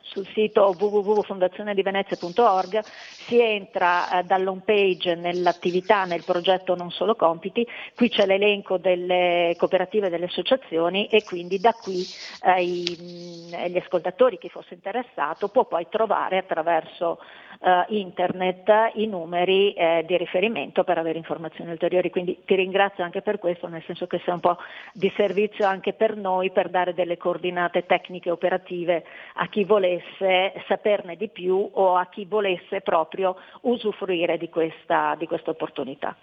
sul 0.08 0.28
sito 0.34 0.76
www.fondazionedivenezia.org 0.78 2.84
si 2.84 3.40
entra 3.40 4.20
eh, 4.20 4.24
dall'home 4.24 4.64
page 4.66 5.16
nell'attività, 5.16 6.06
nel 6.06 6.24
progetto 6.24 6.76
Non 6.76 6.92
Solo 6.92 7.16
Compiti, 7.16 7.66
qui 7.96 8.10
c'è 8.10 8.26
l'elenco 8.26 8.78
delle 8.78 9.56
cooperative 9.58 10.08
e 10.08 10.10
delle 10.10 10.26
associazioni 10.26 11.08
e 11.08 11.24
quindi 11.24 11.60
da 11.60 11.74
qui 11.74 12.06
eh, 12.44 12.64
i, 12.64 12.98
mm, 13.00 13.66
gli 13.68 13.78
ascoltatori, 13.78 14.38
chi 14.38 14.50
fosse 14.50 14.74
interessato, 14.74 15.50
può 15.50 15.66
poi 15.66 15.88
trovare 15.90 16.38
attraverso 16.38 17.20
eh, 17.60 17.86
internet 17.90 18.92
i 18.96 19.08
numeri 19.08 19.74
eh, 19.74 20.04
di 20.08 20.18
riferimento 20.18 20.84
per 20.84 20.98
avere 20.98 21.18
informazioni 21.18 21.72
ulteriori. 21.72 22.10
Quindi 22.10 22.40
ti 22.46 22.56
ringrazio 22.56 23.04
anche 23.04 23.22
per 23.22 23.40
questo, 23.40 23.68
nel 23.68 23.84
senso 23.86 24.08
che 24.08 24.22
sei 24.24 24.34
un 24.34 24.40
po' 24.40 24.58
di 24.94 25.12
servizio 25.16 25.66
anche 25.66 25.94
per 25.94 26.16
noi 26.16 26.52
per 26.52 26.70
dare 26.70 26.94
delle 26.94 27.18
coordinate 27.18 27.86
tecniche 27.86 28.32
operative 28.32 29.04
a 29.36 29.48
chi 29.48 29.64
volesse 29.64 30.54
saperne 30.68 31.16
di 31.16 31.30
più 31.30 31.70
o 31.74 31.96
a 31.96 32.08
chi 32.08 32.26
volesse 32.26 32.82
proprio 32.82 33.36
usufruire 33.62 34.38
di 34.38 34.50
questa, 34.50 35.16
di 35.18 35.26
questa 35.28 35.52
opportunità. 35.52 36.16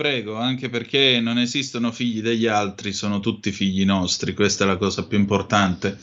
Prego, 0.00 0.36
anche 0.36 0.70
perché 0.70 1.20
non 1.20 1.36
esistono 1.36 1.92
figli 1.92 2.22
degli 2.22 2.46
altri, 2.46 2.94
sono 2.94 3.20
tutti 3.20 3.52
figli 3.52 3.84
nostri, 3.84 4.32
questa 4.32 4.64
è 4.64 4.66
la 4.66 4.78
cosa 4.78 5.06
più 5.06 5.18
importante. 5.18 5.98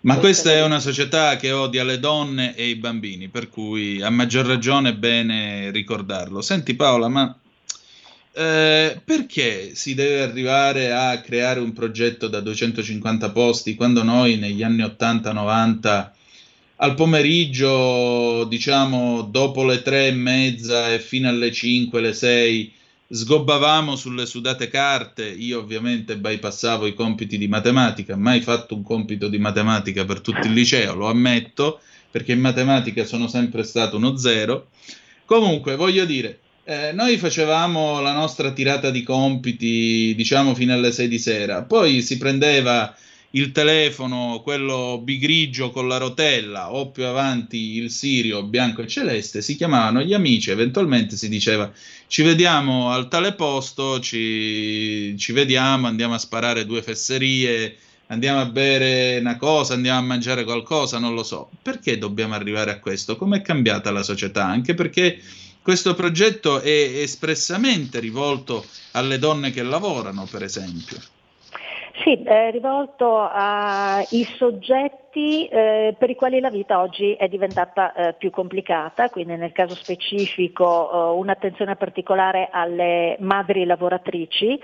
Ma 0.00 0.16
questa 0.18 0.52
è 0.52 0.62
una 0.62 0.78
società 0.78 1.36
che 1.36 1.50
odia 1.50 1.82
le 1.82 1.98
donne 1.98 2.54
e 2.54 2.68
i 2.68 2.76
bambini, 2.76 3.28
per 3.28 3.48
cui 3.48 4.00
a 4.00 4.10
maggior 4.10 4.46
ragione 4.46 4.90
è 4.90 4.94
bene 4.94 5.70
ricordarlo. 5.72 6.40
Senti 6.40 6.74
Paola, 6.74 7.08
ma 7.08 7.36
eh, 8.32 9.00
perché 9.04 9.74
si 9.74 9.94
deve 9.94 10.22
arrivare 10.22 10.92
a 10.92 11.20
creare 11.20 11.58
un 11.58 11.72
progetto 11.72 12.28
da 12.28 12.38
250 12.38 13.30
posti 13.30 13.74
quando 13.74 14.04
noi 14.04 14.36
negli 14.36 14.62
anni 14.62 14.82
80-90 14.82 16.10
al 16.76 16.94
pomeriggio, 16.94 18.44
diciamo 18.44 19.22
dopo 19.22 19.64
le 19.64 19.82
tre 19.82 20.06
e 20.06 20.12
mezza 20.12 20.92
e 20.92 21.00
fino 21.00 21.28
alle 21.28 21.50
5, 21.50 22.00
le 22.00 22.12
6, 22.12 22.72
sgobbavamo 23.10 23.96
sulle 23.96 24.26
sudate 24.26 24.68
carte, 24.68 25.26
io 25.26 25.60
ovviamente 25.60 26.18
bypassavo 26.18 26.86
i 26.86 26.94
compiti 26.94 27.38
di 27.38 27.48
matematica, 27.48 28.16
mai 28.16 28.40
fatto 28.40 28.74
un 28.74 28.82
compito 28.82 29.28
di 29.28 29.38
matematica 29.38 30.04
per 30.04 30.20
tutto 30.20 30.46
il 30.46 30.52
liceo, 30.52 30.94
lo 30.94 31.08
ammetto, 31.08 31.80
perché 32.10 32.32
in 32.32 32.40
matematica 32.40 33.04
sono 33.04 33.26
sempre 33.26 33.62
stato 33.62 33.96
uno 33.96 34.16
zero. 34.16 34.68
Comunque, 35.24 35.76
voglio 35.76 36.04
dire, 36.04 36.40
eh, 36.64 36.92
noi 36.92 37.16
facevamo 37.16 38.00
la 38.00 38.12
nostra 38.12 38.52
tirata 38.52 38.90
di 38.90 39.02
compiti, 39.02 40.14
diciamo, 40.14 40.54
fino 40.54 40.74
alle 40.74 40.92
6 40.92 41.08
di 41.08 41.18
sera, 41.18 41.62
poi 41.62 42.02
si 42.02 42.18
prendeva 42.18 42.94
il 43.32 43.52
telefono, 43.52 44.40
quello 44.42 45.00
bigrigio 45.02 45.70
con 45.70 45.86
la 45.86 45.98
rotella, 45.98 46.72
o 46.72 46.90
più 46.90 47.04
avanti 47.04 47.76
il 47.76 47.90
sirio 47.90 48.42
bianco 48.42 48.82
e 48.82 48.86
celeste, 48.86 49.42
si 49.42 49.54
chiamavano 49.56 50.02
gli 50.02 50.14
amici, 50.14 50.50
eventualmente 50.50 51.16
si 51.16 51.28
diceva 51.28 51.70
ci 52.06 52.22
vediamo 52.22 52.90
al 52.90 53.08
tale 53.08 53.34
posto, 53.34 54.00
ci, 54.00 55.14
ci 55.18 55.32
vediamo, 55.32 55.86
andiamo 55.86 56.14
a 56.14 56.18
sparare 56.18 56.64
due 56.64 56.82
fesserie, 56.82 57.76
andiamo 58.06 58.40
a 58.40 58.46
bere 58.46 59.18
una 59.18 59.36
cosa, 59.36 59.74
andiamo 59.74 59.98
a 59.98 60.02
mangiare 60.02 60.44
qualcosa, 60.44 60.98
non 60.98 61.14
lo 61.14 61.22
so. 61.22 61.50
Perché 61.60 61.98
dobbiamo 61.98 62.34
arrivare 62.34 62.70
a 62.70 62.78
questo? 62.78 63.16
Com'è 63.16 63.42
cambiata 63.42 63.90
la 63.90 64.02
società? 64.02 64.46
Anche 64.46 64.72
perché 64.72 65.20
questo 65.60 65.94
progetto 65.94 66.60
è 66.60 67.00
espressamente 67.02 68.00
rivolto 68.00 68.64
alle 68.92 69.18
donne 69.18 69.50
che 69.50 69.62
lavorano, 69.62 70.26
per 70.30 70.42
esempio. 70.42 70.98
Sì, 72.02 72.22
è 72.22 72.50
rivolto 72.52 73.18
ai 73.18 74.24
soggetti 74.36 75.48
eh, 75.48 75.96
per 75.98 76.10
i 76.10 76.14
quali 76.14 76.38
la 76.38 76.50
vita 76.50 76.80
oggi 76.80 77.14
è 77.14 77.26
diventata 77.26 77.92
eh, 77.92 78.12
più 78.12 78.30
complicata, 78.30 79.08
quindi 79.08 79.34
nel 79.36 79.52
caso 79.52 79.74
specifico 79.74 80.90
eh, 80.90 81.18
un'attenzione 81.18 81.74
particolare 81.74 82.48
alle 82.52 83.16
madri 83.18 83.64
lavoratrici. 83.64 84.60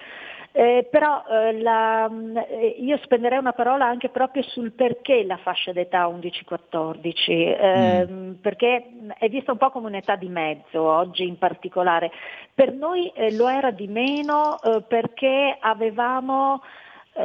Eh, 0.57 0.87
però 0.89 1.25
eh, 1.29 1.61
la, 1.61 2.09
eh, 2.49 2.77
io 2.79 2.97
spenderei 3.03 3.39
una 3.39 3.55
parola 3.55 3.87
anche 3.87 4.09
proprio 4.09 4.45
sul 4.45 4.71
perché 4.71 5.25
la 5.25 5.37
fascia 5.37 5.73
d'età 5.73 6.07
11-14, 6.07 7.03
eh, 7.27 8.07
mm. 8.09 8.33
perché 8.35 8.87
è 9.19 9.29
vista 9.29 9.51
un 9.51 9.59
po' 9.59 9.71
come 9.71 9.89
un'età 9.89 10.15
di 10.15 10.29
mezzo 10.29 10.81
oggi 10.81 11.27
in 11.27 11.39
particolare. 11.39 12.13
Per 12.55 12.73
noi 12.73 13.09
eh, 13.09 13.35
lo 13.35 13.49
era 13.49 13.73
di 13.73 13.89
meno 13.89 14.63
eh, 14.63 14.83
perché 14.87 15.57
avevamo 15.59 16.63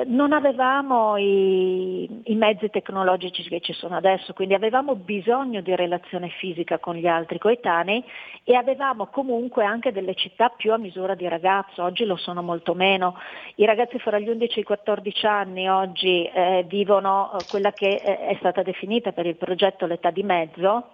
non 0.06 0.34
avevamo 0.34 1.18
i, 1.18 2.22
i, 2.26 2.36
mezzi 2.36 2.70
tecnologici 2.70 3.42
che 3.50 3.60
ci 3.60 3.74
sono 3.74 3.96
adesso, 3.96 4.34
quindi 4.34 4.54
avevamo 4.54 4.96
bisogno 4.96 5.62
di 5.62 5.76
relazione 5.76 6.30
fisica 6.30 6.78
con 6.78 6.96
gli 6.96 7.08
altri 7.08 7.40
coetanei 7.40 8.04
e 8.44 8.56
avevamo 8.56 9.08
comunque 9.08 9.66
anche 9.66 9.92
delle 9.92 10.14
città 10.14 10.50
più 10.50 10.74
a 10.74 10.78
misura 10.78 11.16
di 11.16 11.28
ragazzo, 11.28 11.84
oggi 11.84 12.06
lo 12.06 12.18
sono 12.18 12.44
molto 12.44 12.76
meno. 12.76 13.18
I 13.56 13.66
ragazzi 13.66 13.98
fra 13.98 14.20
gli 14.20 14.30
11 14.30 14.60
e 14.60 14.62
i 14.62 14.66
14 14.66 15.26
anni 15.26 15.68
oggi 15.68 16.24
eh, 16.24 16.66
vivono 16.68 17.32
eh, 17.34 17.46
quella 17.50 17.72
che 17.72 17.96
eh, 17.96 18.28
è 18.28 18.36
stata 18.38 18.62
definita 18.62 19.12
per 19.12 19.26
il 19.26 19.38
progetto 19.38 19.88
l'età 19.88 20.12
di 20.12 20.22
mezzo, 20.22 20.88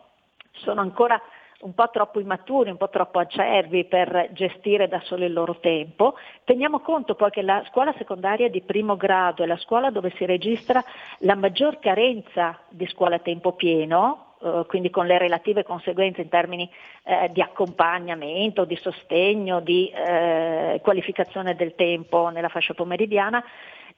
sono 0.52 0.80
ancora 0.80 1.22
un 1.62 1.74
po' 1.74 1.90
troppo 1.90 2.20
immaturi, 2.20 2.70
un 2.70 2.78
po' 2.78 2.90
troppo 2.90 3.20
acerbi 3.20 3.86
per 3.86 4.30
gestire 4.34 4.88
da 4.88 5.00
solo 5.02 5.26
il 5.26 5.34
loro 5.34 5.58
tempo. 5.60 6.16
Teniamo 6.44 6.80
conto 6.80 7.16
poi 7.16 7.32
che 7.32 7.42
la 7.42 7.64
scuola 7.70 7.94
secondaria 7.98 8.50
di 8.50 8.62
primo 8.62 8.98
grado 8.98 9.44
è 9.44 9.46
la 9.46 9.58
scuola 9.58 9.90
dove 9.90 10.12
si 10.16 10.26
registra 10.26 10.84
la 11.20 11.36
maggior 11.36 11.80
carenza 11.80 12.60
di 12.70 12.86
scuola 12.88 13.16
a 13.16 13.20
tempo 13.20 13.54
pieno, 13.54 14.36
eh, 14.42 14.66
quindi 14.68 14.90
con 14.90 15.06
le 15.06 15.18
relative 15.18 15.64
conseguenze 15.64 16.22
in 16.22 16.30
termini 16.30 16.70
eh, 17.04 17.30
di 17.32 17.42
accompagnamento, 17.42 18.66
di 18.66 18.76
sostegno, 18.76 19.62
di 19.62 19.90
eh, 19.90 20.80
qualificazione 20.84 21.56
del 21.56 21.76
tempo 21.76 22.30
nella 22.30 22.50
fascia 22.50 22.74
pomeridiana. 22.74 23.44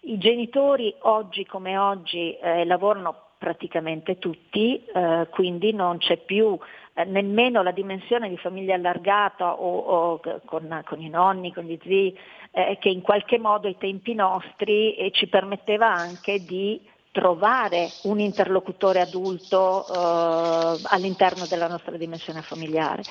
I 0.02 0.18
genitori 0.20 0.94
oggi 1.02 1.46
come 1.46 1.78
oggi 1.78 2.38
eh, 2.38 2.66
lavorano 2.66 3.24
praticamente 3.38 4.18
tutti, 4.18 4.84
eh, 4.86 5.28
quindi 5.30 5.74
non 5.74 5.98
c'è 5.98 6.18
più 6.18 6.58
eh, 6.98 7.04
nemmeno 7.06 7.62
la 7.62 7.70
dimensione 7.70 8.28
di 8.28 8.38
famiglia 8.38 8.74
allargata 8.74 9.54
o, 9.54 9.78
o 9.78 10.22
con, 10.46 10.82
con, 10.84 11.00
i 11.00 11.10
nonni, 11.10 11.54
con 11.54 11.64
gli 11.64 11.78
zii, 11.84 12.18
eh, 12.50 12.78
che 12.80 12.90
in 12.90 13.02
qualche 13.02 13.38
modo 13.38 13.68
ai 13.68 13.78
tempi 13.78 14.16
nostri 14.16 14.96
eh, 14.96 15.12
ci 15.12 15.28
permetteva 15.28 15.88
anche 15.94 16.44
di 16.44 16.82
trovare 17.12 17.90
un 18.04 18.20
interlocutore 18.20 19.02
adulto 19.02 19.86
eh, 19.88 20.80
all'interno 20.86 21.46
della 21.46 21.68
nostra 21.68 21.96
dimensione 21.98 22.42
familiare. 22.42 23.04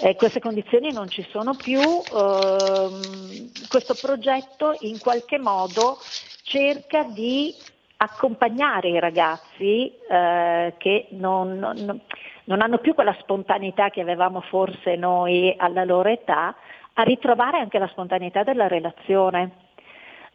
Eh, 0.00 0.14
queste 0.14 0.38
condizioni 0.38 0.92
non 0.92 1.08
ci 1.08 1.26
sono 1.28 1.54
più, 1.54 1.80
ehm, 1.80 3.50
questo 3.68 3.94
progetto 4.00 4.76
in 4.82 5.00
qualche 5.00 5.38
modo 5.38 5.98
cerca 6.44 7.02
di 7.02 7.52
accompagnare 7.96 8.90
i 8.90 9.00
ragazzi 9.00 9.92
eh, 10.08 10.74
che 10.78 11.06
non, 11.10 11.58
non, 11.58 12.00
non 12.44 12.60
hanno 12.60 12.78
più 12.78 12.94
quella 12.94 13.16
spontaneità 13.20 13.90
che 13.90 14.00
avevamo 14.00 14.40
forse 14.40 14.96
noi 14.96 15.54
alla 15.56 15.84
loro 15.84 16.08
età, 16.08 16.54
a 16.94 17.02
ritrovare 17.02 17.58
anche 17.58 17.78
la 17.78 17.88
spontaneità 17.88 18.42
della 18.42 18.68
relazione. 18.68 19.62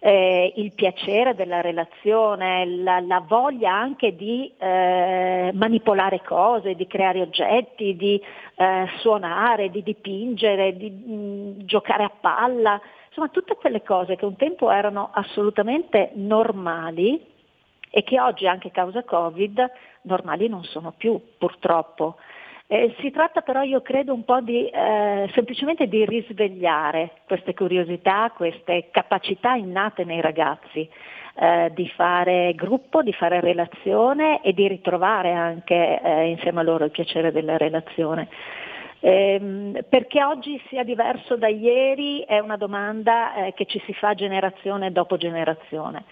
Eh, 0.02 0.54
il 0.56 0.72
piacere 0.72 1.36
della 1.36 1.60
relazione, 1.60 2.66
la, 2.66 3.02
la 3.02 3.20
voglia 3.20 3.74
anche 3.74 4.16
di 4.16 4.50
eh, 4.58 5.52
manipolare 5.54 6.22
cose, 6.24 6.76
di 6.76 6.88
creare 6.88 7.22
oggetti, 7.22 7.98
di 7.98 8.22
eh, 8.56 8.88
suonare, 9.00 9.70
di 9.70 9.84
dipingere, 9.84 10.78
di 10.78 10.90
mh, 10.90 11.12
mm, 11.12 11.52
giocare 11.66 12.04
a 12.04 12.12
palla, 12.18 12.80
insomma 13.08 13.28
tutte 13.28 13.56
quelle 13.56 13.84
cose 13.84 14.16
che 14.16 14.24
un 14.24 14.38
tempo 14.38 14.72
erano 14.72 15.10
assolutamente 15.12 16.12
normali 16.14 17.29
e 17.90 18.04
che 18.04 18.20
oggi 18.20 18.48
anche 18.48 18.72
causa 18.72 19.04
Covid 19.04 19.72
normali 20.04 20.48
non 20.48 20.64
sono 20.64 20.94
più 20.96 21.20
purtroppo. 21.38 22.18
Eh, 22.72 22.94
si 23.00 23.10
tratta 23.10 23.42
però, 23.42 23.64
io 23.64 23.82
credo, 23.82 24.14
un 24.14 24.24
po' 24.24 24.42
di 24.42 24.68
eh, 24.70 25.28
semplicemente 25.34 25.88
di 25.88 26.06
risvegliare 26.06 27.22
queste 27.26 27.56
curiosità, 27.56 28.32
queste 28.36 28.90
capacità 28.92 29.56
innate 29.56 30.04
nei 30.04 30.22
ragazzi, 30.22 30.88
eh, 31.34 31.72
di 31.74 31.90
fare 31.90 32.54
gruppo, 32.54 33.02
di 33.02 33.12
fare 33.12 33.40
relazione 33.40 34.44
e 34.44 34.54
di 34.54 34.68
ritrovare 34.68 35.32
anche 35.32 36.00
eh, 36.00 36.30
insieme 36.30 36.60
a 36.60 36.64
loro 36.64 36.86
il 36.86 36.92
piacere 36.92 37.32
della 37.32 37.58
relazione. 37.58 38.28
Eh, 39.00 39.84
perché 39.90 40.24
oggi 40.24 40.62
sia 40.68 40.84
diverso 40.84 41.38
da 41.38 41.48
ieri 41.48 42.22
è 42.22 42.38
una 42.38 42.58
domanda 42.58 43.34
eh, 43.34 43.54
che 43.54 43.66
ci 43.66 43.82
si 43.86 43.94
fa 43.94 44.14
generazione 44.14 44.92
dopo 44.92 45.18
generazione 45.18 46.04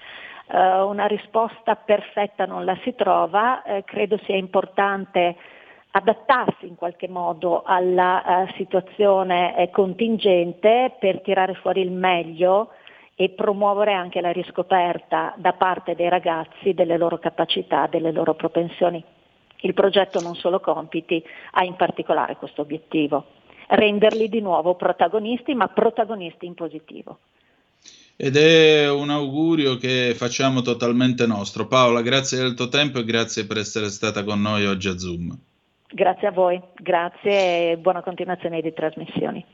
eh, 0.50 0.82
una 0.82 1.06
risposta 1.08 1.76
perfetta 1.76 2.46
non 2.46 2.66
la 2.66 2.78
si 2.84 2.96
trova, 2.96 3.64
eh, 3.64 3.84
credo 3.84 4.18
sia 4.24 4.36
importante 4.36 5.36
adattarsi 5.92 6.68
in 6.68 6.76
qualche 6.76 7.08
modo 7.08 7.64
alla 7.64 8.24
uh, 8.24 8.54
situazione 8.54 9.58
eh, 9.58 9.70
contingente 9.72 10.96
per 11.00 11.22
tirare 11.22 11.56
fuori 11.56 11.82
il 11.82 11.92
meglio 11.92 12.70
e 13.16 13.30
promuovere 13.30 13.94
anche 13.94 14.22
la 14.22 14.32
riscoperta 14.32 15.34
da 15.38 15.54
parte 15.54 15.96
dei 15.96 16.08
ragazzi 16.08 16.74
delle 16.74 16.98
loro 16.98 17.18
capacità, 17.18 17.88
delle 17.88 18.12
loro 18.12 18.36
propensioni. 18.36 19.04
Il 19.62 19.74
progetto 19.74 20.20
Non 20.20 20.36
Solo 20.36 20.60
Compiti 20.60 21.24
ha 21.52 21.64
in 21.64 21.76
particolare 21.76 22.36
questo 22.36 22.62
obiettivo, 22.62 23.26
renderli 23.70 24.30
di 24.30 24.40
nuovo 24.40 24.76
protagonisti, 24.76 25.56
ma 25.56 25.68
protagonisti 25.68 26.46
in 26.46 26.54
positivo 26.54 27.18
ed 28.20 28.36
è 28.36 28.90
un 28.90 29.12
augurio 29.12 29.78
che 29.78 30.14
facciamo 30.16 30.62
totalmente 30.62 31.28
nostro. 31.28 31.68
Paola, 31.68 32.02
grazie 32.02 32.40
del 32.40 32.56
tuo 32.56 32.68
tempo 32.68 32.98
e 32.98 33.06
grazie 33.06 33.46
per 33.46 33.58
essere 33.58 33.90
stata 33.90 34.24
con 34.24 34.42
noi 34.42 34.66
oggi 34.66 34.88
a 34.88 34.98
Zoom. 34.98 35.38
Grazie 35.90 36.28
a 36.28 36.32
voi, 36.32 36.60
grazie 36.76 37.72
e 37.72 37.78
buona 37.78 38.02
continuazione 38.02 38.60
di 38.62 38.74
trasmissioni. 38.74 39.46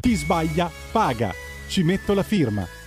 Chi 0.00 0.14
sbaglia 0.14 0.70
paga. 0.92 1.30
Ci 1.68 1.82
metto 1.82 2.14
la 2.14 2.22
firma. 2.22 2.85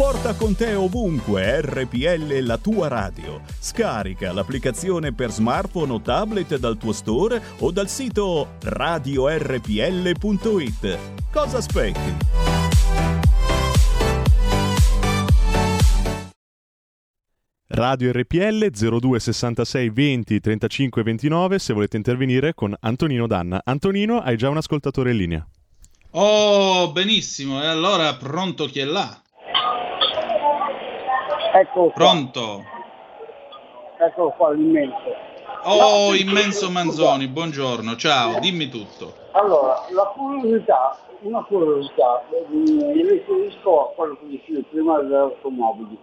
Porta 0.00 0.34
con 0.34 0.56
te 0.56 0.72
ovunque 0.72 1.60
RPL 1.60 2.38
la 2.38 2.56
tua 2.56 2.88
radio. 2.88 3.42
Scarica 3.58 4.32
l'applicazione 4.32 5.12
per 5.12 5.30
smartphone 5.30 5.92
o 5.92 6.00
tablet 6.00 6.56
dal 6.56 6.78
tuo 6.78 6.92
store 6.92 7.42
o 7.58 7.70
dal 7.70 7.86
sito 7.86 8.54
radiorpl.it. 8.62 9.68
Cosa 11.30 11.58
aspetti? 11.58 12.16
Radio 17.66 18.10
RPL 18.12 18.70
0266 18.70 19.90
20 19.90 20.40
35 20.40 21.02
29 21.02 21.58
se 21.58 21.74
volete 21.74 21.98
intervenire 21.98 22.54
con 22.54 22.74
Antonino 22.80 23.26
Danna. 23.26 23.60
Antonino, 23.62 24.22
hai 24.22 24.38
già 24.38 24.48
un 24.48 24.56
ascoltatore 24.56 25.10
in 25.10 25.16
linea. 25.18 25.46
Oh, 26.12 26.90
benissimo. 26.90 27.62
E 27.62 27.66
allora 27.66 28.14
pronto 28.16 28.64
chi 28.64 28.78
è 28.78 28.84
là? 28.84 29.22
Ecco 31.52 31.90
Pronto? 31.90 32.64
Ecco 33.98 34.30
qua 34.36 34.52
l'immenso. 34.52 35.28
Oh, 35.64 36.08
no, 36.08 36.14
immenso 36.14 36.70
Manzoni, 36.70 37.26
buongiorno, 37.28 37.96
ciao, 37.96 38.38
dimmi 38.38 38.68
tutto. 38.68 39.12
Allora, 39.32 39.84
la 39.90 40.04
curiosità, 40.14 40.96
una 41.20 41.42
curiosità, 41.42 42.22
mi 42.48 43.02
riferisco 43.02 43.90
a 43.90 43.92
quello 43.94 44.16
che 44.20 44.26
dicevo 44.28 44.62
prima 44.70 45.00
delle 45.00 45.16
automobili. 45.16 45.98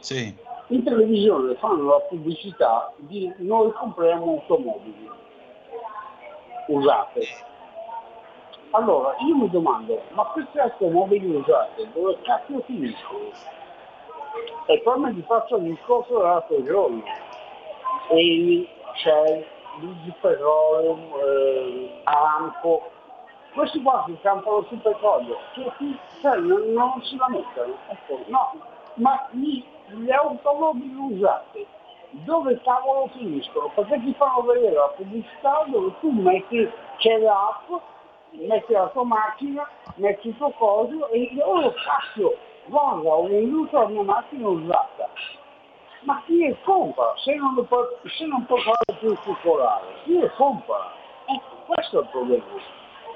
Sì. 0.00 0.34
in 0.68 0.84
televisione 0.84 1.56
fanno 1.56 1.90
la 1.90 2.00
pubblicità 2.08 2.92
di 2.96 3.32
noi 3.38 3.72
compriamo 3.72 4.24
automobili 4.24 5.10
usate. 6.68 7.26
Allora 8.70 9.14
io 9.26 9.34
mi 9.34 9.50
domando, 9.50 10.00
ma 10.12 10.24
queste 10.24 10.60
automobili 10.60 11.34
usate 11.34 11.88
dove 11.92 12.18
cazzo 12.22 12.62
finiscono? 12.66 13.30
E 14.66 14.80
poi 14.80 14.98
mi 15.00 15.22
faccio 15.26 15.56
il 15.56 15.74
discorso 15.74 16.18
dell'altro 16.18 16.62
giorno. 16.64 17.02
Eni, 18.10 18.68
Shell, 18.94 19.44
Luigi 19.80 20.12
Petroleum, 20.20 21.12
eh, 21.24 22.00
Aramco, 22.04 22.90
questi 23.54 23.82
qua 23.82 24.04
si 24.06 24.16
campano 24.20 24.64
sul 24.68 24.78
petrolio, 24.78 25.36
cioè, 25.54 25.72
cioè, 26.20 26.36
non, 26.38 26.72
non 26.72 27.02
si 27.02 27.16
lamentano. 27.16 27.76
Ecco, 27.88 28.20
no, 28.26 28.52
ma 28.94 29.28
gli, 29.32 29.64
le 29.86 30.12
automobili 30.12 30.94
usate 30.94 31.66
dove 32.10 32.60
cavolo 32.62 33.08
finiscono? 33.14 33.70
Perché 33.74 34.00
ti 34.00 34.14
fanno 34.14 34.42
vedere 34.42 34.74
la 34.74 34.92
pubblicità 34.96 35.64
dove 35.66 35.92
tu 36.00 36.10
metti, 36.10 36.70
c'è 36.98 37.18
l'app, 37.18 37.70
metti 38.30 38.72
la 38.72 38.88
tua 38.88 39.04
macchina, 39.04 39.68
metti 39.96 40.28
il 40.28 40.36
tuo 40.36 40.50
coso 40.50 41.08
e 41.10 41.30
oh 41.42 41.72
cazzo, 41.72 42.36
guarda, 42.68 43.08
ho 43.08 43.26
venduto 43.26 43.78
la 43.78 43.88
mia 43.88 44.02
macchina 44.02 44.48
usata. 44.48 45.10
Ma 46.02 46.22
chi 46.26 46.38
le 46.38 46.56
compra? 46.62 47.12
Se 47.16 47.34
non, 47.34 47.54
lo 47.54 47.64
può, 47.64 47.82
se 48.04 48.24
non 48.26 48.44
può 48.46 48.56
fare 48.56 48.98
più 48.98 49.16
circolare, 49.24 49.86
chi 50.04 50.18
le 50.18 50.30
compra? 50.36 50.92
Ecco, 51.26 51.72
questo 51.72 51.98
è 51.98 52.02
il 52.02 52.08
problema. 52.10 52.44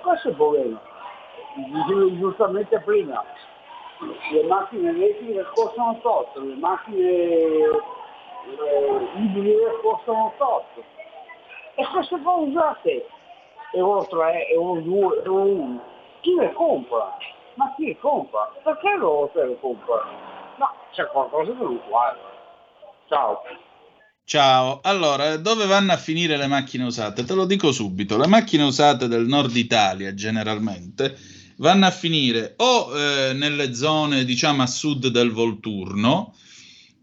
Questo 0.03 0.29
è 0.29 0.31
il 0.31 0.37
problema. 0.37 0.81
Dicevo 1.55 2.17
giustamente 2.17 2.81
prima, 2.81 3.23
le 4.33 4.43
macchine 4.45 4.91
elettriche 4.91 5.47
costano 5.55 5.99
tot, 6.01 6.37
le 6.37 6.55
macchine 6.55 7.09
eh, 7.09 7.91
ibride 9.17 9.79
costano 9.83 10.33
tot. 10.39 10.65
E 11.75 11.87
queste 11.93 12.19
qua 12.21 12.35
usate 12.35 13.07
euro 13.73 14.05
3, 14.07 14.49
euro 14.49 14.81
2, 14.81 15.23
euro 15.25 15.43
1. 15.43 15.81
Chi 16.21 16.35
le 16.35 16.53
compra? 16.53 17.17
Ma 17.57 17.75
chi 17.77 17.97
compra? 18.01 18.51
Perché 18.65 18.97
loro 18.99 19.31
se 19.35 19.45
le 19.45 19.59
comprano? 19.61 20.11
No, 20.59 20.69
c'è 20.93 21.07
qualcosa 21.09 21.53
che 21.53 21.63
non 21.63 21.81
quadra. 21.89 22.31
Ciao. 23.09 23.43
Ciao, 24.25 24.81
allora 24.83 25.37
dove 25.37 25.67
vanno 25.67 25.93
a 25.93 25.97
finire 25.97 26.37
le 26.37 26.47
macchine 26.47 26.85
usate? 26.85 27.25
Te 27.25 27.35
lo 27.35 27.45
dico 27.45 27.73
subito, 27.73 28.17
le 28.17 28.27
macchine 28.27 28.63
usate 28.63 29.09
del 29.09 29.27
nord 29.27 29.55
Italia 29.57 30.15
generalmente 30.15 31.17
vanno 31.57 31.87
a 31.87 31.91
finire 31.91 32.55
o 32.57 32.97
eh, 32.97 33.33
nelle 33.35 33.75
zone 33.75 34.25
diciamo 34.25 34.63
a 34.63 34.67
sud 34.67 35.09
del 35.09 35.31
Volturno, 35.31 36.35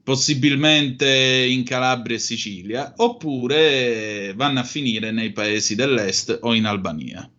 possibilmente 0.04 1.46
in 1.48 1.64
Calabria 1.64 2.16
e 2.16 2.20
Sicilia, 2.20 2.94
oppure 2.98 4.34
vanno 4.36 4.60
a 4.60 4.64
finire 4.64 5.12
nei 5.12 5.32
paesi 5.32 5.76
dell'est 5.76 6.40
o 6.42 6.56
in 6.56 6.66
Albania. 6.66 7.30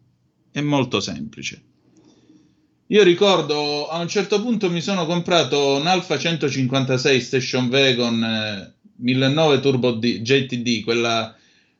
È 0.52 0.60
molto 0.60 1.00
semplice. 1.00 1.69
Io 2.90 3.04
ricordo 3.04 3.88
a 3.88 4.00
un 4.00 4.08
certo 4.08 4.42
punto 4.42 4.68
mi 4.68 4.80
sono 4.80 5.06
comprato 5.06 5.76
un 5.76 5.86
Alfa 5.86 6.18
156 6.18 7.20
Station 7.20 7.68
Wagon 7.68 8.24
eh, 8.24 8.74
1009 8.96 9.60
Turbo 9.60 9.92
D, 9.92 10.20
JTD, 10.22 10.82
quella, 10.82 11.32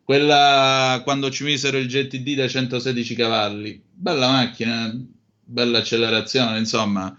quella 0.04 1.00
quando 1.02 1.28
ci 1.32 1.42
misero 1.42 1.78
il 1.78 1.88
JTD 1.88 2.36
da 2.36 2.46
116 2.46 3.16
cavalli. 3.16 3.82
Bella 3.92 4.30
macchina, 4.30 4.96
bella 5.42 5.78
accelerazione, 5.78 6.58
insomma, 6.58 7.12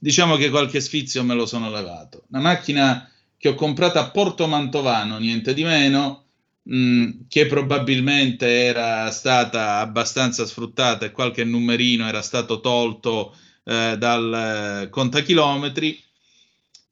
diciamo 0.00 0.34
che 0.34 0.50
qualche 0.50 0.80
sfizio 0.80 1.22
me 1.22 1.34
lo 1.34 1.46
sono 1.46 1.70
levato. 1.70 2.24
Una 2.30 2.40
macchina 2.40 3.08
che 3.36 3.50
ho 3.50 3.54
comprato 3.54 4.00
a 4.00 4.10
Porto 4.10 4.48
Mantovano, 4.48 5.18
niente 5.18 5.54
di 5.54 5.62
meno, 5.62 6.27
mm, 6.72 7.10
che 7.28 7.46
probabilmente 7.46 8.46
era 8.64 9.10
stata 9.10 9.78
abbastanza 9.78 10.46
sfruttata 10.46 11.06
e 11.06 11.12
qualche 11.12 11.44
numerino 11.44 12.06
era 12.06 12.22
stato 12.22 12.60
tolto 12.60 13.34
eh, 13.64 13.96
dal 13.98 14.84
eh, 14.84 14.88
contachilometri 14.90 16.02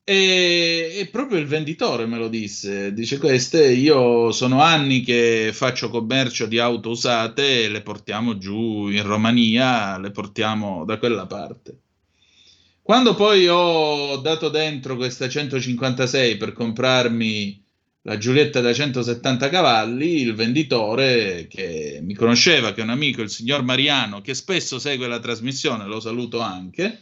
e, 0.08 0.92
e, 1.00 1.06
proprio 1.08 1.40
il 1.40 1.46
venditore 1.46 2.06
me 2.06 2.16
lo 2.16 2.28
disse, 2.28 2.92
dice 2.92 3.18
queste, 3.18 3.72
io 3.72 4.30
sono 4.30 4.60
anni 4.62 5.00
che 5.00 5.50
faccio 5.52 5.90
commercio 5.90 6.46
di 6.46 6.60
auto 6.60 6.90
usate 6.90 7.64
e 7.64 7.68
le 7.68 7.82
portiamo 7.82 8.38
giù 8.38 8.88
in 8.88 9.02
Romania, 9.02 9.98
le 9.98 10.12
portiamo 10.12 10.84
da 10.84 10.98
quella 10.98 11.26
parte. 11.26 11.80
Quando 12.82 13.16
poi 13.16 13.48
ho 13.48 14.18
dato 14.18 14.48
dentro 14.48 14.94
questa 14.94 15.28
156 15.28 16.36
per 16.36 16.52
comprarmi 16.52 17.65
la 18.06 18.18
Giulietta 18.18 18.60
da 18.60 18.72
170 18.72 19.48
cavalli, 19.48 20.20
il 20.20 20.34
venditore 20.34 21.48
che 21.50 21.98
mi 22.02 22.14
conosceva, 22.14 22.72
che 22.72 22.80
è 22.80 22.84
un 22.84 22.90
amico, 22.90 23.20
il 23.20 23.30
signor 23.30 23.64
Mariano, 23.64 24.20
che 24.20 24.32
spesso 24.32 24.78
segue 24.78 25.08
la 25.08 25.18
trasmissione, 25.18 25.86
lo 25.86 25.98
saluto 25.98 26.38
anche, 26.38 27.00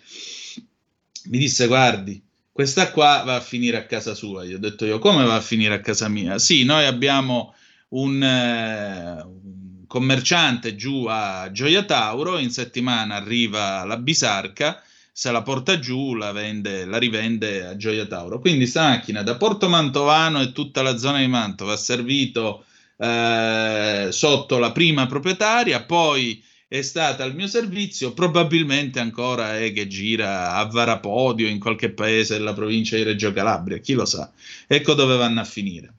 mi 1.24 1.36
disse 1.36 1.66
guardi, 1.66 2.22
questa 2.50 2.90
qua 2.90 3.22
va 3.22 3.34
a 3.34 3.40
finire 3.40 3.76
a 3.76 3.84
casa 3.84 4.14
sua. 4.14 4.46
Gli 4.46 4.54
ho 4.54 4.58
detto 4.58 4.86
io, 4.86 4.98
come 4.98 5.24
va 5.24 5.34
a 5.34 5.42
finire 5.42 5.74
a 5.74 5.80
casa 5.80 6.08
mia? 6.08 6.38
Sì, 6.38 6.64
noi 6.64 6.86
abbiamo 6.86 7.54
un, 7.88 8.22
eh, 8.22 9.22
un 9.22 9.86
commerciante 9.86 10.74
giù 10.74 11.04
a 11.06 11.50
Gioia 11.52 11.84
Tauro, 11.84 12.38
in 12.38 12.50
settimana 12.50 13.16
arriva 13.16 13.84
la 13.84 13.98
bisarca, 13.98 14.82
se 15.16 15.30
la 15.30 15.42
porta 15.42 15.78
giù 15.78 16.16
la, 16.16 16.32
vende, 16.32 16.84
la 16.84 16.98
rivende 16.98 17.64
a 17.64 17.76
Gioia 17.76 18.04
Tauro. 18.04 18.40
Quindi 18.40 18.66
sta 18.66 18.88
macchina 18.88 19.22
da 19.22 19.36
Porto 19.36 19.68
Mantovano 19.68 20.40
e 20.40 20.50
tutta 20.50 20.82
la 20.82 20.96
zona 20.96 21.20
di 21.20 21.28
Mantova 21.28 21.74
ha 21.74 21.76
servito 21.76 22.64
eh, 22.96 24.08
sotto 24.10 24.58
la 24.58 24.72
prima 24.72 25.06
proprietaria, 25.06 25.84
poi 25.84 26.42
è 26.66 26.82
stata 26.82 27.22
al 27.22 27.32
mio 27.32 27.46
servizio, 27.46 28.12
probabilmente 28.12 28.98
ancora 28.98 29.56
è 29.56 29.72
che 29.72 29.86
gira 29.86 30.54
a 30.54 30.64
Varapodio 30.64 31.46
in 31.46 31.60
qualche 31.60 31.90
paese 31.90 32.36
della 32.36 32.52
provincia 32.52 32.96
di 32.96 33.04
Reggio 33.04 33.32
Calabria, 33.32 33.78
chi 33.78 33.92
lo 33.92 34.06
sa. 34.06 34.32
Ecco 34.66 34.94
dove 34.94 35.16
vanno 35.16 35.40
a 35.40 35.44
finire. 35.44 35.94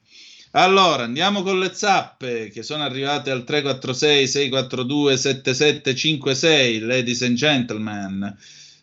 Allora, 0.50 1.04
andiamo 1.04 1.42
con 1.42 1.58
le 1.58 1.72
zappe 1.72 2.50
che 2.50 2.62
sono 2.62 2.82
arrivate 2.82 3.30
al 3.30 3.44
346 3.44 4.28
642 4.28 5.16
7756, 5.16 6.80
ladies 6.80 7.22
and 7.22 7.36
gentlemen. 7.36 8.36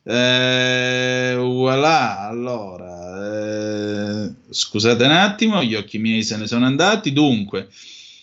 Eh, 0.05 1.35
voilà, 1.37 2.27
allora, 2.27 4.25
eh, 4.25 4.33
scusate 4.49 5.05
un 5.05 5.11
attimo, 5.11 5.63
gli 5.63 5.75
occhi 5.75 5.97
miei 5.97 6.23
se 6.23 6.35
ne 6.35 6.45
sono 6.45 6.65
andati. 6.65 7.13
Dunque, 7.13 7.69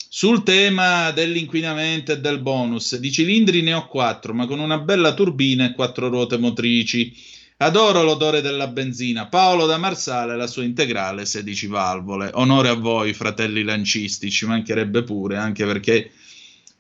sul 0.08 0.42
tema 0.42 1.10
dell'inquinamento 1.12 2.12
e 2.12 2.20
del 2.20 2.40
bonus, 2.40 2.96
di 2.96 3.10
cilindri 3.10 3.62
ne 3.62 3.72
ho 3.72 3.86
quattro, 3.86 4.34
ma 4.34 4.46
con 4.46 4.58
una 4.58 4.78
bella 4.78 5.14
turbina 5.14 5.64
e 5.64 5.72
quattro 5.72 6.08
ruote 6.08 6.36
motrici. 6.36 7.16
Adoro 7.58 8.02
l'odore 8.02 8.40
della 8.40 8.68
benzina. 8.68 9.26
Paolo 9.26 9.66
da 9.66 9.76
Marsale, 9.76 10.36
la 10.36 10.46
sua 10.46 10.64
integrale 10.64 11.26
16 11.26 11.66
valvole. 11.66 12.30
Onore 12.34 12.68
a 12.70 12.74
voi, 12.74 13.12
fratelli 13.12 13.62
lancisti, 13.62 14.30
ci 14.30 14.46
mancherebbe 14.46 15.02
pure, 15.02 15.36
anche 15.36 15.66
perché 15.66 16.10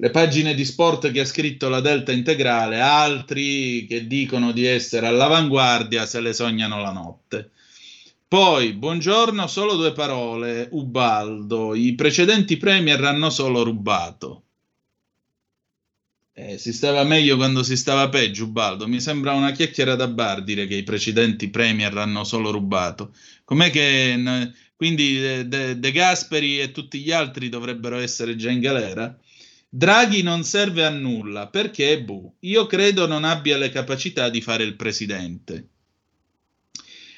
le 0.00 0.10
pagine 0.10 0.54
di 0.54 0.64
sport 0.64 1.10
che 1.10 1.20
ha 1.20 1.26
scritto 1.26 1.68
la 1.68 1.80
Delta 1.80 2.10
integrale, 2.10 2.80
altri 2.80 3.84
che 3.86 4.06
dicono 4.06 4.50
di 4.50 4.64
essere 4.64 5.06
all'avanguardia, 5.06 6.06
se 6.06 6.20
le 6.20 6.32
sognano 6.32 6.80
la 6.80 6.90
notte. 6.90 7.50
Poi, 8.26 8.72
buongiorno, 8.72 9.46
solo 9.46 9.76
due 9.76 9.92
parole. 9.92 10.68
Ubaldo, 10.70 11.74
i 11.74 11.94
precedenti 11.94 12.56
premier 12.56 13.04
hanno 13.04 13.28
solo 13.28 13.62
rubato. 13.62 14.44
Eh, 16.32 16.56
si 16.56 16.72
stava 16.72 17.04
meglio 17.04 17.36
quando 17.36 17.62
si 17.62 17.76
stava 17.76 18.08
peggio, 18.08 18.44
Ubaldo. 18.44 18.88
Mi 18.88 19.00
sembra 19.00 19.34
una 19.34 19.50
chiacchiera 19.52 19.96
da 19.96 20.08
bar 20.08 20.42
dire 20.42 20.66
che 20.66 20.76
i 20.76 20.82
precedenti 20.82 21.50
premier 21.50 21.94
hanno 21.98 22.24
solo 22.24 22.50
rubato. 22.50 23.12
Com'è 23.44 23.68
che 23.68 24.18
quindi 24.76 25.18
De, 25.18 25.48
De, 25.48 25.78
De 25.78 25.92
Gasperi 25.92 26.58
e 26.58 26.70
tutti 26.70 27.00
gli 27.00 27.12
altri 27.12 27.50
dovrebbero 27.50 27.98
essere 27.98 28.34
già 28.36 28.50
in 28.50 28.60
galera? 28.60 29.14
Draghi 29.72 30.22
non 30.22 30.42
serve 30.42 30.84
a 30.84 30.90
nulla 30.90 31.46
perché, 31.46 32.02
buh, 32.02 32.38
io 32.40 32.66
credo 32.66 33.06
non 33.06 33.22
abbia 33.22 33.56
le 33.56 33.70
capacità 33.70 34.28
di 34.28 34.40
fare 34.40 34.64
il 34.64 34.74
presidente. 34.74 35.68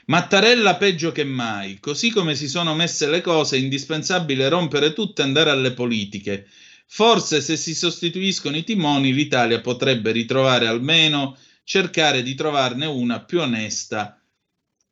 Mattarella 0.04 0.76
peggio 0.76 1.12
che 1.12 1.24
mai, 1.24 1.80
così 1.80 2.10
come 2.10 2.34
si 2.34 2.48
sono 2.48 2.74
messe 2.74 3.08
le 3.08 3.22
cose 3.22 3.56
è 3.56 3.58
indispensabile 3.58 4.50
rompere 4.50 4.92
tutto 4.92 5.22
e 5.22 5.24
andare 5.24 5.48
alle 5.48 5.72
politiche. 5.72 6.46
Forse 6.86 7.40
se 7.40 7.56
si 7.56 7.74
sostituiscono 7.74 8.58
i 8.58 8.64
timoni 8.64 9.14
l'Italia 9.14 9.62
potrebbe 9.62 10.12
ritrovare 10.12 10.66
almeno 10.66 11.38
cercare 11.64 12.22
di 12.22 12.34
trovarne 12.34 12.84
una 12.84 13.24
più 13.24 13.40
onesta 13.40 14.20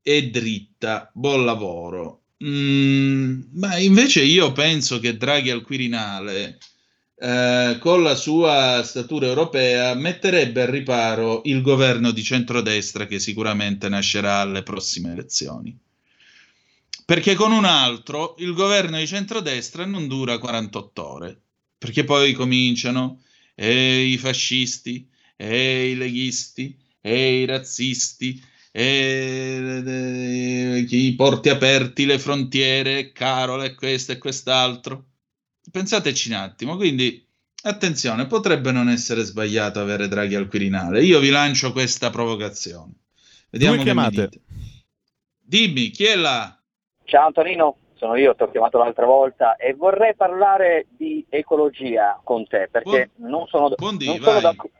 e 0.00 0.30
dritta. 0.30 1.10
Buon 1.12 1.44
lavoro. 1.44 2.22
Mm, 2.42 3.42
ma 3.52 3.76
invece 3.76 4.22
io 4.22 4.50
penso 4.52 4.98
che 4.98 5.18
Draghi 5.18 5.50
al 5.50 5.60
Quirinale 5.60 6.58
eh, 7.20 7.76
con 7.80 8.02
la 8.02 8.14
sua 8.14 8.82
statura 8.82 9.26
europea 9.26 9.94
metterebbe 9.94 10.62
al 10.62 10.68
riparo 10.68 11.42
il 11.44 11.60
governo 11.60 12.12
di 12.12 12.22
centrodestra 12.22 13.06
che 13.06 13.18
sicuramente 13.18 13.88
nascerà 13.90 14.40
alle 14.40 14.62
prossime 14.62 15.12
elezioni. 15.12 15.78
perché 17.04 17.34
con 17.34 17.52
un 17.52 17.64
altro 17.64 18.36
il 18.38 18.54
governo 18.54 18.96
di 18.98 19.06
centrodestra 19.06 19.84
non 19.84 20.06
dura 20.06 20.38
48 20.38 21.06
ore, 21.06 21.40
perché 21.76 22.04
poi 22.04 22.32
cominciano 22.32 23.22
e 23.54 24.04
i 24.04 24.16
fascisti, 24.16 25.08
e 25.36 25.90
i 25.90 25.96
leghisti, 25.96 26.76
e 27.00 27.42
i 27.42 27.44
razzisti, 27.46 28.40
e 28.70 29.82
i 30.88 31.14
porti 31.16 31.48
aperti, 31.48 32.06
le 32.06 32.18
frontiere, 32.18 33.12
Carola 33.12 33.64
e 33.64 33.74
questo 33.74 34.12
e 34.12 34.18
quest'altro. 34.18 35.09
Pensateci 35.70 36.30
un 36.30 36.36
attimo, 36.36 36.76
quindi 36.76 37.26
attenzione, 37.62 38.26
potrebbe 38.26 38.72
non 38.72 38.88
essere 38.88 39.22
sbagliato 39.22 39.80
avere 39.80 40.08
Draghi 40.08 40.34
al 40.34 40.48
Quirinale. 40.48 41.02
Io 41.02 41.18
vi 41.18 41.30
lancio 41.30 41.72
questa 41.72 42.10
provocazione. 42.10 42.92
Vediamo 43.50 43.76
Due 43.76 43.84
chiamate. 43.84 44.30
Dimmi, 45.38 45.90
chi 45.90 46.04
è 46.04 46.16
là? 46.16 46.56
Ciao 47.04 47.26
Antonino, 47.26 47.76
sono 47.94 48.16
io, 48.16 48.34
ti 48.34 48.42
ho 48.42 48.50
chiamato 48.50 48.78
l'altra 48.78 49.04
volta 49.04 49.56
e 49.56 49.74
vorrei 49.74 50.14
parlare 50.14 50.86
di 50.96 51.24
ecologia 51.28 52.20
con 52.22 52.46
te 52.46 52.68
perché 52.70 53.10
buon, 53.14 53.30
non 53.30 53.46
sono, 53.48 53.74
buondì, 53.76 54.06
non 54.06 54.20
sono 54.20 54.40
d'accordo 54.40 54.78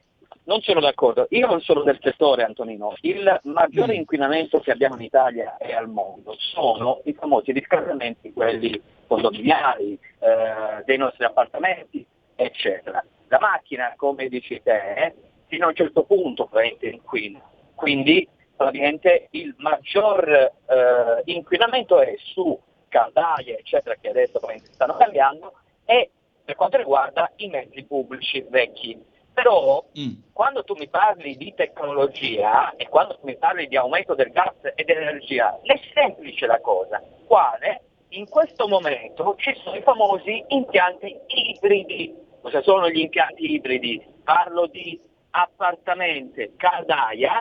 non 0.51 0.61
sono 0.63 0.81
d'accordo, 0.81 1.27
io 1.31 1.47
non 1.47 1.61
sono 1.61 1.83
del 1.83 2.01
settore 2.03 2.43
Antonino, 2.43 2.95
il 3.03 3.41
maggiore 3.45 3.95
mm. 3.95 3.99
inquinamento 3.99 4.59
che 4.59 4.73
abbiamo 4.73 4.97
in 4.97 5.03
Italia 5.03 5.57
e 5.59 5.73
al 5.73 5.89
mondo 5.89 6.35
sono 6.39 7.03
i 7.05 7.13
famosi 7.13 7.53
riscaldamenti, 7.53 8.33
quelli 8.33 8.81
condominiali, 9.07 9.97
eh, 10.21 10.83
dei 10.85 10.97
nostri 10.97 11.25
appartamenti, 11.25 12.07
eccetera. 12.37 13.05
La 13.29 13.39
macchina, 13.41 13.95
come 13.97 14.29
dici 14.29 14.61
te, 14.63 15.15
fino 15.47 15.67
a 15.67 15.69
un 15.69 15.75
certo 15.75 16.05
punto 16.05 16.47
praticamente 16.47 16.89
inquina, 16.89 17.41
quindi 17.75 18.29
praticamente 18.57 19.29
il 19.31 19.55
maggior 19.59 20.29
eh, 20.29 21.23
inquinamento 21.25 22.01
è 22.01 22.15
su 22.19 22.59
caldaie, 22.89 23.59
eccetera, 23.59 23.97
che 24.01 24.11
adesso 24.11 24.41
stanno 24.73 24.97
cambiando, 24.97 25.55
e 25.85 26.11
per 26.45 26.57
quanto 26.57 26.77
riguarda 26.77 27.31
i 27.37 27.49
mezzi 27.49 27.83
pubblici 27.85 28.45
vecchi. 28.49 29.03
Però 29.33 29.85
mm. 29.99 30.33
quando 30.33 30.65
tu 30.65 30.75
mi 30.75 30.89
parli 30.89 31.37
di 31.37 31.55
tecnologia 31.55 32.75
e 32.77 32.89
quando 32.89 33.15
tu 33.15 33.27
mi 33.27 33.37
parli 33.37 33.69
di 33.69 33.77
aumento 33.77 34.15
del 34.15 34.31
gas 34.31 34.57
e 34.75 34.85
dell'energia, 34.85 35.59
è 35.63 35.81
semplice 35.95 36.47
la 36.47 36.61
cosa. 36.61 37.03
Quale? 37.27 37.83
In 38.13 38.29
questo 38.29 38.67
momento 38.67 39.37
ci 39.39 39.55
sono 39.63 39.77
i 39.77 39.83
famosi 39.83 40.45
impianti 40.49 41.17
ibridi. 41.29 42.13
Cosa 42.43 42.61
sono 42.61 42.89
gli 42.89 42.99
impianti 42.99 43.53
ibridi? 43.53 44.05
Parlo 44.25 44.67
di 44.67 45.01
appartamenti 45.31 46.55
caldaia, 46.57 47.41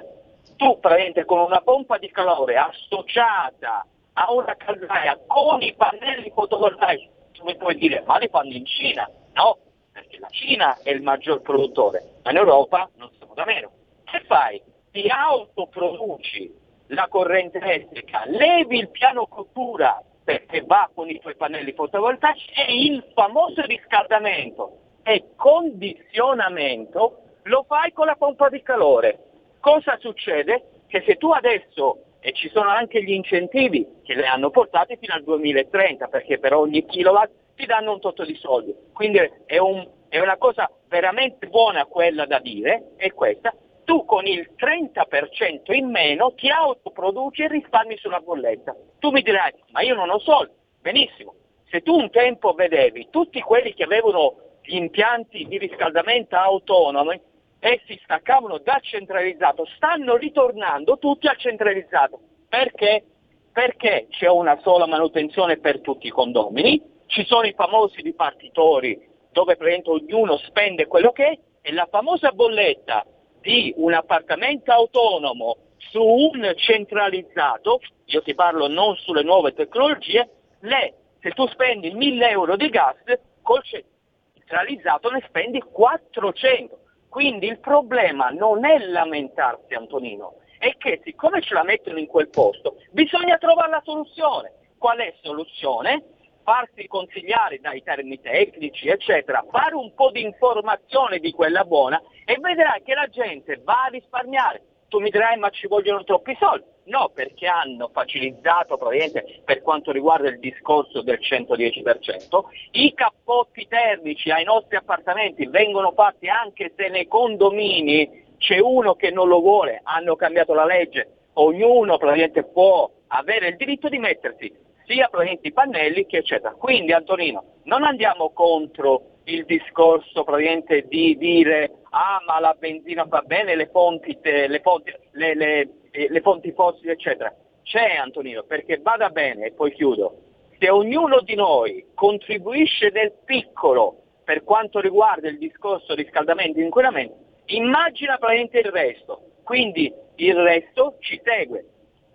tu 0.57 0.80
praticamente 0.80 1.26
con 1.26 1.39
una 1.39 1.61
pompa 1.61 1.97
di 1.97 2.11
calore 2.11 2.55
associata 2.55 3.84
a 4.13 4.32
una 4.32 4.55
caldaia 4.57 5.20
con 5.26 5.59
i 5.63 5.74
pannelli 5.74 6.30
fotovoltaici, 6.30 7.09
mi 7.41 7.55
puoi 7.55 7.76
dire 7.76 8.03
ma 8.05 8.17
li 8.17 8.28
fanno 8.28 8.51
in 8.51 8.65
Cina? 8.67 9.09
No, 9.34 9.57
perché 9.91 10.20
la 10.20 10.30
Cina 10.30 10.78
è 10.84 10.91
il 10.91 11.01
maggior 11.01 11.41
produttore, 11.41 12.20
ma 12.22 12.30
in 12.30 12.38
Europa 12.38 12.88
non 12.97 13.09
siamo 13.17 13.34
da 13.34 13.43
meno. 13.43 13.72
Che 14.03 14.22
fai? 14.28 14.61
Ti 14.91 15.07
autoproduci 15.07 16.53
la 16.89 17.07
corrente 17.07 17.57
elettrica, 17.57 18.22
levi 18.28 18.78
il 18.78 18.89
piano 18.89 19.26
cottura 19.26 19.99
perché 20.30 20.61
va 20.61 20.88
con 20.93 21.09
i 21.09 21.19
tuoi 21.19 21.36
pannelli 21.36 21.73
fotovoltaici 21.73 22.51
e 22.55 22.86
il 22.86 23.03
famoso 23.15 23.63
riscaldamento 23.63 24.77
e 25.01 25.30
condizionamento 25.36 27.21
lo 27.43 27.65
fai 27.67 27.91
con 27.93 28.05
la 28.05 28.15
pompa 28.15 28.47
di 28.47 28.61
calore. 28.61 29.17
Cosa 29.59 29.97
succede? 29.97 30.84
Che 30.86 31.03
se 31.03 31.15
tu 31.15 31.32
adesso, 31.32 32.17
e 32.19 32.34
ci 32.34 32.47
sono 32.49 32.69
anche 32.69 33.01
gli 33.03 33.11
incentivi 33.11 34.01
che 34.03 34.13
le 34.13 34.27
hanno 34.27 34.51
portate 34.51 34.97
fino 34.97 35.15
al 35.15 35.23
2030, 35.23 36.07
perché 36.09 36.38
per 36.38 36.53
ogni 36.53 36.86
kilowatt 36.86 37.32
ti 37.55 37.65
danno 37.65 37.93
un 37.93 37.99
tot 37.99 38.23
di 38.23 38.36
soldi. 38.36 38.75
Quindi 38.93 39.17
è, 39.47 39.57
un, 39.57 39.88
è 40.09 40.19
una 40.19 40.38
cosa 40.38 40.69
veramente 40.88 41.47
buona 41.47 41.86
quella 41.86 42.27
da 42.27 42.38
dire, 42.38 42.91
è 42.97 43.11
questa. 43.13 43.51
Tu 43.89 44.05
con 44.05 44.27
il 44.27 44.51
30% 44.55 45.73
in 45.73 45.89
meno 45.89 46.35
ti 46.35 46.47
autoproduci 46.47 47.41
e 47.41 47.47
risparmi 47.47 47.97
sulla 47.97 48.19
bolletta. 48.19 48.75
Tu 48.99 49.09
mi 49.09 49.23
dirai, 49.23 49.51
ma 49.71 49.81
io 49.81 49.95
non 49.95 50.11
ho 50.11 50.19
soldi. 50.19 50.53
Benissimo. 50.79 51.33
Se 51.71 51.81
tu 51.81 51.95
un 51.95 52.11
tempo 52.11 52.53
vedevi 52.53 53.07
tutti 53.09 53.41
quelli 53.41 53.73
che 53.73 53.85
avevano 53.85 54.59
gli 54.61 54.75
impianti 54.75 55.47
di 55.47 55.57
riscaldamento 55.57 56.35
autonomi 56.35 57.19
e 57.57 57.81
si 57.87 57.99
staccavano 58.03 58.59
dal 58.59 58.79
centralizzato, 58.83 59.65
stanno 59.75 60.17
ritornando 60.17 60.99
tutti 60.99 61.25
al 61.25 61.37
centralizzato. 61.37 62.19
Perché? 62.47 63.03
Perché 63.51 64.05
c'è 64.11 64.29
una 64.29 64.59
sola 64.59 64.85
manutenzione 64.85 65.57
per 65.57 65.81
tutti 65.81 66.05
i 66.05 66.11
condomini, 66.11 66.79
ci 67.07 67.25
sono 67.25 67.47
i 67.47 67.53
famosi 67.53 68.01
ripartitori 68.01 69.01
dove 69.31 69.57
ognuno 69.85 70.37
spende 70.37 70.85
quello 70.85 71.11
che 71.11 71.25
è 71.25 71.39
e 71.63 71.73
la 71.73 71.87
famosa 71.89 72.31
bolletta 72.31 73.03
di 73.41 73.73
un 73.77 73.93
appartamento 73.93 74.71
autonomo 74.71 75.57
su 75.77 76.03
un 76.03 76.53
centralizzato, 76.55 77.79
io 78.05 78.21
ti 78.21 78.35
parlo 78.35 78.67
non 78.67 78.95
sulle 78.95 79.23
nuove 79.23 79.53
tecnologie, 79.53 80.29
le, 80.61 80.93
se 81.21 81.31
tu 81.31 81.47
spendi 81.47 81.91
1000 81.91 82.29
euro 82.29 82.55
di 82.55 82.69
gas, 82.69 82.97
col 83.41 83.61
centralizzato 83.63 85.09
ne 85.09 85.23
spendi 85.27 85.59
400. 85.59 86.77
Quindi 87.09 87.47
il 87.47 87.59
problema 87.59 88.29
non 88.29 88.65
è 88.65 88.77
lamentarsi 88.77 89.73
Antonino, 89.73 90.35
è 90.59 90.75
che 90.77 91.01
siccome 91.03 91.41
ce 91.41 91.55
la 91.55 91.63
mettono 91.63 91.97
in 91.97 92.05
quel 92.05 92.29
posto, 92.29 92.75
bisogna 92.91 93.37
trovare 93.37 93.71
la 93.71 93.81
soluzione. 93.83 94.53
Qual 94.77 94.97
è 94.97 95.05
la 95.05 95.19
soluzione? 95.21 96.03
Farsi 96.43 96.87
consigliare 96.87 97.59
dai 97.59 97.83
termini 97.83 98.19
tecnici, 98.19 98.87
eccetera, 98.87 99.45
fare 99.51 99.75
un 99.75 99.93
po' 99.93 100.11
di 100.11 100.21
informazione 100.21 101.19
di 101.19 101.31
quella 101.31 101.63
buona 101.63 102.01
e 102.25 102.37
vedrai 102.39 102.81
che 102.83 102.93
la 102.93 103.07
gente 103.07 103.61
va 103.63 103.85
a 103.85 103.89
risparmiare. 103.89 104.61
Tu 104.87 104.99
mi 104.99 105.09
dirai 105.09 105.37
ma 105.37 105.49
ci 105.49 105.67
vogliono 105.67 106.03
troppi 106.03 106.35
soldi. 106.39 106.65
No, 106.85 107.11
perché 107.13 107.45
hanno 107.45 107.89
facilitato 107.93 108.75
probabilmente 108.75 109.41
per 109.45 109.61
quanto 109.61 109.91
riguarda 109.91 110.27
il 110.29 110.39
discorso 110.39 111.03
del 111.03 111.19
110%, 111.21 112.39
i 112.71 112.93
cappotti 112.95 113.67
termici 113.67 114.31
ai 114.31 114.43
nostri 114.43 114.75
appartamenti 114.75 115.45
vengono 115.45 115.91
fatti 115.91 116.27
anche 116.29 116.73
se 116.75 116.89
nei 116.89 117.07
condomini 117.07 118.25
c'è 118.39 118.57
uno 118.57 118.95
che 118.95 119.11
non 119.11 119.27
lo 119.27 119.39
vuole, 119.39 119.81
hanno 119.83 120.15
cambiato 120.15 120.55
la 120.55 120.65
legge, 120.65 121.27
ognuno 121.33 121.97
praticamente 121.99 122.43
può 122.43 122.89
avere 123.09 123.49
il 123.49 123.55
diritto 123.55 123.87
di 123.87 123.99
mettersi 123.99 124.51
sia 124.89 125.07
praticamente 125.07 125.47
i 125.47 125.53
pannelli 125.53 126.05
che 126.07 126.17
eccetera. 126.17 126.53
Quindi 126.53 126.91
Antonino, 126.91 127.59
non 127.65 127.83
andiamo 127.83 128.31
contro 128.31 129.17
il 129.25 129.45
discorso 129.45 130.23
praticamente 130.23 130.87
di 130.87 131.15
dire 131.15 131.83
ah 131.91 132.19
ma 132.25 132.39
la 132.39 132.55
benzina 132.57 133.03
va 133.03 133.21
bene, 133.21 133.55
le 133.55 133.69
fonti, 133.71 134.17
le 134.23 134.59
fonti, 134.63 134.91
le, 135.11 135.35
le, 135.35 135.69
eh, 135.91 136.07
le 136.09 136.21
fonti 136.21 136.51
fossili 136.53 136.89
eccetera. 136.89 137.31
C'è 137.61 137.97
Antonino, 137.97 138.43
perché 138.43 138.79
vada 138.81 139.09
bene 139.09 139.45
e 139.45 139.51
poi 139.51 139.71
chiudo. 139.73 140.23
Se 140.57 140.69
ognuno 140.71 141.21
di 141.21 141.35
noi 141.35 141.85
contribuisce 141.93 142.89
del 142.89 143.13
piccolo 143.23 144.01
per 144.23 144.43
quanto 144.43 144.79
riguarda 144.79 145.29
il 145.29 145.37
discorso 145.37 145.93
riscaldamento 145.93 146.57
e 146.57 146.63
inquinamento, 146.63 147.15
immagina 147.45 148.17
praticamente 148.17 148.59
il 148.59 148.71
resto. 148.71 149.21
Quindi 149.43 149.93
il 150.15 150.35
resto 150.35 150.95
ci 150.99 151.21
segue. 151.23 151.65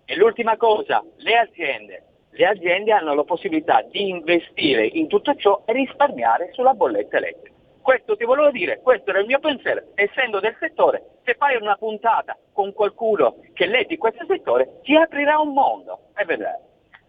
E 0.03 0.15
l'ultima 0.17 0.57
cosa, 0.57 1.03
le 1.17 1.37
aziende 1.37 2.03
le 2.35 2.45
aziende 2.45 2.91
hanno 2.91 3.13
la 3.13 3.23
possibilità 3.23 3.81
di 3.89 4.09
investire 4.09 4.85
in 4.85 5.07
tutto 5.07 5.35
ciò 5.35 5.63
e 5.65 5.73
risparmiare 5.73 6.51
sulla 6.53 6.73
bolletta 6.73 7.17
elettrica. 7.17 7.53
Questo 7.81 8.15
ti 8.15 8.25
volevo 8.25 8.49
dire, 8.51 8.81
questo 8.81 9.11
era 9.11 9.19
il 9.19 9.27
mio 9.27 9.39
pensiero, 9.39 9.91
essendo 9.93 10.39
del 10.39 10.55
settore, 10.59 11.19
se 11.23 11.35
fai 11.37 11.55
una 11.55 11.75
puntata 11.75 12.37
con 12.51 12.73
qualcuno 12.73 13.37
che 13.53 13.67
legge 13.67 13.97
questo 13.97 14.25
settore, 14.27 14.79
ti 14.83 14.95
aprirà 14.95 15.39
un 15.39 15.53
mondo 15.53 16.09
e 16.15 16.25
vedrai. 16.25 16.59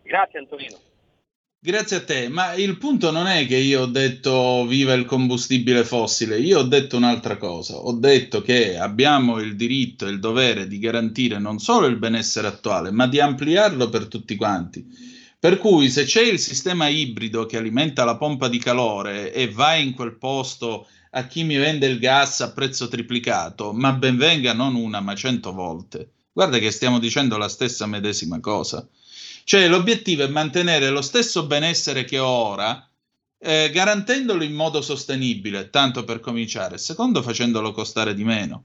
Grazie 0.03 0.39
Antonino. 0.39 0.77
Grazie 1.59 1.97
a 1.97 2.05
te, 2.05 2.29
ma 2.29 2.53
il 2.53 2.77
punto 2.79 3.11
non 3.11 3.27
è 3.27 3.47
che 3.47 3.57
io 3.57 3.81
ho 3.81 3.87
detto 3.87 4.67
viva 4.67 4.93
il 4.93 5.07
combustibile 5.07 5.83
fossile, 5.83 6.39
io 6.39 6.59
ho 6.59 6.63
detto 6.63 6.97
un'altra 6.97 7.39
cosa, 7.39 7.77
ho 7.77 7.93
detto 7.93 8.41
che 8.43 8.77
abbiamo 8.77 9.41
il 9.41 9.57
diritto 9.57 10.07
e 10.07 10.11
il 10.11 10.21
dovere 10.21 10.69
di 10.69 10.79
garantire 10.79 11.39
non 11.39 11.59
solo 11.59 11.87
il 11.87 11.97
benessere 11.97 12.47
attuale, 12.47 12.93
ma 12.93 13.09
di 13.09 13.19
ampliarlo 13.19 13.89
per 13.89 14.07
tutti 14.07 14.37
quanti. 14.37 15.16
Per 15.39 15.59
cui 15.59 15.91
se 15.91 16.05
c'è 16.05 16.23
il 16.23 16.39
sistema 16.39 16.89
ibrido 16.89 17.47
che 17.47 17.59
alimenta 17.59 18.05
la 18.05 18.17
pompa 18.17 18.49
di 18.49 18.59
calore 18.59 19.33
e 19.33 19.51
vai 19.51 19.85
in 19.85 19.95
quel 19.95 20.17
posto 20.17 20.89
a 21.11 21.27
chi 21.27 21.45
mi 21.45 21.57
vende 21.57 21.87
il 21.87 21.99
gas 21.99 22.41
a 22.41 22.53
prezzo 22.53 22.89
triplicato, 22.89 23.73
ma 23.73 23.93
ben 23.93 24.17
venga 24.17 24.53
non 24.55 24.75
una 24.75 25.01
ma 25.01 25.15
cento 25.15 25.53
volte. 25.53 26.11
Guarda 26.33 26.59
che 26.59 26.71
stiamo 26.71 26.99
dicendo 26.99 27.37
la 27.37 27.49
stessa 27.49 27.87
medesima 27.87 28.41
cosa. 28.41 28.87
Cioè 29.45 29.69
l'obiettivo 29.69 30.25
è 30.25 30.29
mantenere 30.29 30.91
lo 30.91 31.03
stesso 31.03 31.47
benessere 31.47 32.05
che 32.05 32.19
ho 32.19 32.27
ora, 32.27 32.87
eh, 33.39 33.71
garantendolo 33.73 34.43
in 34.43 34.53
modo 34.53 34.83
sostenibile, 34.83 35.71
tanto 35.71 36.05
per 36.05 36.21
cominciare, 36.21 36.79
secondo 36.79 37.23
facendolo 37.23 37.73
costare 37.73 38.15
di 38.15 38.25
meno. 38.25 38.65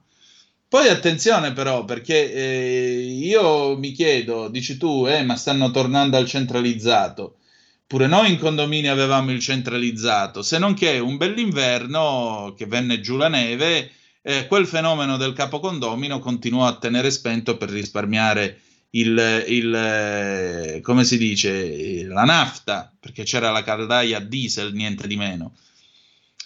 Poi 0.72 0.88
attenzione 0.88 1.51
però, 1.51 1.84
perché 1.84 2.32
eh, 2.32 3.01
io 3.01 3.78
mi 3.78 3.91
chiedo, 3.91 4.47
dici 4.47 4.78
tu, 4.78 5.05
eh, 5.05 5.22
ma 5.22 5.36
stanno 5.36 5.69
tornando 5.69 6.15
al 6.15 6.26
centralizzato. 6.26 7.39
Pure 7.86 8.07
noi 8.07 8.32
in 8.32 8.39
condomini 8.39 8.88
avevamo 8.88 9.32
il 9.32 9.41
centralizzato, 9.41 10.41
se 10.41 10.59
non 10.59 10.74
che 10.74 10.97
un 10.99 11.17
bell'inverno 11.17 12.53
che 12.55 12.67
venne 12.67 13.01
giù 13.01 13.17
la 13.17 13.28
neve, 13.28 13.91
eh, 14.22 14.47
quel 14.47 14.65
fenomeno 14.65 15.17
del 15.17 15.34
capocondomino 15.34 16.19
continuò 16.19 16.65
a 16.65 16.78
tenere 16.78 17.11
spento 17.11 17.57
per 17.57 17.69
risparmiare 17.69 18.61
il, 18.91 19.43
il, 19.49 19.76
eh, 19.76 20.80
come 20.82 21.03
si 21.03 21.17
dice, 21.17 22.05
la 22.05 22.24
nafta, 22.24 22.95
perché 22.97 23.24
c'era 23.24 23.51
la 23.51 23.63
caldaia 23.63 24.22
diesel, 24.22 24.72
niente 24.72 25.05
di 25.05 25.17
meno. 25.17 25.53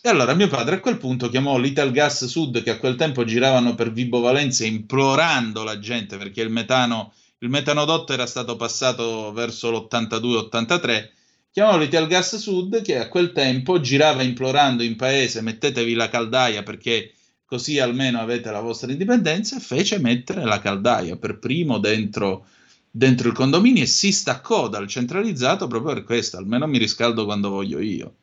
E 0.05 0.09
allora 0.09 0.35
mio 0.35 0.47
padre 0.47 0.75
a 0.75 0.79
quel 0.81 0.99
punto 0.99 1.29
chiamò 1.29 1.57
l'Ital 1.57 1.89
Gas 1.89 2.25
Sud, 2.25 2.61
che 2.61 2.69
a 2.69 2.77
quel 2.77 2.95
tempo 2.95 3.23
giravano 3.23 3.73
per 3.73 3.91
Vibo 3.91 4.19
Valencia 4.19 4.63
implorando 4.63 5.63
la 5.63 5.79
gente 5.79 6.15
perché 6.17 6.43
il 6.43 6.51
metano, 6.51 7.11
il 7.39 7.49
metanodotto 7.49 8.13
era 8.13 8.27
stato 8.27 8.55
passato 8.55 9.33
verso 9.33 9.71
l'82-83. 9.71 11.09
Chiamò 11.49 11.79
l'Ital 11.79 12.05
Gas 12.05 12.35
Sud 12.35 12.83
che 12.83 12.99
a 12.99 13.07
quel 13.07 13.31
tempo 13.31 13.79
girava 13.79 14.21
implorando 14.21 14.83
in 14.83 14.95
paese 14.95 15.41
mettetevi 15.41 15.95
la 15.95 16.07
caldaia 16.07 16.61
perché 16.61 17.11
così 17.43 17.79
almeno 17.79 18.19
avete 18.19 18.51
la 18.51 18.61
vostra 18.61 18.91
indipendenza 18.91 19.57
fece 19.57 19.97
mettere 19.97 20.45
la 20.45 20.59
caldaia 20.59 21.15
per 21.15 21.39
primo 21.39 21.79
dentro, 21.79 22.45
dentro 22.91 23.27
il 23.27 23.33
condominio 23.33 23.81
e 23.81 23.87
si 23.87 24.11
staccò 24.11 24.69
dal 24.69 24.87
centralizzato 24.87 25.65
proprio 25.65 25.95
per 25.95 26.03
questo, 26.03 26.37
almeno 26.37 26.67
mi 26.67 26.77
riscaldo 26.77 27.25
quando 27.25 27.49
voglio 27.49 27.79
io. 27.79 28.17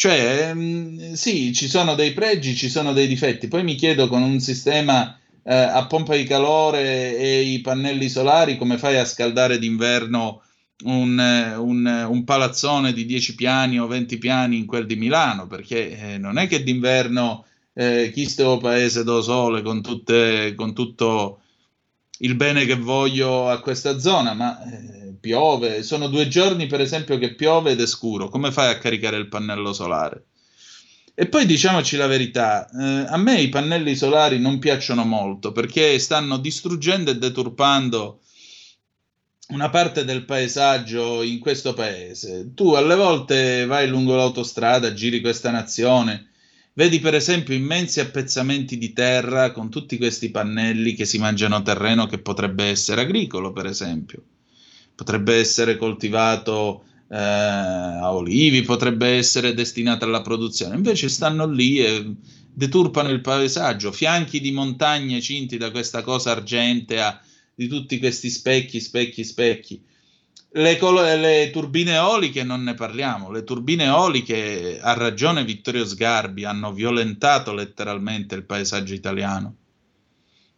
Cioè, 0.00 0.54
mh, 0.54 1.12
sì, 1.12 1.52
ci 1.52 1.68
sono 1.68 1.94
dei 1.94 2.14
pregi, 2.14 2.56
ci 2.56 2.70
sono 2.70 2.94
dei 2.94 3.06
difetti. 3.06 3.48
Poi 3.48 3.62
mi 3.62 3.74
chiedo 3.74 4.08
con 4.08 4.22
un 4.22 4.40
sistema 4.40 5.14
eh, 5.42 5.54
a 5.54 5.84
pompa 5.84 6.16
di 6.16 6.24
calore 6.24 7.18
e 7.18 7.42
i 7.42 7.60
pannelli 7.60 8.08
solari 8.08 8.56
come 8.56 8.78
fai 8.78 8.96
a 8.96 9.04
scaldare 9.04 9.58
d'inverno 9.58 10.40
un, 10.84 11.54
un, 11.58 12.06
un 12.08 12.24
palazzone 12.24 12.94
di 12.94 13.04
10 13.04 13.34
piani 13.34 13.78
o 13.78 13.86
20 13.86 14.16
piani 14.16 14.56
in 14.56 14.64
quel 14.64 14.86
di 14.86 14.96
Milano? 14.96 15.46
Perché 15.46 16.14
eh, 16.14 16.16
non 16.16 16.38
è 16.38 16.48
che 16.48 16.62
d'inverno 16.62 17.44
eh, 17.74 18.10
chi 18.14 18.24
sto 18.26 18.56
paese 18.56 19.04
do 19.04 19.20
sole 19.20 19.60
con, 19.60 19.82
tutte, 19.82 20.54
con 20.54 20.72
tutto 20.72 21.42
il 22.20 22.36
bene 22.36 22.64
che 22.64 22.76
voglio 22.76 23.50
a 23.50 23.60
questa 23.60 23.98
zona, 23.98 24.32
ma 24.32 24.62
eh, 24.62 24.99
piove, 25.20 25.82
sono 25.82 26.08
due 26.08 26.26
giorni 26.28 26.66
per 26.66 26.80
esempio 26.80 27.18
che 27.18 27.34
piove 27.34 27.72
ed 27.72 27.80
è 27.80 27.86
scuro, 27.86 28.28
come 28.28 28.50
fai 28.50 28.70
a 28.70 28.78
caricare 28.78 29.16
il 29.16 29.28
pannello 29.28 29.72
solare? 29.72 30.24
E 31.14 31.26
poi 31.26 31.44
diciamoci 31.44 31.96
la 31.96 32.06
verità, 32.06 32.68
eh, 32.70 33.04
a 33.08 33.16
me 33.18 33.40
i 33.40 33.48
pannelli 33.50 33.94
solari 33.94 34.38
non 34.38 34.58
piacciono 34.58 35.04
molto 35.04 35.52
perché 35.52 35.98
stanno 35.98 36.38
distruggendo 36.38 37.10
e 37.10 37.18
deturpando 37.18 38.20
una 39.48 39.68
parte 39.68 40.04
del 40.04 40.24
paesaggio 40.24 41.22
in 41.22 41.38
questo 41.38 41.74
paese. 41.74 42.52
Tu 42.54 42.72
alle 42.72 42.94
volte 42.94 43.66
vai 43.66 43.88
lungo 43.88 44.16
l'autostrada, 44.16 44.94
giri 44.94 45.20
questa 45.20 45.50
nazione, 45.50 46.30
Vedi 46.72 47.00
per 47.00 47.14
esempio 47.14 47.54
immensi 47.54 48.00
appezzamenti 48.00 48.78
di 48.78 48.92
terra 48.92 49.50
con 49.50 49.68
tutti 49.70 49.96
questi 49.96 50.30
pannelli 50.30 50.94
che 50.94 51.04
si 51.04 51.18
mangiano 51.18 51.60
terreno 51.62 52.06
che 52.06 52.20
potrebbe 52.20 52.64
essere 52.64 53.02
agricolo, 53.02 53.52
per 53.52 53.66
esempio. 53.66 54.22
Potrebbe 55.00 55.36
essere 55.36 55.78
coltivato 55.78 56.84
eh, 57.08 57.16
a 57.16 58.12
olivi, 58.12 58.60
potrebbe 58.60 59.16
essere 59.16 59.54
destinato 59.54 60.04
alla 60.04 60.20
produzione. 60.20 60.74
Invece 60.74 61.08
stanno 61.08 61.46
lì 61.46 61.78
e 61.78 62.14
deturpano 62.52 63.08
il 63.08 63.22
paesaggio, 63.22 63.92
fianchi 63.92 64.40
di 64.40 64.52
montagne 64.52 65.22
cinti 65.22 65.56
da 65.56 65.70
questa 65.70 66.02
cosa 66.02 66.32
argentea, 66.32 67.18
di 67.54 67.66
tutti 67.66 67.98
questi 67.98 68.28
specchi, 68.28 68.78
specchi, 68.78 69.24
specchi. 69.24 69.82
Le, 70.52 70.76
colo- 70.76 71.00
le, 71.00 71.48
turbine 71.50 71.94
eoliche 71.94 72.44
non 72.44 72.62
ne 72.62 72.74
parliamo, 72.74 73.30
le 73.30 73.42
turbine 73.42 73.84
eoliche, 73.84 74.80
ha 74.82 74.92
ragione 74.92 75.46
Vittorio 75.46 75.86
Sgarbi, 75.86 76.44
hanno 76.44 76.74
violentato 76.74 77.54
letteralmente 77.54 78.34
il 78.34 78.44
paesaggio 78.44 78.92
italiano. 78.92 79.54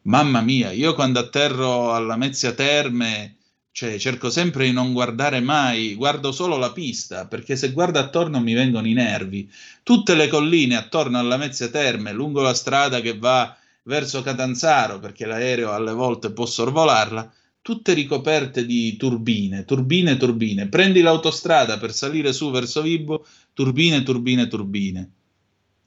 Mamma 0.03 0.41
mia, 0.41 0.73
io 0.73 0.95
quando 0.95 1.21
atterro 1.21 1.95
alla 1.95 2.17
Mezzia 2.17 2.51
Terme, 2.55 3.37
cioè, 3.73 3.99
cerco 3.99 4.29
sempre 4.29 4.67
di 4.67 4.73
non 4.73 4.93
guardare 4.93 5.41
mai, 5.41 5.95
guardo 5.95 6.31
solo 6.31 6.59
la 6.59 6.73
pista, 6.73 7.27
perché 7.27 7.57
se 7.57 7.73
guardo 7.73 7.99
attorno 7.99 8.39
mi 8.39 8.53
vengono 8.53 8.87
i 8.87 8.93
nervi. 8.93 9.51
Tutte 9.83 10.15
le 10.15 10.29
colline 10.29 10.77
attorno 10.77 11.19
alla 11.19 11.39
Mezzia 11.39 11.69
Terme, 11.69 12.13
lungo 12.13 12.43
la 12.43 12.53
strada 12.53 13.01
che 13.01 13.17
va 13.17 13.57
verso 13.85 14.21
Catanzaro, 14.21 15.01
perché 15.01 15.25
l'aereo 15.25 15.73
alle 15.73 15.93
volte 15.93 16.33
può 16.33 16.45
sorvolarla, 16.45 17.33
tutte 17.63 17.95
ricoperte 17.95 18.67
di 18.67 18.95
turbine, 18.99 19.65
turbine, 19.65 20.19
turbine. 20.19 20.69
Prendi 20.69 21.01
l'autostrada 21.01 21.79
per 21.79 21.95
salire 21.95 22.35
su 22.35 22.51
verso 22.51 22.83
Vibo, 22.83 23.25
turbine, 23.55 24.03
turbine, 24.03 24.49
turbine. 24.49 25.11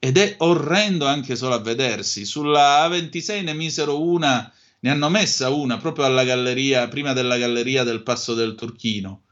Ed 0.00 0.18
è 0.18 0.34
orrendo 0.38 1.06
anche 1.06 1.36
solo 1.36 1.54
a 1.54 1.60
vedersi. 1.60 2.24
Sulla 2.24 2.88
A26 2.88 3.44
ne 3.44 3.54
misero 3.54 4.02
una, 4.02 4.52
ne 4.80 4.90
hanno 4.90 5.08
messa 5.08 5.50
una 5.50 5.78
proprio 5.78 6.04
alla 6.04 6.24
galleria, 6.24 6.88
prima 6.88 7.12
della 7.12 7.38
galleria 7.38 7.82
del 7.82 8.02
Passo 8.02 8.34
del 8.34 8.54
Turchino. 8.54 9.22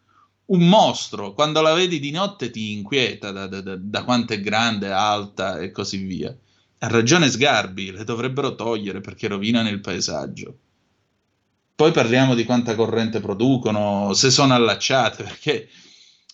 Un 0.47 0.69
mostro, 0.69 1.33
quando 1.33 1.61
la 1.61 1.73
vedi 1.73 1.99
di 1.99 2.11
notte 2.11 2.51
ti 2.51 2.73
inquieta 2.73 3.31
da, 3.31 3.47
da, 3.47 3.77
da, 3.77 4.05
quanto 4.05 4.35
è 4.35 4.41
grande, 4.41 4.91
alta 4.91 5.59
e 5.59 5.71
così 5.71 5.99
via. 5.99 6.37
Ha 6.79 6.89
ragione 6.89 7.31
Sgarbi, 7.31 7.93
le 7.93 8.05
dovrebbero 8.05 8.55
togliere 8.55 9.01
perché 9.01 9.29
rovinano 9.29 9.69
il 9.71 9.81
paesaggio. 9.81 10.59
Poi 11.75 11.93
parliamo 11.93 12.35
di 12.35 12.45
quanta 12.45 12.75
corrente 12.75 13.21
producono, 13.21 14.13
se 14.13 14.31
sono 14.31 14.55
allacciate, 14.55 15.23
perché 15.23 15.69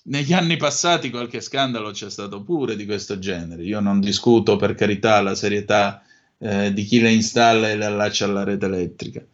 negli 0.05 0.32
anni 0.32 0.56
passati 0.56 1.10
qualche 1.10 1.40
scandalo 1.40 1.93
c'è 1.93 2.10
stato 2.10 2.43
pure 2.43 2.74
di 2.74 2.85
questo 2.85 3.18
genere. 3.18 3.62
Io 3.62 3.80
non 3.80 4.01
discuto 4.01 4.56
per 4.56 4.74
carità 4.74 5.20
la 5.20 5.35
serietà 5.35 6.02
eh, 6.40 6.72
di 6.72 6.84
chi 6.84 7.00
le 7.00 7.12
installa 7.12 7.70
e 7.70 7.76
le 7.76 7.84
allaccia 7.84 8.24
alla 8.24 8.44
rete 8.44 8.66
elettrica. 8.66 9.24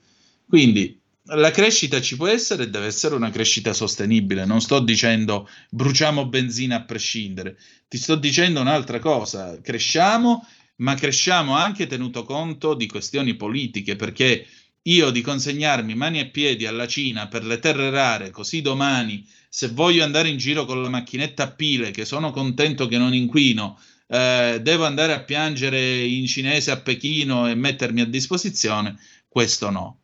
Quindi 0.46 1.00
la 1.30 1.50
crescita 1.50 2.00
ci 2.00 2.16
può 2.16 2.26
essere 2.26 2.64
e 2.64 2.70
deve 2.70 2.86
essere 2.86 3.14
una 3.14 3.30
crescita 3.30 3.72
sostenibile. 3.72 4.44
Non 4.44 4.60
sto 4.60 4.80
dicendo 4.80 5.48
bruciamo 5.70 6.26
benzina 6.26 6.76
a 6.76 6.84
prescindere, 6.84 7.56
ti 7.88 7.98
sto 7.98 8.14
dicendo 8.14 8.60
un'altra 8.60 8.98
cosa. 8.98 9.60
Cresciamo, 9.60 10.46
ma 10.76 10.94
cresciamo 10.94 11.54
anche 11.54 11.86
tenuto 11.86 12.24
conto 12.24 12.74
di 12.74 12.86
questioni 12.86 13.34
politiche, 13.34 13.96
perché 13.96 14.46
io 14.82 15.10
di 15.10 15.20
consegnarmi 15.20 15.94
mani 15.96 16.20
e 16.20 16.30
piedi 16.30 16.66
alla 16.66 16.86
Cina 16.86 17.26
per 17.26 17.44
le 17.44 17.58
terre 17.58 17.90
rare, 17.90 18.30
così 18.30 18.62
domani, 18.62 19.26
se 19.48 19.68
voglio 19.68 20.04
andare 20.04 20.28
in 20.28 20.36
giro 20.36 20.64
con 20.64 20.80
la 20.80 20.88
macchinetta 20.88 21.44
a 21.44 21.50
pile, 21.50 21.90
che 21.90 22.04
sono 22.04 22.30
contento 22.30 22.86
che 22.86 22.98
non 22.98 23.14
inquino, 23.14 23.80
eh, 24.08 24.58
devo 24.62 24.84
andare 24.84 25.12
a 25.12 25.22
piangere 25.22 26.04
in 26.04 26.26
cinese 26.26 26.70
a 26.70 26.80
Pechino 26.80 27.48
e 27.48 27.54
mettermi 27.54 28.00
a 28.00 28.06
disposizione, 28.06 28.98
questo 29.28 29.70
no. 29.70 30.00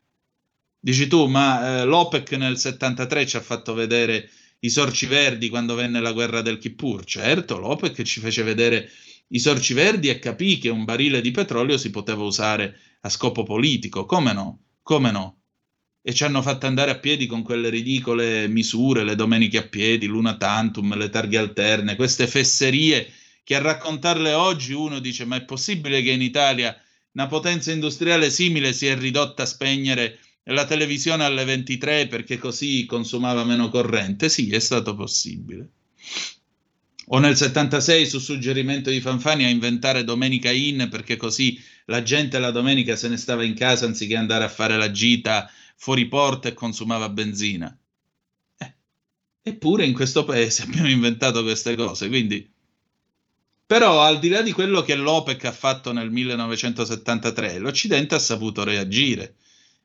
Dici 0.79 1.07
tu, 1.07 1.27
ma 1.27 1.81
eh, 1.81 1.85
l'OPEC 1.85 2.33
nel 2.33 2.59
73 2.59 3.27
ci 3.27 3.37
ha 3.37 3.41
fatto 3.41 3.73
vedere 3.75 4.29
i 4.61 4.71
sorci 4.71 5.07
verdi 5.07 5.49
quando 5.49 5.75
venne 5.75 6.01
la 6.01 6.13
guerra 6.13 6.43
del 6.43 6.59
Kippur. 6.59 7.05
Certo, 7.05 7.59
l'OPEC 7.59 8.03
ci 8.03 8.21
fece 8.21 8.43
vedere 8.43 8.91
i 9.29 9.39
sorci 9.39 9.75
verdi 9.75 10.09
e 10.09 10.19
capì 10.19 10.59
che 10.59 10.69
un 10.69 10.85
barile 10.85 11.21
di 11.21 11.31
petrolio 11.31 11.79
si 11.79 11.91
poteva 11.91 12.23
usare 12.23 12.79
a 13.03 13.09
scopo 13.09 13.45
politico. 13.45 14.07
Come 14.07 14.33
no? 14.33 14.59
Come 14.83 15.11
no? 15.13 15.37
E 16.03 16.13
ci 16.13 16.25
hanno 16.25 16.43
fatto 16.43 16.67
andare 16.67 16.91
a 16.91 16.99
piedi 16.99 17.27
con 17.27 17.43
quelle 17.43 17.69
ridicole 17.69 18.49
misure, 18.49 19.05
le 19.05 19.15
domeniche 19.15 19.59
a 19.59 19.69
piedi, 19.69 20.07
l'una 20.07 20.37
tantum, 20.37 20.97
le 20.97 21.11
targhe 21.11 21.39
alterne, 21.39 21.95
queste 21.95 22.27
fesserie 22.27 23.09
che 23.45 23.57
a 23.57 23.61
raccontarle 23.61 24.33
oggi 24.33 24.73
uno 24.73 24.99
dice 24.99 25.25
ma 25.25 25.37
è 25.37 25.45
possibile 25.45 26.03
che 26.03 26.11
in 26.11 26.23
Italia 26.23 26.77
una 27.13 27.27
potenza 27.27 27.73
industriale 27.73 28.31
simile 28.31 28.73
si 28.73 28.87
è 28.87 28.97
ridotta 28.97 29.43
a 29.43 29.47
spegnere 29.47 30.19
la 30.45 30.65
televisione 30.65 31.25
alle 31.25 31.45
23 31.45 32.07
perché 32.07 32.39
così 32.39 32.87
consumava 32.87 33.45
meno 33.45 33.69
corrente? 33.69 34.29
Sì, 34.29 34.51
è 34.51 34.59
stato 34.59 34.95
possibile. 34.95 35.69
O 37.07 37.19
nel 37.19 37.37
76 37.37 38.07
su 38.07 38.19
suggerimento 38.19 38.91
di 38.91 39.01
Fanfani 39.01 39.45
a 39.45 39.49
inventare 39.49 40.05
Domenica 40.05 40.51
In 40.51 40.89
perché 40.91 41.17
così 41.17 41.61
la 41.87 42.03
gente 42.03 42.39
la 42.39 42.51
domenica 42.51 42.97
se 42.97 43.09
ne 43.09 43.17
stava 43.17 43.45
in 43.45 43.55
casa 43.55 43.87
anziché 43.87 44.17
andare 44.17 44.45
a 44.45 44.49
fare 44.49 44.77
la 44.77 44.91
gita 44.91 45.51
fuori 45.77 46.07
porta 46.07 46.49
e 46.49 46.55
consumava 46.55 47.09
benzina. 47.09 47.77
Eh. 48.57 48.75
Eppure 49.43 49.85
in 49.85 49.93
questo 49.93 50.25
paese 50.25 50.63
abbiamo 50.63 50.89
inventato 50.89 51.43
queste 51.43 51.75
cose, 51.75 52.09
quindi... 52.09 52.52
Però 53.73 54.03
al 54.03 54.19
di 54.19 54.29
là 54.29 54.43
di 54.43 54.53
quello 54.53 54.83
che 54.83 54.95
l'OPEC 54.95 55.47
ha 55.47 55.51
fatto 55.51 55.93
nel 55.93 56.11
1973, 56.11 57.59
l'Occidente 57.59 58.15
ha 58.15 58.19
saputo 58.19 58.65
reagire. 58.65 59.37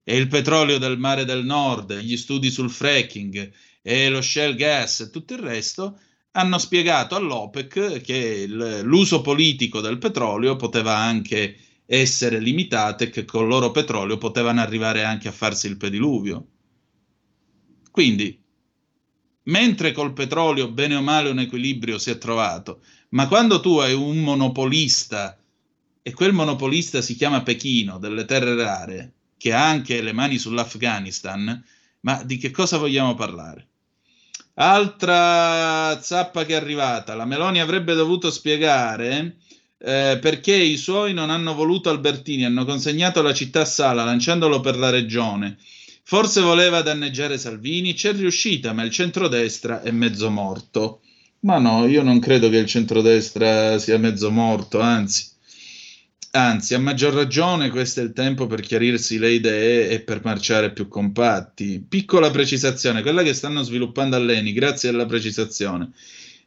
E 0.03 0.17
il 0.17 0.27
petrolio 0.27 0.77
del 0.77 0.97
mare 0.97 1.23
del 1.23 1.45
nord, 1.45 1.97
gli 1.99 2.17
studi 2.17 2.51
sul 2.51 2.69
fracking 2.69 3.49
e 3.81 4.09
lo 4.09 4.19
shale 4.19 4.55
gas 4.55 4.99
e 4.99 5.09
tutto 5.09 5.35
il 5.35 5.39
resto 5.39 6.01
hanno 6.31 6.57
spiegato 6.57 7.15
all'OPEC 7.15 8.01
che 8.01 8.45
l'uso 8.45 9.21
politico 9.21 9.79
del 9.79 9.99
petrolio 9.99 10.57
poteva 10.57 10.97
anche 10.97 11.57
essere 11.85 12.41
limitate 12.41 13.05
e 13.05 13.09
che 13.09 13.23
con 13.23 13.43
il 13.43 13.47
loro 13.47 13.71
petrolio 13.71 14.17
potevano 14.17 14.59
arrivare 14.59 15.05
anche 15.05 15.29
a 15.29 15.31
farsi 15.31 15.67
il 15.67 15.77
pediluvio. 15.77 16.47
Quindi, 17.89 18.37
mentre 19.43 19.93
col 19.93 20.11
petrolio 20.11 20.69
bene 20.69 20.95
o 20.95 21.01
male 21.01 21.29
un 21.29 21.39
equilibrio 21.39 21.97
si 21.97 22.09
è 22.09 22.17
trovato, 22.17 22.81
ma 23.09 23.27
quando 23.27 23.59
tu 23.59 23.77
hai 23.77 23.93
un 23.93 24.17
monopolista 24.17 25.37
e 26.01 26.13
quel 26.13 26.33
monopolista 26.33 27.01
si 27.01 27.15
chiama 27.15 27.43
Pechino 27.43 27.99
delle 27.99 28.25
terre 28.25 28.55
rare, 28.55 29.11
che 29.37 29.53
ha 29.53 29.67
anche 29.67 30.01
le 30.01 30.13
mani 30.13 30.37
sull'Afghanistan, 30.37 31.63
ma 32.01 32.23
di 32.23 32.37
che 32.37 32.51
cosa 32.51 32.77
vogliamo 32.77 33.13
parlare? 33.15 33.67
Altra 34.55 36.01
zappa 36.01 36.45
che 36.45 36.53
è 36.53 36.55
arrivata, 36.55 37.13
la 37.13 37.25
Meloni 37.25 37.59
avrebbe 37.59 37.93
dovuto 37.93 38.31
spiegare 38.31 39.35
eh, 39.77 40.17
perché 40.19 40.55
i 40.55 40.77
suoi 40.77 41.13
non 41.13 41.29
hanno 41.29 41.53
voluto 41.53 41.89
Albertini, 41.89 42.45
hanno 42.45 42.65
consegnato 42.65 43.21
la 43.21 43.33
città 43.33 43.61
a 43.61 43.65
Sala 43.65 44.03
lanciandolo 44.03 44.59
per 44.59 44.77
la 44.77 44.89
regione. 44.89 45.57
Forse 46.03 46.41
voleva 46.41 46.81
danneggiare 46.81 47.37
Salvini, 47.37 47.93
c'è 47.93 48.13
riuscita, 48.13 48.73
ma 48.73 48.83
il 48.83 48.91
centrodestra 48.91 49.81
è 49.81 49.91
mezzo 49.91 50.29
morto. 50.29 51.01
Ma 51.39 51.57
no, 51.57 51.87
io 51.87 52.03
non 52.03 52.19
credo 52.19 52.49
che 52.49 52.57
il 52.57 52.65
centrodestra 52.67 53.77
sia 53.79 53.97
mezzo 53.97 54.29
morto, 54.31 54.79
anzi. 54.79 55.25
Anzi, 56.31 56.73
a 56.75 56.79
maggior 56.79 57.13
ragione 57.13 57.69
questo 57.69 58.01
è 58.01 58.03
il 58.03 58.13
tempo 58.13 58.45
per 58.47 58.59
chiarirsi 58.61 59.17
le 59.17 59.31
idee 59.31 59.89
e 59.89 60.01
per 60.01 60.21
marciare 60.23 60.71
più 60.73 60.87
compatti. 60.87 61.79
Piccola 61.87 62.29
precisazione, 62.29 63.01
quella 63.01 63.23
che 63.23 63.33
stanno 63.33 63.63
sviluppando 63.63 64.15
all'ENI, 64.15 64.53
grazie 64.53 64.89
alla 64.89 65.05
precisazione, 65.05 65.91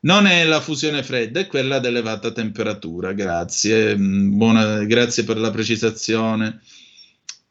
non 0.02 0.26
è 0.26 0.44
la 0.44 0.60
fusione 0.60 1.02
fredda, 1.02 1.40
è 1.40 1.46
quella 1.46 1.76
ad 1.76 1.86
elevata 1.86 2.30
temperatura. 2.32 3.12
Grazie, 3.12 3.96
mm, 3.96 4.36
Buona, 4.36 4.84
grazie 4.84 5.24
per 5.24 5.38
la 5.38 5.50
precisazione. 5.50 6.60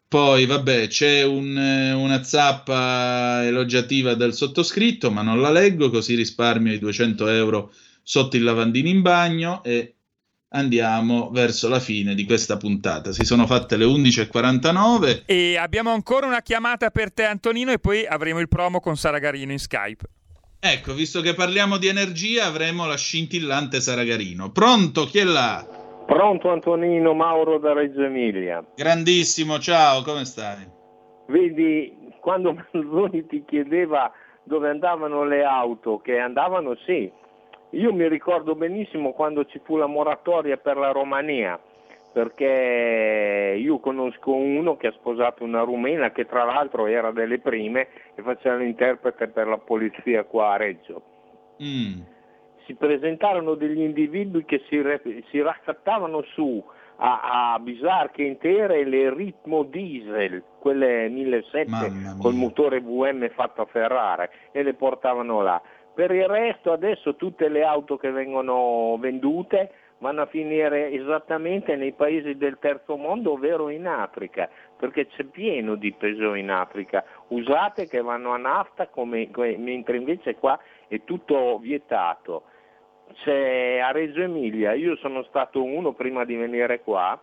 Poi, 0.10 0.48
vabbè, 0.48 0.88
c'è 0.88 1.24
un, 1.24 1.56
una 1.56 2.24
zappa 2.24 3.46
elogiativa 3.46 4.16
del 4.16 4.34
sottoscritto, 4.34 5.12
ma 5.12 5.22
non 5.22 5.40
la 5.40 5.52
leggo, 5.52 5.92
così 5.92 6.16
risparmio 6.16 6.74
i 6.74 6.80
200 6.80 7.28
euro 7.28 7.72
sotto 8.02 8.36
il 8.36 8.42
lavandino 8.42 8.88
in 8.88 9.04
bagno 9.04 9.64
e 9.64 9.94
andiamo 10.50 11.30
verso 11.30 11.70
la 11.70 11.80
fine 11.80 12.16
di 12.16 12.26
questa 12.26 12.58
puntata. 12.58 13.12
Si 13.12 13.24
sono 13.24 13.46
fatte 13.46 13.78
le 13.78 13.86
11.49. 13.86 15.26
E 15.28 15.58
abbiamo 15.58 15.92
ancora 15.92 16.26
una 16.26 16.42
chiamata 16.42 16.90
per 16.90 17.14
te, 17.14 17.26
Antonino, 17.26 17.72
e 17.72 17.78
poi 17.78 18.04
avremo 18.08 18.40
il 18.40 18.48
promo 18.48 18.80
con 18.80 18.98
Sara 18.98 19.20
Garino 19.20 19.52
in 19.52 19.60
Skype. 19.60 20.06
Ecco, 20.60 20.96
visto 20.96 21.22
che 21.22 21.36
parliamo 21.36 21.78
di 21.78 21.86
energia, 21.86 22.48
avremo 22.48 22.88
la 22.88 22.98
scintillante 22.98 23.80
Sara 23.80 24.04
Garino. 24.04 24.52
Pronto? 24.52 25.06
Chi 25.06 25.20
è 25.20 25.24
là? 25.24 25.79
Pronto 26.10 26.50
Antonino 26.50 27.14
Mauro 27.14 27.60
da 27.60 27.72
Reggio 27.74 28.02
Emilia. 28.02 28.66
Grandissimo, 28.76 29.60
ciao, 29.60 30.02
come 30.02 30.26
stai? 30.26 30.68
Vedi, 31.28 32.16
quando 32.20 32.52
Manzoni 32.74 33.28
ti 33.28 33.46
chiedeva 33.46 34.12
dove 34.42 34.70
andavano 34.70 35.24
le 35.24 35.44
auto, 35.44 36.00
che 36.00 36.18
andavano 36.18 36.76
sì, 36.84 37.12
io 37.70 37.94
mi 37.94 38.08
ricordo 38.10 38.56
benissimo 38.56 39.12
quando 39.12 39.46
ci 39.46 39.62
fu 39.64 39.78
la 39.78 39.86
moratoria 39.86 40.58
per 40.58 40.78
la 40.78 40.90
Romania, 40.90 41.60
perché 42.12 43.56
io 43.60 43.78
conosco 43.78 44.34
uno 44.34 44.78
che 44.78 44.88
ha 44.88 44.94
sposato 44.94 45.44
una 45.44 45.62
rumena 45.62 46.12
che 46.12 46.26
tra 46.26 46.44
l'altro 46.44 46.88
era 46.88 47.12
delle 47.12 47.38
prime 47.38 47.88
e 48.16 48.24
faceva 48.24 48.56
l'interprete 48.56 49.28
per 49.28 49.46
la 49.46 49.60
polizia 49.60 50.24
qua 50.24 50.54
a 50.54 50.58
Reggio. 50.58 51.04
Mm. 51.62 52.02
Si 52.70 52.76
presentarono 52.76 53.56
degli 53.56 53.82
individui 53.82 54.46
che 54.46 54.62
si, 54.70 54.80
si 55.32 55.42
raccattavano 55.42 56.22
su 56.36 56.64
a, 56.98 57.54
a 57.54 57.60
bisarche 57.60 58.22
intere 58.22 58.86
le 58.86 59.12
ritmo 59.12 59.64
diesel, 59.64 60.44
quelle 60.60 61.10
1700 61.10 62.22
col 62.22 62.36
motore 62.36 62.80
VM 62.80 63.28
fatto 63.32 63.64
a 63.64 63.66
Ferrara 63.66 64.30
e 64.52 64.62
le 64.62 64.76
portavano 64.76 65.42
là. 65.42 65.60
Per 65.96 66.12
il 66.12 66.28
resto 66.28 66.72
adesso 66.72 67.16
tutte 67.16 67.50
le 67.50 67.64
auto 67.64 67.98
che 67.98 68.12
vengono 68.12 68.96
vendute 69.00 69.72
vanno 69.98 70.22
a 70.22 70.28
finire 70.28 70.92
esattamente 70.92 71.76
nei 71.76 71.94
paesi 71.94 72.38
del 72.38 72.60
terzo 72.60 72.98
mondo, 72.98 73.32
ovvero 73.32 73.70
in 73.70 73.88
Africa, 73.88 74.48
perché 74.78 75.08
c'è 75.08 75.24
pieno 75.24 75.74
di 75.74 75.92
peso 75.92 76.36
in 76.36 76.52
Africa, 76.52 77.04
usate 77.30 77.88
che 77.88 78.00
vanno 78.00 78.32
a 78.32 78.38
nafta, 78.38 78.90
come, 78.90 79.28
mentre 79.58 79.98
invece 79.98 80.36
qua 80.36 80.60
è 80.88 81.04
tutto 81.04 81.58
vietato. 81.58 82.44
C'è 83.14 83.80
a 83.80 83.92
Reggio 83.92 84.22
Emilia, 84.22 84.74
io 84.74 84.96
sono 84.98 85.24
stato 85.24 85.64
uno 85.64 85.94
prima 85.94 86.26
di 86.26 86.36
venire 86.36 86.82
qua, 86.82 87.20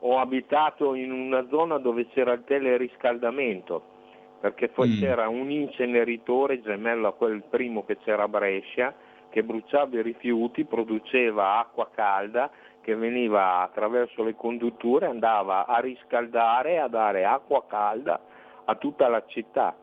ho 0.00 0.18
abitato 0.18 0.94
in 0.94 1.12
una 1.12 1.46
zona 1.48 1.78
dove 1.78 2.06
c'era 2.08 2.32
il 2.32 2.44
teleriscaldamento 2.44 3.98
perché 4.40 4.68
poi 4.68 4.88
mm. 4.88 4.98
c'era 4.98 5.28
un 5.28 5.50
inceneritore 5.50 6.62
gemello 6.62 7.08
a 7.08 7.12
quel 7.12 7.42
primo 7.48 7.84
che 7.84 7.98
c'era 7.98 8.22
a 8.22 8.28
Brescia 8.28 8.94
che 9.28 9.44
bruciava 9.44 9.98
i 9.98 10.02
rifiuti, 10.02 10.64
produceva 10.64 11.58
acqua 11.58 11.88
calda 11.94 12.50
che 12.80 12.96
veniva 12.96 13.60
attraverso 13.60 14.24
le 14.24 14.34
condutture, 14.34 15.06
andava 15.06 15.66
a 15.66 15.78
riscaldare 15.78 16.72
e 16.72 16.78
a 16.78 16.88
dare 16.88 17.24
acqua 17.24 17.64
calda 17.66 18.20
a 18.64 18.74
tutta 18.74 19.08
la 19.08 19.22
città. 19.26 19.76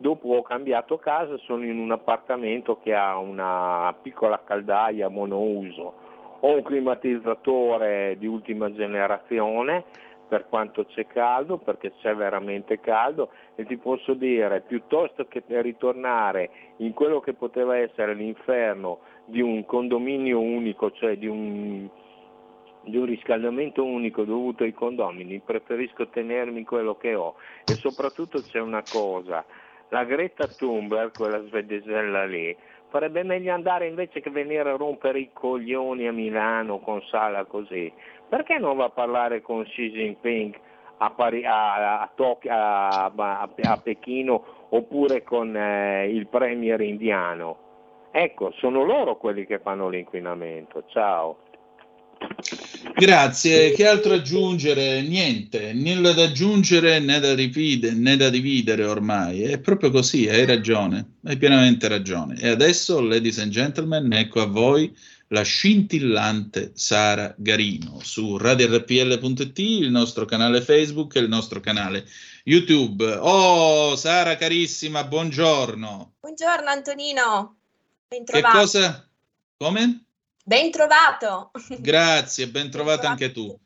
Dopo 0.00 0.30
ho 0.30 0.40
cambiato 0.40 0.96
casa, 0.96 1.36
sono 1.36 1.62
in 1.62 1.78
un 1.78 1.92
appartamento 1.92 2.78
che 2.82 2.94
ha 2.94 3.18
una 3.18 3.94
piccola 4.00 4.40
caldaia 4.42 5.10
monouso, 5.10 5.92
ho 6.40 6.54
un 6.54 6.62
climatizzatore 6.62 8.16
di 8.16 8.26
ultima 8.26 8.72
generazione 8.72 9.84
per 10.26 10.46
quanto 10.48 10.86
c'è 10.86 11.06
caldo, 11.06 11.58
perché 11.58 11.92
c'è 12.00 12.14
veramente 12.14 12.80
caldo 12.80 13.28
e 13.56 13.66
ti 13.66 13.76
posso 13.76 14.14
dire, 14.14 14.62
piuttosto 14.62 15.26
che 15.26 15.42
ritornare 15.46 16.48
in 16.78 16.94
quello 16.94 17.20
che 17.20 17.34
poteva 17.34 17.76
essere 17.76 18.14
l'inferno 18.14 19.00
di 19.26 19.42
un 19.42 19.66
condominio 19.66 20.40
unico, 20.40 20.92
cioè 20.92 21.18
di 21.18 21.26
un, 21.26 21.86
di 22.84 22.96
un 22.96 23.04
riscaldamento 23.04 23.84
unico 23.84 24.24
dovuto 24.24 24.62
ai 24.62 24.72
condomini, 24.72 25.40
preferisco 25.40 26.08
tenermi 26.08 26.64
quello 26.64 26.96
che 26.96 27.14
ho. 27.14 27.34
E 27.66 27.74
soprattutto 27.74 28.40
c'è 28.40 28.60
una 28.60 28.82
cosa, 28.90 29.44
la 29.90 30.04
Greta 30.04 30.46
Thunberg, 30.46 31.12
quella 31.16 31.42
svedesella 31.44 32.24
lì, 32.24 32.56
farebbe 32.88 33.22
meglio 33.22 33.52
andare 33.52 33.86
invece 33.86 34.20
che 34.20 34.30
venire 34.30 34.68
a 34.68 34.76
rompere 34.76 35.20
i 35.20 35.30
coglioni 35.32 36.06
a 36.06 36.12
Milano 36.12 36.78
con 36.80 37.00
Sala 37.02 37.44
così, 37.44 37.92
perché 38.28 38.58
non 38.58 38.76
va 38.76 38.86
a 38.86 38.90
parlare 38.90 39.42
con 39.42 39.62
Xi 39.64 39.90
Jinping 39.90 40.58
a, 40.98 41.10
Pari- 41.10 41.44
a, 41.44 42.00
a, 42.00 42.10
Tokyo, 42.14 42.52
a 42.52 43.80
Pechino 43.82 44.44
oppure 44.70 45.22
con 45.22 45.56
eh, 45.56 46.08
il 46.08 46.26
premier 46.26 46.80
indiano? 46.80 47.68
Ecco, 48.12 48.50
sono 48.56 48.82
loro 48.82 49.16
quelli 49.16 49.46
che 49.46 49.60
fanno 49.60 49.88
l'inquinamento. 49.88 50.84
Ciao. 50.88 51.38
Grazie, 52.94 53.72
che 53.72 53.86
altro 53.86 54.12
aggiungere? 54.14 55.00
Niente, 55.00 55.72
nulla 55.72 56.12
da 56.12 56.24
aggiungere 56.24 56.98
né 56.98 57.18
da, 57.18 57.34
ripide, 57.34 57.92
né 57.92 58.16
da 58.16 58.28
dividere 58.28 58.84
ormai. 58.84 59.42
È 59.42 59.58
proprio 59.58 59.90
così, 59.90 60.28
hai 60.28 60.44
ragione, 60.44 61.14
hai 61.24 61.36
pienamente 61.38 61.88
ragione. 61.88 62.38
E 62.38 62.48
adesso, 62.48 63.00
ladies 63.00 63.38
and 63.38 63.50
gentlemen, 63.50 64.12
ecco 64.12 64.42
a 64.42 64.46
voi 64.46 64.94
la 65.28 65.42
scintillante 65.42 66.72
Sara 66.74 67.34
Garino 67.38 68.00
su 68.02 68.36
radiorpl.it, 68.36 69.58
il 69.58 69.90
nostro 69.90 70.24
canale 70.24 70.60
Facebook 70.60 71.14
e 71.16 71.20
il 71.20 71.28
nostro 71.28 71.60
canale 71.60 72.04
YouTube. 72.44 73.04
Oh, 73.20 73.96
Sara 73.96 74.36
carissima, 74.36 75.04
buongiorno. 75.04 76.14
Buongiorno 76.20 76.68
Antonino, 76.68 77.56
ben. 78.08 78.24
Che 78.24 78.42
cosa? 78.42 79.08
Come? 79.56 80.04
Ben 80.50 80.72
trovato. 80.72 81.52
Grazie, 81.78 82.48
ben 82.48 82.72
trovato 82.72 83.06
anche 83.06 83.30
tu. 83.30 83.56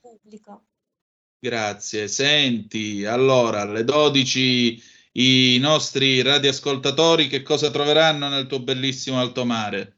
Grazie. 1.38 2.08
Senti, 2.08 3.06
allora, 3.06 3.62
alle 3.62 3.84
12 3.84 4.82
i 5.12 5.56
nostri 5.60 6.20
radioascoltatori 6.20 7.28
che 7.28 7.42
cosa 7.42 7.70
troveranno 7.70 8.28
nel 8.28 8.46
tuo 8.46 8.60
bellissimo 8.60 9.18
alto 9.18 9.46
mare? 9.46 9.96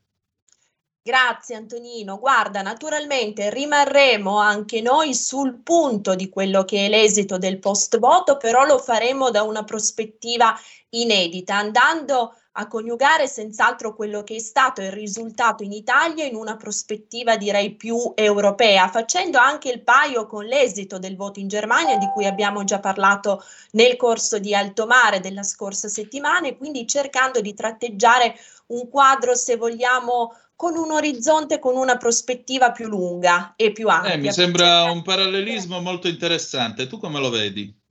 Grazie 1.03 1.57
Antonino. 1.57 2.21
Guarda, 2.21 2.63
naturalmente 2.63 3.51
rimarremo 3.51 4.39
anche 4.39 4.81
noi 4.81 5.13
sul 5.13 5.63
punto 5.65 6.15
di 6.15 6.29
quello 6.29 6.65
che 6.65 6.87
è 6.87 6.89
l'esito 6.89 7.37
del 7.37 7.59
post 7.59 7.99
voto, 7.99 8.37
però 8.37 8.65
lo 8.65 8.79
faremo 8.79 9.31
da 9.31 9.43
una 9.43 9.65
prospettiva 9.65 10.57
inedita, 10.91 11.57
andando 11.57 12.33
a 12.59 12.67
coniugare 12.69 13.27
senz'altro 13.27 13.95
quello 13.95 14.23
che 14.23 14.37
è 14.37 14.39
stato 14.39 14.81
il 14.81 14.91
risultato 14.91 15.63
in 15.63 15.73
Italia 15.73 16.25
in 16.25 16.35
una 16.35 16.57
prospettiva 16.57 17.37
direi 17.37 17.75
più 17.75 18.13
europea, 18.15 18.89
facendo 18.89 19.39
anche 19.39 19.71
il 19.71 19.83
paio 19.83 20.27
con 20.27 20.45
l'esito 20.45 20.99
del 20.99 21.17
voto 21.17 21.39
in 21.39 21.49
Germania 21.49 21.99
di 21.99 22.09
cui 22.13 22.25
abbiamo 22.25 22.65
già 22.65 22.81
parlato 22.81 23.43
nel 23.73 23.97
corso 23.97 24.39
di 24.39 24.55
Alto 24.55 24.87
Mare 24.87 25.21
della 25.21 25.43
scorsa 25.43 25.89
settimana 25.89 26.47
e 26.47 26.57
quindi 26.57 26.87
cercando 26.87 27.41
di 27.41 27.53
tratteggiare 27.53 28.35
un 28.69 28.89
quadro, 28.89 29.35
se 29.35 29.57
vogliamo, 29.57 30.33
con 30.57 30.77
un 30.77 30.91
orizzonte, 30.91 31.59
con 31.59 31.77
una 31.77 31.99
prospettiva 31.99 32.73
più 32.73 32.89
lunga 32.89 33.53
e 33.57 33.73
più 33.73 33.89
ampia. 33.89 34.15
Eh, 34.15 34.17
mi 34.17 34.33
sembra 34.33 34.91
un 34.91 35.03
parallelismo 35.03 35.81
molto 35.81 36.09
interessante. 36.09 36.87
Tu 36.87 36.99
come 36.99 37.21
lo 37.21 37.29
vedi? 37.29 37.85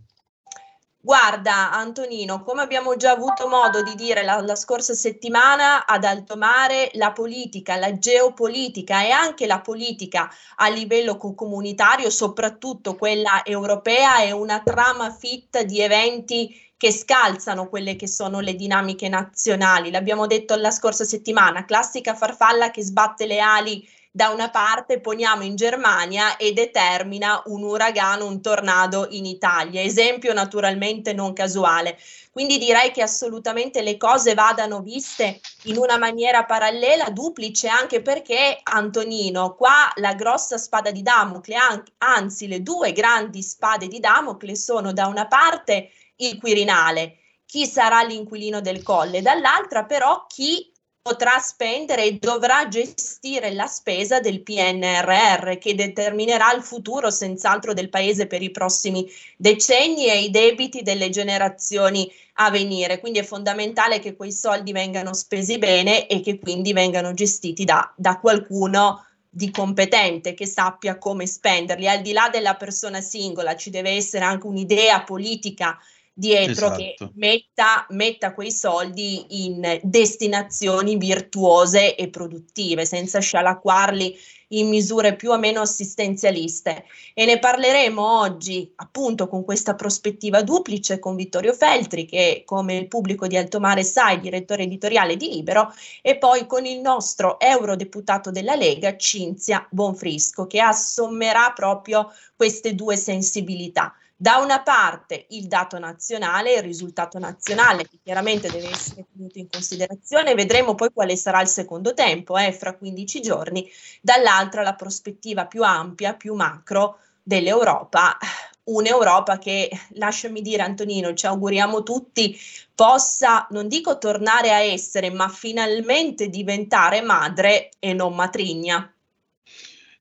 Guarda 1.06 1.72
Antonino, 1.72 2.42
come 2.42 2.64
abbiamo 2.64 2.96
già 2.96 3.12
avuto 3.12 3.48
modo 3.48 3.84
di 3.84 3.94
dire 3.94 4.24
la, 4.24 4.42
la, 4.42 4.56
scorsa 4.56 4.96
settimana 4.96 5.86
ad 5.86 6.04
alto 6.04 6.36
mare, 6.36 6.90
la 6.94 7.12
politica, 7.12 7.76
la 7.76 7.96
geopolitica 8.00 9.04
e 9.06 9.12
anche 9.12 9.46
la 9.46 9.62
politica 9.62 10.28
a 10.56 10.68
livello 10.68 11.18
comunitario, 11.18 12.10
soprattutto 12.10 12.96
quella 12.96 13.46
europea, 13.46 14.24
è 14.24 14.32
una 14.32 14.64
trama 14.64 15.12
fitta 15.12 15.62
di 15.62 15.80
eventi 15.80 16.60
che 16.76 16.92
scalzano 16.92 17.70
quelle 17.70 17.96
che 17.96 18.08
sono 18.08 18.40
le 18.40 18.56
dinamiche 18.56 19.08
nazionali. 19.08 19.92
L'abbiamo 19.92 20.26
detto 20.26 20.56
la 20.56 20.72
scorsa 20.72 21.04
settimana, 21.04 21.66
classica 21.66 22.16
farfalla 22.16 22.72
che 22.72 22.82
sbatte 22.82 23.28
le 23.28 23.40
ali 23.40 23.88
da 24.16 24.30
una 24.30 24.50
parte 24.50 25.02
poniamo 25.02 25.44
in 25.44 25.58
Germania 25.58 26.38
e 26.38 26.54
determina 26.54 27.42
un 27.48 27.64
uragano, 27.64 28.26
un 28.26 28.42
tornado 28.42 29.08
in 29.10 29.26
Italia. 29.26 29.82
Esempio 29.82 30.32
naturalmente 30.32 31.12
non 31.12 31.34
casuale. 31.34 32.00
Quindi 32.32 32.58
direi 32.58 32.92
che 32.92 33.02
assolutamente 33.02 33.82
le 33.82 33.98
cose 33.98 34.34
vadano 34.34 34.80
viste 34.80 35.42
in 35.64 35.76
una 35.76 35.98
maniera 35.98 36.46
parallela, 36.46 37.10
duplice, 37.10 37.68
anche 37.68 38.02
perché 38.02 38.58
Antonino, 38.64 39.54
qua 39.54 39.92
la 39.96 40.14
grossa 40.14 40.58
spada 40.58 40.92
di 40.92 41.02
Damocle, 41.02 41.58
anzi 41.98 42.48
le 42.48 42.64
due 42.64 42.94
grandi 42.94 43.42
spade 43.42 43.90
di 43.90 44.00
Damocle 44.00 44.56
sono 44.56 44.94
da 44.94 45.08
una 45.08 45.28
parte 45.28 45.90
il 46.18 46.40
Quirinale, 46.40 47.18
chi 47.46 47.66
sarà 47.66 48.02
l'inquilino 48.04 48.62
del 48.62 48.82
colle, 48.82 49.22
dall'altra 49.22 49.84
però 49.84 50.26
chi 50.26 50.72
potrà 51.06 51.38
spendere 51.38 52.04
e 52.04 52.18
dovrà 52.20 52.68
gestire 52.68 53.54
la 53.54 53.68
spesa 53.68 54.20
del 54.20 54.42
PNRR 54.42 55.60
che 55.60 55.76
determinerà 55.76 56.52
il 56.52 56.64
futuro 56.64 57.12
senz'altro 57.12 57.76
del 57.76 57.90
paese 57.90 58.26
per 58.26 58.42
i 58.42 58.50
prossimi 58.50 59.08
decenni 59.38 60.08
e 60.08 60.24
i 60.24 60.32
debiti 60.32 60.82
delle 60.82 61.12
generazioni 61.12 62.12
a 62.38 62.50
venire. 62.50 63.00
Quindi 63.00 63.20
è 63.20 63.24
fondamentale 63.24 64.00
che 64.00 64.16
quei 64.16 64.32
soldi 64.32 64.72
vengano 64.72 65.14
spesi 65.14 65.60
bene 65.60 66.08
e 66.08 66.22
che 66.22 66.40
quindi 66.40 66.74
vengano 66.74 67.14
gestiti 67.14 67.66
da, 67.66 67.94
da 67.96 68.18
qualcuno 68.18 69.06
di 69.30 69.52
competente 69.52 70.34
che 70.34 70.48
sappia 70.48 70.98
come 70.98 71.28
spenderli. 71.28 71.88
Al 71.88 72.02
di 72.02 72.14
là 72.14 72.30
della 72.32 72.56
persona 72.56 73.02
singola 73.02 73.56
ci 73.56 73.70
deve 73.70 73.92
essere 73.92 74.26
anche 74.26 74.48
un'idea 74.48 75.04
politica 75.04 75.78
dietro 76.18 76.68
esatto. 76.68 76.78
che 76.78 76.96
metta, 77.16 77.86
metta, 77.90 78.34
quei 78.34 78.52
soldi 78.52 79.44
in 79.46 79.80
destinazioni 79.84 80.96
virtuose 80.96 81.96
e 81.96 82.10
produttive, 82.10 82.86
senza 82.86 83.20
scialacquarli 83.20 84.18
in 84.50 84.70
misure 84.70 85.16
più 85.16 85.32
o 85.32 85.38
meno 85.38 85.60
assistenzialiste. 85.60 86.86
E 87.14 87.26
ne 87.26 87.38
parleremo 87.40 88.20
oggi 88.20 88.72
appunto 88.76 89.28
con 89.28 89.44
questa 89.44 89.76
prospettiva 89.76 90.42
duplice 90.42 91.00
con 91.00 91.18
Vittorio 91.18 91.52
Feltri, 91.52 92.06
che 92.06 92.44
come 92.46 92.76
il 92.78 92.88
pubblico 92.88 93.28
di 93.28 93.36
Altomare 93.36 93.84
sa 93.84 94.12
è 94.12 94.20
direttore 94.20 94.64
editoriale 94.64 95.18
di 95.18 95.30
Libero, 95.30 95.74
e 96.02 96.18
poi 96.18 96.46
con 96.46 96.66
il 96.66 96.80
nostro 96.80 97.40
eurodeputato 97.40 98.32
della 98.32 98.56
Lega, 98.56 98.96
Cinzia 98.96 99.68
Bonfrisco, 99.70 100.48
che 100.48 100.62
assommerà 100.62 101.52
proprio 101.54 102.10
queste 102.38 102.74
due 102.74 102.96
sensibilità 102.96 103.94
da 104.16 104.38
una 104.38 104.62
parte 104.62 105.26
il 105.30 105.48
dato 105.48 105.78
nazionale, 105.78 106.56
il 106.56 106.64
risultato 106.64 107.20
nazionale 107.20 107.84
che 107.84 108.00
chiaramente 108.02 108.50
deve 108.50 108.70
essere 108.70 109.06
tenuto 109.12 109.40
in 109.40 109.50
considerazione, 109.50 110.36
vedremo 110.36 110.74
poi 110.74 110.92
quale 110.94 111.16
sarà 111.18 111.42
il 111.42 111.48
secondo 111.48 111.94
tempo, 111.94 112.38
eh, 112.38 112.54
fra 112.54 112.76
15 112.76 113.22
giorni, 113.22 113.70
dall'altra 114.02 114.62
la 114.62 114.76
prospettiva 114.76 115.46
più 115.48 115.64
ampia, 115.64 116.14
più 116.14 116.34
macro 116.34 117.00
dell'Europa, 117.22 118.18
un'Europa 118.66 119.38
che, 119.38 119.70
lasciami 119.94 120.42
dire 120.42 120.64
Antonino, 120.64 121.14
ci 121.14 121.26
auguriamo 121.26 121.84
tutti 121.84 122.38
possa, 122.74 123.48
non 123.52 123.68
dico 123.68 123.98
tornare 123.98 124.52
a 124.52 124.62
essere, 124.62 125.10
ma 125.12 125.28
finalmente 125.28 126.30
diventare 126.30 127.02
madre 127.02 127.70
e 127.80 127.94
non 127.94 128.16
matrigna. 128.16 128.90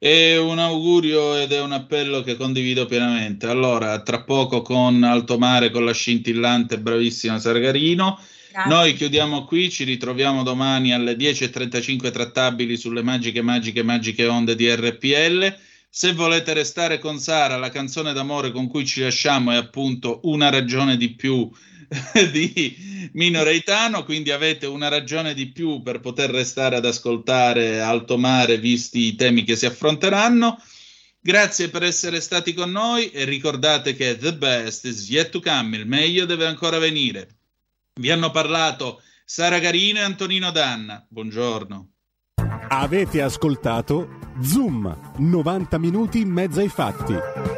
È 0.05 0.37
un 0.37 0.59
augurio 0.59 1.35
ed 1.35 1.51
è 1.53 1.63
un 1.63 1.73
appello 1.73 2.21
che 2.21 2.37
condivido 2.37 2.85
pienamente. 2.85 3.47
Allora, 3.47 4.03
tra 4.03 4.21
poco 4.21 4.61
con 4.61 5.03
Alto 5.03 5.39
Mare, 5.39 5.71
con 5.71 5.87
la 5.87 5.95
scintillante 5.95 6.79
bravissima 6.79 7.39
Sargarino. 7.39 8.21
Grazie. 8.53 8.71
Noi 8.71 8.93
chiudiamo 8.93 9.47
qui, 9.47 9.71
ci 9.71 9.85
ritroviamo 9.85 10.43
domani 10.43 10.93
alle 10.93 11.15
10.35 11.15 12.11
trattabili 12.11 12.77
sulle 12.77 13.03
magiche, 13.03 13.41
magiche, 13.41 13.83
magiche 13.83 14.27
onde 14.27 14.55
di 14.55 14.71
RPL. 14.71 15.57
Se 15.89 16.13
volete 16.13 16.53
restare 16.53 16.99
con 16.99 17.19
Sara, 17.19 17.57
la 17.57 17.71
canzone 17.71 18.13
d'amore 18.13 18.53
con 18.53 18.69
cui 18.69 18.85
ci 18.85 19.01
lasciamo 19.01 19.53
è 19.53 19.57
appunto 19.57 20.21
Una 20.25 20.51
ragione 20.51 20.99
di 20.99 21.15
più 21.15 21.51
di 22.33 23.11
Mino 23.13 23.43
Reitano, 23.43 24.05
quindi 24.05 24.31
avete 24.31 24.67
una 24.67 24.89
ragione 24.89 25.35
di 25.35 25.51
più 25.51 25.83
per 25.83 26.01
poter 26.01 26.31
restare 26.31 26.77
ad 26.77 26.85
ascoltare 26.85 27.81
Alto 27.81 28.17
Mare 28.19 28.59
visti 28.59 29.07
i 29.07 29.15
temi 29.15 29.45
che 29.45 29.57
si 29.57 29.67
affronteranno. 29.67 30.59
Grazie 31.21 31.71
per 31.71 31.83
essere 31.83 32.21
stati 32.21 32.53
con 32.53 32.71
noi 32.71 33.11
e 33.11 33.25
ricordate 33.25 33.95
che 33.95 34.19
the 34.19 34.35
best 34.35 34.85
is 34.85 35.09
yet 35.09 35.31
to 35.31 35.41
come, 35.41 35.79
il 35.79 35.87
meglio 35.87 36.27
deve 36.27 36.47
ancora 36.47 36.79
venire. 36.79 37.37
Vi 37.95 38.11
hanno 38.11 38.31
parlato 38.31 39.01
Sara 39.25 39.59
Garino 39.59 40.01
e 40.01 40.03
Antonino 40.03 40.51
Danna. 40.51 41.05
Buongiorno. 41.09 41.89
Avete 42.69 43.23
ascoltato 43.23 44.19
Zoom, 44.43 45.13
90 45.19 45.79
minuti 45.79 46.21
in 46.21 46.29
mezzo 46.29 46.61
ai 46.61 46.69
fatti. 46.69 47.54